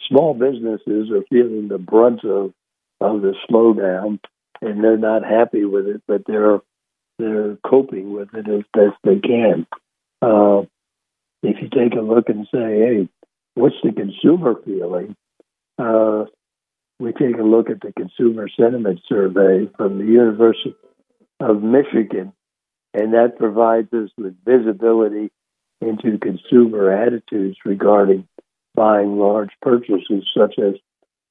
small 0.07 0.33
businesses 0.33 1.11
are 1.11 1.25
feeling 1.29 1.67
the 1.67 1.77
brunt 1.77 2.23
of 2.23 2.53
of 2.99 3.21
the 3.21 3.33
slowdown, 3.49 4.19
and 4.61 4.83
they're 4.83 4.97
not 4.97 5.23
happy 5.23 5.65
with 5.65 5.87
it, 5.87 6.01
but 6.07 6.23
they're 6.25 6.59
they're 7.19 7.57
coping 7.65 8.13
with 8.13 8.29
it 8.33 8.47
as 8.47 8.63
best 8.73 8.95
they 9.03 9.19
can. 9.19 9.65
Uh, 10.21 10.61
if 11.43 11.57
you 11.61 11.69
take 11.69 11.97
a 11.97 12.01
look 12.01 12.29
and 12.29 12.47
say, 12.53 12.59
hey, 12.59 13.09
what's 13.55 13.75
the 13.83 13.91
consumer 13.91 14.55
feeling? 14.63 15.15
Uh, 15.79 16.25
we 16.99 17.13
take 17.13 17.37
a 17.37 17.43
look 17.43 17.69
at 17.69 17.81
the 17.81 17.93
consumer 17.93 18.47
sentiment 18.49 18.99
survey 19.07 19.69
from 19.77 19.99
the 19.99 20.05
University 20.05 20.75
of 21.39 21.61
Michigan, 21.61 22.33
and 22.93 23.13
that 23.13 23.37
provides 23.37 23.91
us 23.93 24.09
with 24.17 24.35
visibility 24.43 25.31
into 25.81 26.17
consumer 26.17 26.91
attitudes 26.91 27.57
regarding 27.65 28.27
buying 28.73 29.17
large 29.17 29.51
purchases 29.61 30.27
such 30.35 30.55
as 30.59 30.73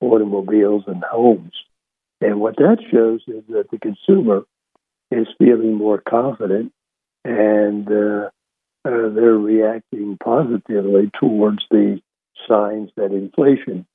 automobiles 0.01 0.85
and 0.87 1.03
homes. 1.03 1.53
And 2.21 2.41
what 2.41 2.57
that 2.57 2.79
shows 2.91 3.23
is 3.27 3.45
that 3.49 3.71
the 3.71 3.79
consumer 3.79 4.43
is 5.11 5.27
feeling 5.39 5.75
more 5.75 6.03
confident 6.07 6.73
and 7.25 7.89
uh, 7.89 8.29
uh, 8.85 9.09
they're 9.11 9.37
reacting 9.37 10.19
positively 10.23 11.11
towards 11.19 11.65
the 11.71 12.01
signs 12.49 12.91
that 12.97 13.13
inflation 13.13 13.87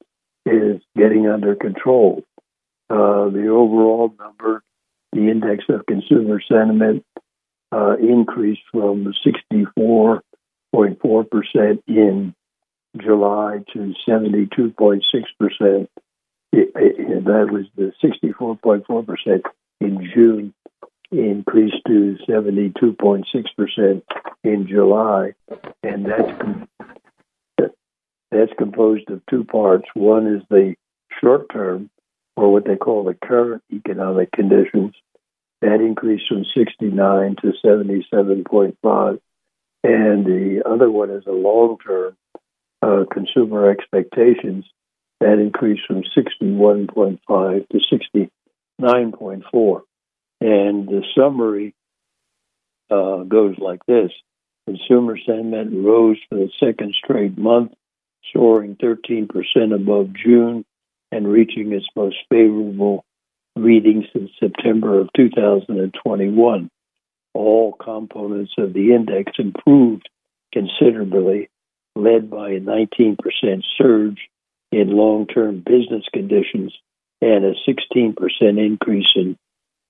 is 0.45 0.81
getting 0.97 1.27
under 1.27 1.55
control. 1.55 2.23
Uh, 2.89 3.29
the 3.29 3.47
overall 3.47 4.13
number, 4.19 4.61
the 5.13 5.29
index 5.29 5.63
of 5.69 5.85
consumer 5.85 6.41
sentiment, 6.45 7.05
uh, 7.71 7.95
increased 7.97 8.63
from 8.71 9.13
64.4% 9.25 11.83
in 11.87 12.35
July 12.97 13.59
to 13.73 13.93
72.6%. 14.07 15.87
that 16.51 17.47
was 17.51 17.65
the 17.75 17.93
64.4% 18.03 19.41
in 19.79 20.11
June, 20.13 20.53
increased 21.11 21.81
to 21.87 22.17
72.6% 22.27 24.01
in 24.43 24.67
July. 24.67 25.33
And 25.83 26.05
that's, 26.05 27.73
that's 28.31 28.51
composed 28.57 29.09
of 29.09 29.21
two 29.29 29.43
parts. 29.45 29.85
One 29.93 30.27
is 30.27 30.43
the 30.49 30.75
short 31.21 31.49
term, 31.51 31.89
or 32.35 32.51
what 32.51 32.65
they 32.65 32.75
call 32.75 33.03
the 33.03 33.13
current 33.13 33.63
economic 33.71 34.31
conditions. 34.31 34.93
That 35.61 35.79
increased 35.79 36.27
from 36.27 36.43
69 36.43 37.35
to 37.41 37.53
77.5. 37.63 39.19
And 39.83 40.25
the 40.25 40.63
other 40.65 40.89
one 40.91 41.09
is 41.09 41.25
a 41.25 41.31
long 41.31 41.77
term 41.85 42.15
uh, 42.81 43.05
consumer 43.11 43.69
expectations. 43.69 44.65
That 45.19 45.39
increased 45.39 45.83
from 45.87 46.03
61.5 46.17 47.67
to 47.69 47.79
69.4. 48.81 49.81
And 50.41 50.87
the 50.87 51.03
summary 51.15 51.75
uh, 52.89 53.23
goes 53.23 53.55
like 53.59 53.85
this 53.85 54.11
Consumer 54.67 55.17
sentiment 55.25 55.73
rose 55.73 56.17
for 56.29 56.35
the 56.35 56.49
second 56.59 56.93
straight 56.93 57.37
month, 57.37 57.73
soaring 58.31 58.75
13% 58.75 59.27
above 59.73 60.13
June 60.13 60.63
and 61.11 61.27
reaching 61.27 61.73
its 61.73 61.87
most 61.95 62.17
favorable 62.29 63.03
reading 63.55 64.05
since 64.13 64.29
September 64.39 65.01
of 65.01 65.09
2021. 65.15 66.69
All 67.33 67.73
components 67.73 68.53
of 68.57 68.73
the 68.73 68.93
index 68.93 69.33
improved 69.39 70.07
considerably, 70.53 71.49
led 72.03 72.29
by 72.29 72.51
a 72.51 72.59
19% 72.59 73.17
surge 73.77 74.29
in 74.71 74.89
long 74.89 75.27
term 75.27 75.59
business 75.59 76.05
conditions 76.13 76.73
and 77.21 77.45
a 77.45 77.53
16% 77.67 78.15
increase 78.41 79.07
in, 79.15 79.37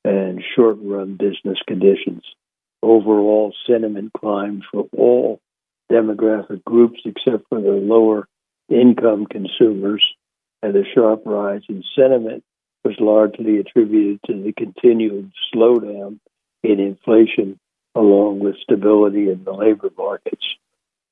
in 0.03 0.43
short 0.55 0.78
run 0.82 1.16
business 1.16 1.59
conditions. 1.68 2.24
Overall 2.84 3.53
sentiment 3.68 4.12
climbed 4.14 4.64
for 4.72 4.88
all 4.97 5.39
demographic 5.91 6.64
groups 6.64 6.99
except 7.05 7.47
for 7.49 7.62
the 7.62 7.70
lower 7.70 8.28
income 8.70 9.26
consumers, 9.26 10.03
and 10.64 10.74
the 10.74 10.84
sharp 10.93 11.22
rise 11.26 11.62
in 11.70 11.84
sentiment 11.95 12.43
was 12.84 12.95
largely 12.99 13.57
attributed 13.57 14.20
to 14.26 14.41
the 14.41 14.53
continued 14.53 15.32
slowdown 15.53 16.20
in 16.64 16.80
inflation 16.80 17.59
along 17.93 18.39
with 18.39 18.55
stability 18.64 19.30
in 19.30 19.43
the 19.43 19.51
labor 19.51 19.89
markets. 19.97 20.45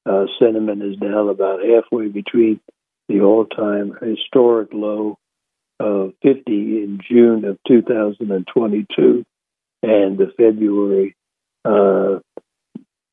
Uh, 0.06 0.26
sentiment 0.40 0.82
is 0.82 0.96
down 0.98 1.30
about 1.30 1.60
halfway 1.64 2.08
between 2.08 2.60
the 3.08 3.22
all 3.22 3.46
time 3.46 3.98
historic 4.02 4.70
low 4.72 5.18
of 5.80 6.14
50 6.22 6.42
in 6.48 7.00
June 7.08 7.46
of 7.46 7.58
2022 7.68 9.26
and 9.82 10.18
the 10.18 10.32
February 10.38 11.16
uh, 11.66 12.20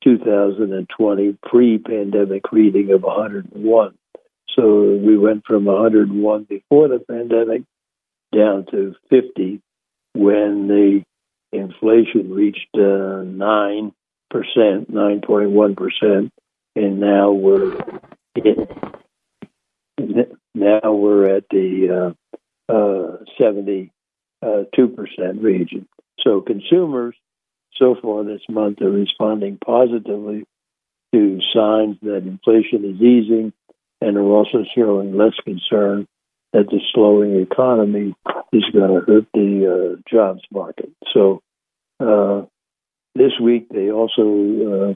2020 0.04 1.38
pre 1.42 1.78
pandemic 1.78 2.52
reading 2.52 2.92
of 2.92 3.02
101. 3.02 3.94
So 4.56 4.96
we 4.96 5.18
went 5.18 5.44
from 5.46 5.64
101 5.64 6.44
before 6.44 6.88
the 6.88 7.00
pandemic 7.00 7.62
down 8.34 8.66
to 8.70 8.94
50 9.10 9.60
when 10.14 10.68
the 10.68 11.02
inflation 11.52 12.32
reached 12.32 12.68
uh, 12.74 12.78
9%, 12.78 13.92
9.1%, 14.32 16.30
and 16.76 17.00
now 17.00 17.32
we're 17.32 17.76
now 20.54 20.92
we're 20.92 21.36
at 21.36 21.44
the 21.50 22.14
uh, 22.68 22.72
uh, 22.72 23.16
72% 23.40 23.90
region. 25.42 25.88
So 26.20 26.40
consumers 26.40 27.14
so 27.78 27.96
far 28.00 28.24
this 28.24 28.42
month 28.48 28.80
are 28.82 28.90
responding 28.90 29.58
positively 29.64 30.44
to 31.12 31.40
signs 31.54 31.96
that 32.02 32.24
inflation 32.26 32.84
is 32.84 33.00
easing 33.00 33.52
and 34.00 34.16
are 34.16 34.22
also 34.22 34.64
showing 34.74 35.16
less 35.16 35.34
concern 35.44 36.06
that 36.52 36.66
the 36.66 36.80
slowing 36.94 37.40
economy 37.40 38.14
is 38.52 38.64
going 38.72 39.00
to 39.00 39.06
hurt 39.06 39.26
the 39.34 39.96
uh, 39.96 40.00
jobs 40.10 40.42
market. 40.50 40.90
So 41.12 41.42
uh, 42.00 42.42
this 43.14 43.32
week 43.42 43.68
they 43.70 43.90
also 43.90 44.90
uh, 44.90 44.94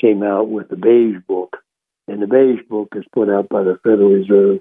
came 0.00 0.22
out 0.22 0.48
with 0.48 0.68
the 0.68 0.76
Beige 0.76 1.22
Book, 1.26 1.56
and 2.06 2.22
the 2.22 2.26
Beige 2.26 2.66
Book 2.68 2.88
is 2.96 3.04
put 3.12 3.28
out 3.28 3.48
by 3.48 3.62
the 3.62 3.78
Federal 3.82 4.10
Reserve 4.10 4.60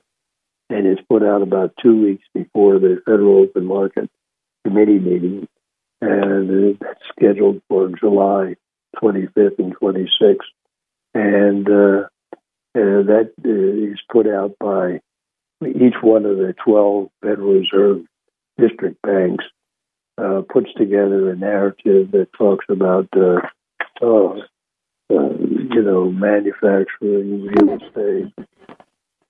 and 0.69 0.87
is 0.87 1.03
put 1.09 1.23
out 1.23 1.41
about 1.41 1.73
two 1.81 2.01
weeks 2.03 2.25
before 2.33 2.79
the 2.79 3.01
Federal 3.05 3.43
Open 3.43 3.65
Market 3.65 4.09
Committee 4.65 4.99
meeting, 4.99 5.47
and 6.01 6.49
it's 6.49 7.01
scheduled 7.15 7.61
for 7.69 7.89
July 7.99 8.55
25th 9.01 9.59
and 9.59 9.75
26th, 9.77 10.37
and 11.13 11.67
uh, 11.67 12.07
that 12.73 13.31
is 13.43 13.99
put 14.11 14.27
out 14.27 14.55
by 14.59 14.99
each 15.65 15.95
one 16.01 16.25
of 16.25 16.37
the 16.37 16.53
12 16.63 17.09
Federal 17.21 17.53
Reserve 17.53 18.05
district 18.57 19.01
banks 19.01 19.45
uh, 20.17 20.41
puts 20.49 20.73
together 20.75 21.31
a 21.31 21.35
narrative 21.35 22.11
that 22.11 22.27
talks 22.37 22.65
about, 22.69 23.07
uh, 23.15 23.39
uh, 25.09 25.29
you 25.39 25.81
know, 25.81 26.11
manufacturing, 26.11 27.43
real 27.43 27.77
estate, 27.77 28.33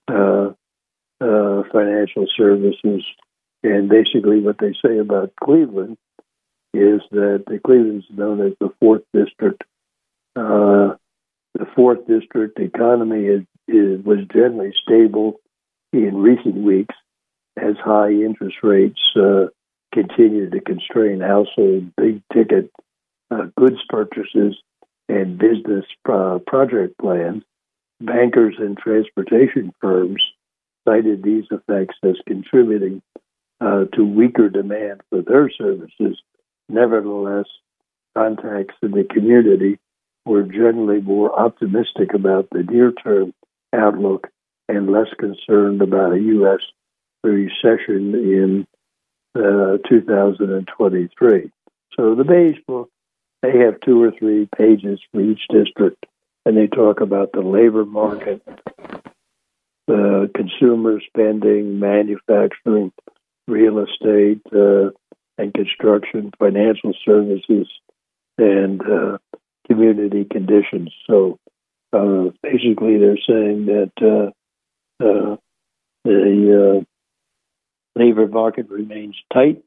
uh, 0.08 0.50
uh, 1.20 1.64
financial 1.72 2.26
services, 2.36 3.04
and 3.64 3.90
basically 3.90 4.40
what 4.40 4.58
they 4.60 4.74
say 4.86 4.98
about 4.98 5.34
Cleveland 5.44 5.98
is 6.74 7.02
that 7.12 7.44
the 7.48 7.60
Cleveland 7.64 8.04
is 8.10 8.18
known 8.18 8.46
as 8.46 8.54
the 8.60 8.70
fourth 8.80 9.04
district. 9.14 9.64
Uh, 10.36 10.96
the 11.54 11.66
fourth 11.76 12.06
district 12.08 12.60
economy 12.60 13.26
is, 13.26 13.42
is 13.68 14.04
was 14.06 14.20
generally 14.32 14.74
stable 14.84 15.40
in 15.92 16.16
recent 16.18 16.56
weeks 16.56 16.96
as 17.58 17.76
high 17.84 18.12
interest 18.12 18.58
rates 18.62 19.00
uh, 19.16 19.46
continue 19.94 20.50
to 20.50 20.62
constrain 20.62 21.20
household 21.22 21.92
big 21.96 22.22
ticket 22.32 22.72
uh, 23.32 23.48
goods 23.58 23.80
purchases 23.90 24.56
and 25.10 25.38
business 25.38 25.86
uh, 26.10 26.40
project 26.46 26.98
plans. 27.00 27.44
Bankers 28.00 28.56
and 28.60 28.78
transportation 28.78 29.74
firms 29.82 30.22
cited 30.88 31.24
these 31.24 31.46
effects 31.52 31.96
as 32.04 32.16
contributing 32.28 33.02
uh, 33.60 33.86
to 33.94 34.04
weaker 34.04 34.50
demand 34.50 35.02
for 35.10 35.22
their 35.22 35.50
services. 35.50 36.22
Nevertheless, 36.70 37.46
contacts 38.16 38.76
in 38.82 38.92
the 38.92 39.04
community 39.04 39.80
were 40.26 40.44
generally 40.44 41.02
more 41.02 41.38
optimistic 41.38 42.14
about 42.14 42.48
the 42.52 42.64
near 42.64 42.92
term 42.92 43.34
outlook 43.74 44.28
and 44.70 44.92
less 44.92 45.08
concerned 45.18 45.82
about 45.82 46.14
a 46.14 46.20
U.S. 46.20 46.60
recession 47.24 48.14
in 48.14 48.68
uh, 49.36 49.78
2023. 49.88 51.52
So 51.96 52.16
the 52.16 52.24
Beige 52.24 52.60
Book, 52.68 52.90
they 53.42 53.58
have 53.60 53.80
two 53.82 54.02
or 54.02 54.12
three 54.12 54.48
pages 54.58 55.00
for 55.12 55.22
each 55.22 55.42
district, 55.50 56.06
and 56.46 56.58
they 56.58 56.68
talk 56.68 57.02
about 57.02 57.32
the 57.32 57.42
labor 57.42 57.86
market, 57.86 58.42
the 59.88 60.30
consumer 60.36 61.00
spending, 61.08 61.80
manufacturing, 61.80 62.92
real 63.48 63.80
estate, 63.80 64.42
uh, 64.54 64.90
and 65.38 65.54
construction, 65.54 66.32
financial 66.40 66.94
services, 67.06 67.68
and 68.38 68.82
uh, 68.82 69.18
community 69.68 70.26
conditions. 70.26 70.92
So 71.06 71.38
uh, 71.94 72.32
basically, 72.42 72.98
they're 72.98 73.18
saying 73.28 73.68
that 73.68 73.92
uh, 74.02 75.06
uh, 75.06 75.38
the 76.04 76.82
uh, 76.82 78.00
labor 78.00 78.28
market 78.28 78.70
remains 78.70 79.16
tight 79.32 79.64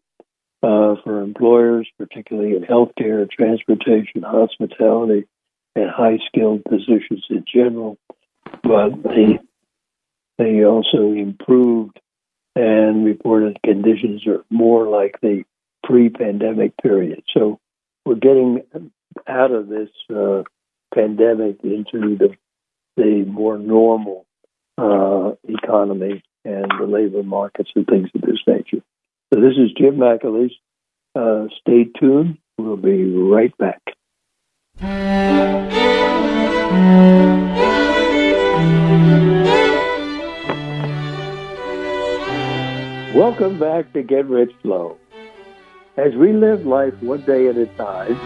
uh, 0.62 0.96
for 1.02 1.22
employers, 1.22 1.88
particularly 1.98 2.56
in 2.56 2.62
healthcare, 2.62 3.30
transportation, 3.30 4.22
hospitality, 4.22 5.26
and 5.74 5.90
high 5.90 6.18
skilled 6.26 6.64
positions 6.64 7.24
in 7.30 7.44
general. 7.52 7.98
But 8.62 9.02
they 9.02 9.38
they 10.38 10.64
also 10.64 11.12
improved 11.12 12.00
and 12.56 13.04
reported 13.04 13.58
conditions 13.62 14.26
are 14.26 14.44
more 14.50 14.88
like 14.88 15.20
the 15.20 15.44
pre-pandemic 15.84 16.76
period. 16.82 17.22
So 17.32 17.58
we're 18.04 18.16
getting 18.16 18.62
out 19.26 19.52
of 19.52 19.68
this 19.68 19.90
uh, 20.14 20.42
pandemic 20.94 21.58
into 21.62 22.16
the 22.16 22.36
the 22.96 23.24
more 23.24 23.56
normal 23.56 24.26
uh, 24.76 25.32
economy 25.44 26.22
and 26.44 26.66
the 26.78 26.86
labor 26.86 27.22
markets 27.22 27.70
and 27.74 27.86
things 27.86 28.10
of 28.14 28.22
this 28.22 28.40
nature. 28.46 28.82
So 29.32 29.40
this 29.40 29.52
is 29.52 29.70
Jim 29.78 29.94
McAleese. 29.94 30.50
Uh, 31.14 31.46
stay 31.60 31.84
tuned. 32.00 32.38
We'll 32.58 32.76
be 32.76 33.14
right 33.14 33.56
back. 33.58 33.80
Welcome 43.14 43.60
back 43.60 43.92
to 43.92 44.02
Get 44.02 44.26
Rich 44.28 44.50
Slow. 44.62 44.98
As 45.96 46.12
we 46.16 46.32
live 46.32 46.66
life 46.66 47.00
one 47.00 47.22
day 47.22 47.46
at 47.46 47.56
a 47.56 47.66
time, 47.66 48.16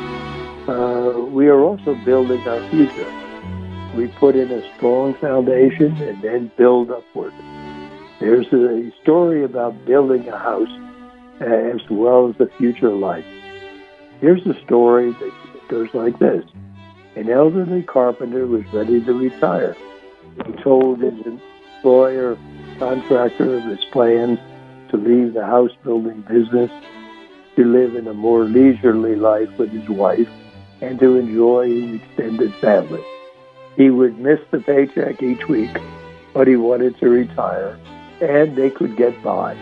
uh, 0.70 1.18
we 1.26 1.48
are 1.48 1.60
also 1.60 1.94
building 2.06 2.40
our 2.48 2.70
future. 2.70 3.92
We 3.94 4.08
put 4.18 4.36
in 4.36 4.50
a 4.50 4.76
strong 4.76 5.12
foundation 5.20 5.94
and 5.98 6.22
then 6.22 6.50
build 6.56 6.90
upward. 6.90 7.34
There's 8.20 8.46
a 8.54 8.90
story 9.02 9.44
about 9.44 9.84
building 9.84 10.26
a 10.28 10.38
house 10.38 10.83
as 11.40 11.80
well 11.90 12.28
as 12.28 12.36
the 12.36 12.50
future 12.58 12.90
life. 12.90 13.24
Here's 14.20 14.44
the 14.44 14.58
story 14.64 15.10
that 15.12 15.32
goes 15.68 15.88
like 15.92 16.18
this. 16.18 16.44
An 17.16 17.30
elderly 17.30 17.82
carpenter 17.82 18.46
was 18.46 18.64
ready 18.72 19.04
to 19.04 19.12
retire. 19.12 19.76
He 20.46 20.52
told 20.62 21.00
his 21.00 21.14
employer 21.26 22.36
contractor 22.78 23.56
of 23.56 23.64
his 23.64 23.84
plans 23.92 24.38
to 24.90 24.96
leave 24.96 25.34
the 25.34 25.44
house 25.44 25.70
building 25.84 26.22
business, 26.22 26.70
to 27.56 27.64
live 27.64 27.94
in 27.94 28.06
a 28.06 28.14
more 28.14 28.44
leisurely 28.44 29.14
life 29.14 29.50
with 29.58 29.70
his 29.70 29.88
wife, 29.88 30.28
and 30.80 30.98
to 30.98 31.16
enjoy 31.16 31.68
his 31.68 32.00
extended 32.00 32.54
family. 32.56 33.02
He 33.76 33.90
would 33.90 34.18
miss 34.18 34.40
the 34.50 34.60
paycheck 34.60 35.22
each 35.22 35.48
week, 35.48 35.76
but 36.32 36.46
he 36.46 36.56
wanted 36.56 36.98
to 36.98 37.08
retire, 37.08 37.78
and 38.20 38.56
they 38.56 38.70
could 38.70 38.96
get 38.96 39.20
by. 39.22 39.56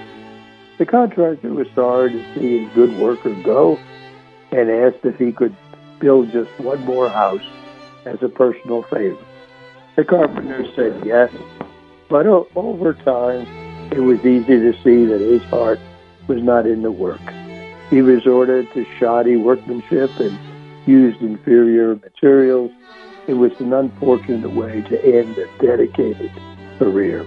The 0.79 0.87
contractor 0.87 1.53
was 1.53 1.68
sorry 1.75 2.12
to 2.12 2.35
see 2.35 2.64
his 2.64 2.75
good 2.75 2.97
worker 2.99 3.35
go 3.43 3.79
and 4.51 4.70
asked 4.70 5.05
if 5.05 5.18
he 5.18 5.33
could 5.33 5.55
build 6.01 6.33
just 6.33 6.51
one 6.59 6.85
more 6.85 7.09
house 7.09 7.45
as 8.05 8.23
a 8.23 8.29
personal 8.29 8.83
favor. 8.85 9.25
The 9.97 10.05
carpenter 10.05 10.66
said 10.75 11.05
yes, 11.05 11.31
but 12.09 12.27
over 12.27 12.95
time, 12.95 13.47
it 13.93 14.01
was 14.01 14.18
easy 14.25 14.59
to 14.59 14.73
see 14.83 15.05
that 15.05 15.20
his 15.20 15.43
heart 15.45 15.79
was 16.27 16.43
not 16.43 16.66
in 16.66 16.83
the 16.83 16.91
work. 16.91 17.20
He 17.91 18.01
resorted 18.01 18.73
to 18.73 18.87
shoddy 18.99 19.37
workmanship 19.37 20.11
and 20.18 20.39
used 20.87 21.20
inferior 21.20 21.95
materials. 21.97 22.73
It 23.29 23.35
was 23.35 23.53
an 23.61 23.73
unfortunate 23.73 24.51
way 24.51 24.81
to 24.81 25.05
end 25.05 25.37
a 25.37 25.47
dedicated 25.59 26.33
career. 26.79 27.27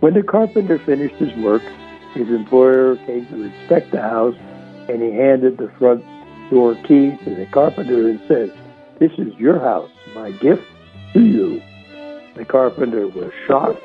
When 0.00 0.14
the 0.14 0.22
carpenter 0.22 0.78
finished 0.78 1.16
his 1.16 1.32
work, 1.34 1.62
his 2.18 2.30
employer 2.30 2.96
came 3.06 3.24
to 3.26 3.44
inspect 3.44 3.92
the 3.92 4.02
house 4.02 4.34
and 4.88 5.00
he 5.00 5.12
handed 5.12 5.56
the 5.56 5.70
front 5.78 6.04
door 6.50 6.74
key 6.74 7.16
to 7.24 7.34
the 7.34 7.46
carpenter 7.52 8.08
and 8.08 8.20
said, 8.26 8.52
This 8.98 9.12
is 9.18 9.32
your 9.34 9.60
house, 9.60 9.90
my 10.16 10.32
gift 10.32 10.64
to 11.12 11.22
you. 11.22 11.62
The 12.34 12.44
carpenter 12.44 13.06
was 13.06 13.32
shocked. 13.46 13.80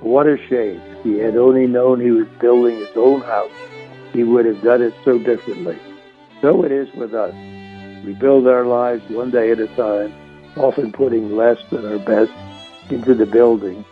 What 0.00 0.26
a 0.26 0.36
shame. 0.48 0.82
If 0.82 1.04
he 1.04 1.18
had 1.18 1.36
only 1.36 1.66
known 1.66 1.98
he 1.98 2.10
was 2.10 2.28
building 2.40 2.76
his 2.76 2.94
own 2.94 3.22
house, 3.22 3.50
he 4.12 4.22
would 4.22 4.44
have 4.44 4.62
done 4.62 4.82
it 4.82 4.92
so 5.02 5.18
differently. 5.18 5.78
So 6.42 6.62
it 6.62 6.72
is 6.72 6.92
with 6.94 7.14
us. 7.14 7.34
We 8.04 8.12
build 8.12 8.46
our 8.46 8.66
lives 8.66 9.02
one 9.08 9.30
day 9.30 9.50
at 9.50 9.60
a 9.60 9.68
time, 9.68 10.12
often 10.58 10.92
putting 10.92 11.34
less 11.34 11.56
than 11.70 11.86
our 11.86 11.98
best 11.98 12.32
into 12.90 13.14
the 13.14 13.24
building. 13.24 13.82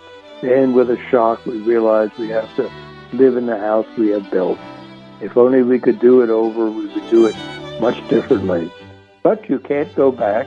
Then, 0.42 0.74
with 0.74 0.90
a 0.90 0.98
shock, 1.10 1.46
we 1.46 1.58
realize 1.60 2.10
we 2.18 2.28
have 2.28 2.54
to 2.56 2.70
live 3.12 3.36
in 3.36 3.46
the 3.46 3.58
house 3.58 3.86
we 3.96 4.08
have 4.08 4.30
built. 4.30 4.58
If 5.20 5.36
only 5.36 5.62
we 5.62 5.78
could 5.78 6.00
do 6.00 6.22
it 6.22 6.30
over, 6.30 6.70
we 6.70 6.86
would 6.86 7.10
do 7.10 7.26
it 7.26 7.36
much 7.80 7.96
differently. 8.08 8.70
But 9.22 9.48
you 9.48 9.58
can't 9.58 9.94
go 9.94 10.10
back. 10.10 10.46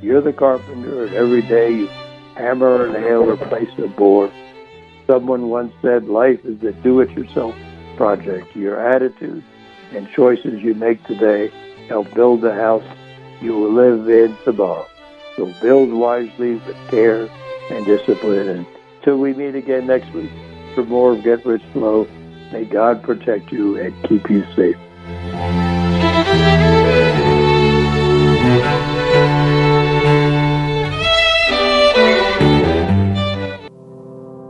You're 0.00 0.22
the 0.22 0.32
carpenter, 0.32 1.04
and 1.04 1.14
every 1.14 1.42
day 1.42 1.72
you 1.72 1.86
hammer 2.34 2.86
a 2.86 2.92
nail 2.92 3.30
or 3.30 3.36
place 3.36 3.68
a 3.78 3.88
board. 3.88 4.30
Someone 5.06 5.48
once 5.48 5.72
said 5.82 6.04
life 6.04 6.44
is 6.44 6.62
a 6.62 6.72
do 6.72 7.00
it 7.00 7.10
yourself 7.10 7.54
project. 7.96 8.54
Your 8.56 8.80
attitude 8.80 9.42
and 9.92 10.10
choices 10.10 10.62
you 10.62 10.74
make 10.74 11.02
today 11.04 11.50
help 11.88 12.12
build 12.14 12.40
the 12.40 12.54
house 12.54 12.84
you 13.40 13.52
will 13.56 13.72
live 13.72 14.08
in 14.08 14.36
tomorrow. 14.44 14.86
So 15.36 15.52
build 15.60 15.92
wisely 15.92 16.54
with 16.54 16.76
care 16.88 17.28
and 17.70 17.84
discipline. 17.84 18.48
And 18.48 18.66
until 18.98 19.18
we 19.18 19.34
meet 19.34 19.54
again 19.54 19.86
next 19.86 20.10
week 20.12 20.30
for 20.76 20.84
more 20.84 21.12
of 21.12 21.24
Get 21.24 21.44
Rich 21.44 21.62
Slow, 21.72 22.06
may 22.52 22.64
God 22.66 23.02
protect 23.02 23.50
you 23.50 23.80
and 23.80 23.92
keep 24.04 24.30
you 24.30 24.44
safe. 24.54 24.76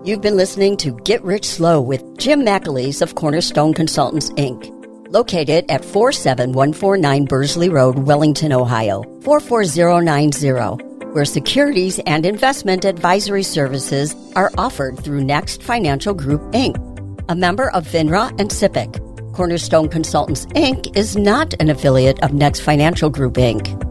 You've 0.04 0.20
been 0.20 0.36
listening 0.36 0.76
to 0.78 0.96
Get 1.04 1.22
Rich 1.24 1.46
Slow 1.46 1.80
with 1.80 2.18
Jim 2.18 2.42
McAleese 2.42 3.02
of 3.02 3.14
Cornerstone 3.14 3.72
Consultants, 3.72 4.30
Inc. 4.32 4.72
Located 5.12 5.64
at 5.70 5.84
47149 5.84 7.24
Bursley 7.24 7.68
Road, 7.68 7.98
Wellington, 8.00 8.52
Ohio, 8.52 9.02
44090, 9.22 10.85
where 11.16 11.24
securities 11.24 11.98
and 12.00 12.26
investment 12.26 12.84
advisory 12.84 13.42
services 13.42 14.14
are 14.34 14.52
offered 14.58 14.98
through 14.98 15.24
Next 15.24 15.62
Financial 15.62 16.12
Group, 16.12 16.42
Inc., 16.52 16.76
a 17.30 17.34
member 17.34 17.70
of 17.70 17.88
FINRA 17.88 18.38
and 18.38 18.50
SIPC. 18.50 19.32
Cornerstone 19.32 19.88
Consultants, 19.88 20.44
Inc. 20.48 20.94
is 20.94 21.16
not 21.16 21.54
an 21.58 21.70
affiliate 21.70 22.22
of 22.22 22.34
Next 22.34 22.60
Financial 22.60 23.08
Group, 23.08 23.36
Inc. 23.36 23.85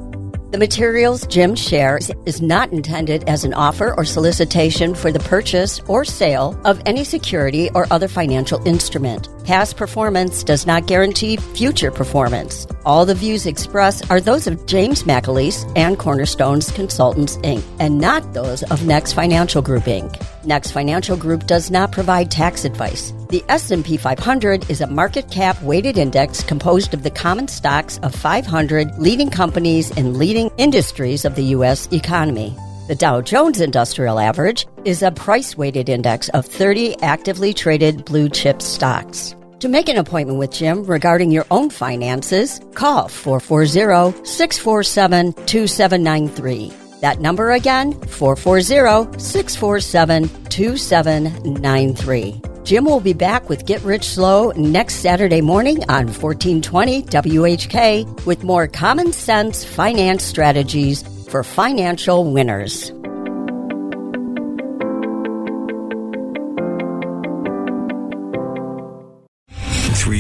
The 0.56 0.60
materials 0.60 1.28
Jim 1.28 1.54
shares 1.54 2.10
is 2.26 2.42
not 2.42 2.72
intended 2.72 3.28
as 3.28 3.44
an 3.44 3.54
offer 3.54 3.94
or 3.98 4.06
solicitation 4.06 4.96
for 4.96 5.12
the 5.12 5.20
purchase 5.20 5.82
or 5.90 6.06
sale 6.06 6.58
of 6.64 6.82
any 6.86 7.04
security 7.04 7.70
or 7.72 7.88
other 7.92 8.08
financial 8.08 8.66
instrument. 8.66 9.28
Past 9.44 9.76
performance 9.76 10.46
does 10.46 10.66
not 10.66 10.88
guarantee 10.88 11.36
future 11.36 11.92
performance. 11.92 12.68
All 12.86 13.06
the 13.06 13.16
views 13.16 13.46
expressed 13.46 14.10
are 14.10 14.22
those 14.22 14.48
of 14.48 14.66
James 14.66 15.04
McAleese 15.04 15.70
and 15.76 16.00
Cornerstone's 16.00 16.72
Consultants, 16.72 17.36
Inc., 17.40 17.62
and 17.82 18.00
not 18.00 18.34
those 18.34 18.64
of 18.64 18.88
Next 18.88 19.12
Financial 19.12 19.62
Group, 19.62 19.84
Inc. 19.84 20.26
Next 20.46 20.72
Financial 20.72 21.18
Group 21.18 21.48
does 21.48 21.72
not 21.72 21.92
provide 21.92 22.30
tax 22.30 22.66
advice. 22.66 23.14
The 23.30 23.44
S&P 23.50 23.98
500 23.98 24.70
is 24.70 24.82
a 24.82 24.88
market 24.88 25.30
cap 25.32 25.62
weighted 25.62 25.98
index 25.98 26.44
composed 26.44 26.94
of 26.94 27.04
the 27.04 27.10
common 27.10 27.48
stocks 27.48 27.98
of 28.00 28.14
500 28.14 28.98
leading 28.98 29.30
companies 29.30 29.92
in 29.92 30.18
leading 30.18 30.50
industries 30.58 31.26
of 31.26 31.36
the 31.36 31.56
US 31.56 31.88
economy. 31.92 32.56
The 32.88 32.96
Dow 32.96 33.22
Jones 33.22 33.62
Industrial 33.62 34.20
Average 34.20 34.68
is 34.86 35.02
a 35.02 35.12
price 35.12 35.58
weighted 35.58 35.90
index 35.90 36.30
of 36.30 36.46
30 36.46 37.02
actively 37.02 37.52
traded 37.54 38.06
blue 38.06 38.30
chip 38.30 38.62
stocks. 38.62 39.36
To 39.62 39.68
make 39.68 39.90
an 39.90 39.98
appointment 39.98 40.38
with 40.38 40.52
Jim 40.52 40.84
regarding 40.84 41.32
your 41.32 41.48
own 41.50 41.72
finances, 41.72 42.62
call 42.76 43.08
440 43.08 44.24
647 44.24 45.34
2793. 45.48 46.85
That 47.06 47.20
number 47.20 47.52
again, 47.52 47.94
440 48.08 49.20
647 49.20 50.28
2793. 50.50 52.42
Jim 52.64 52.86
will 52.86 53.00
be 53.00 53.14
back 53.14 53.48
with 53.48 53.68
Get 53.68 53.84
Rich 53.84 54.10
Slow 54.10 54.50
next 54.56 54.96
Saturday 54.96 55.42
morning 55.42 55.84
on 55.88 56.08
1420 56.08 57.04
WHK 57.04 58.26
with 58.26 58.44
more 58.44 58.66
common 58.68 59.14
sense 59.14 59.64
finance 59.64 60.24
strategies 60.24 61.04
for 61.30 61.44
financial 61.44 62.26
winners. 62.32 62.92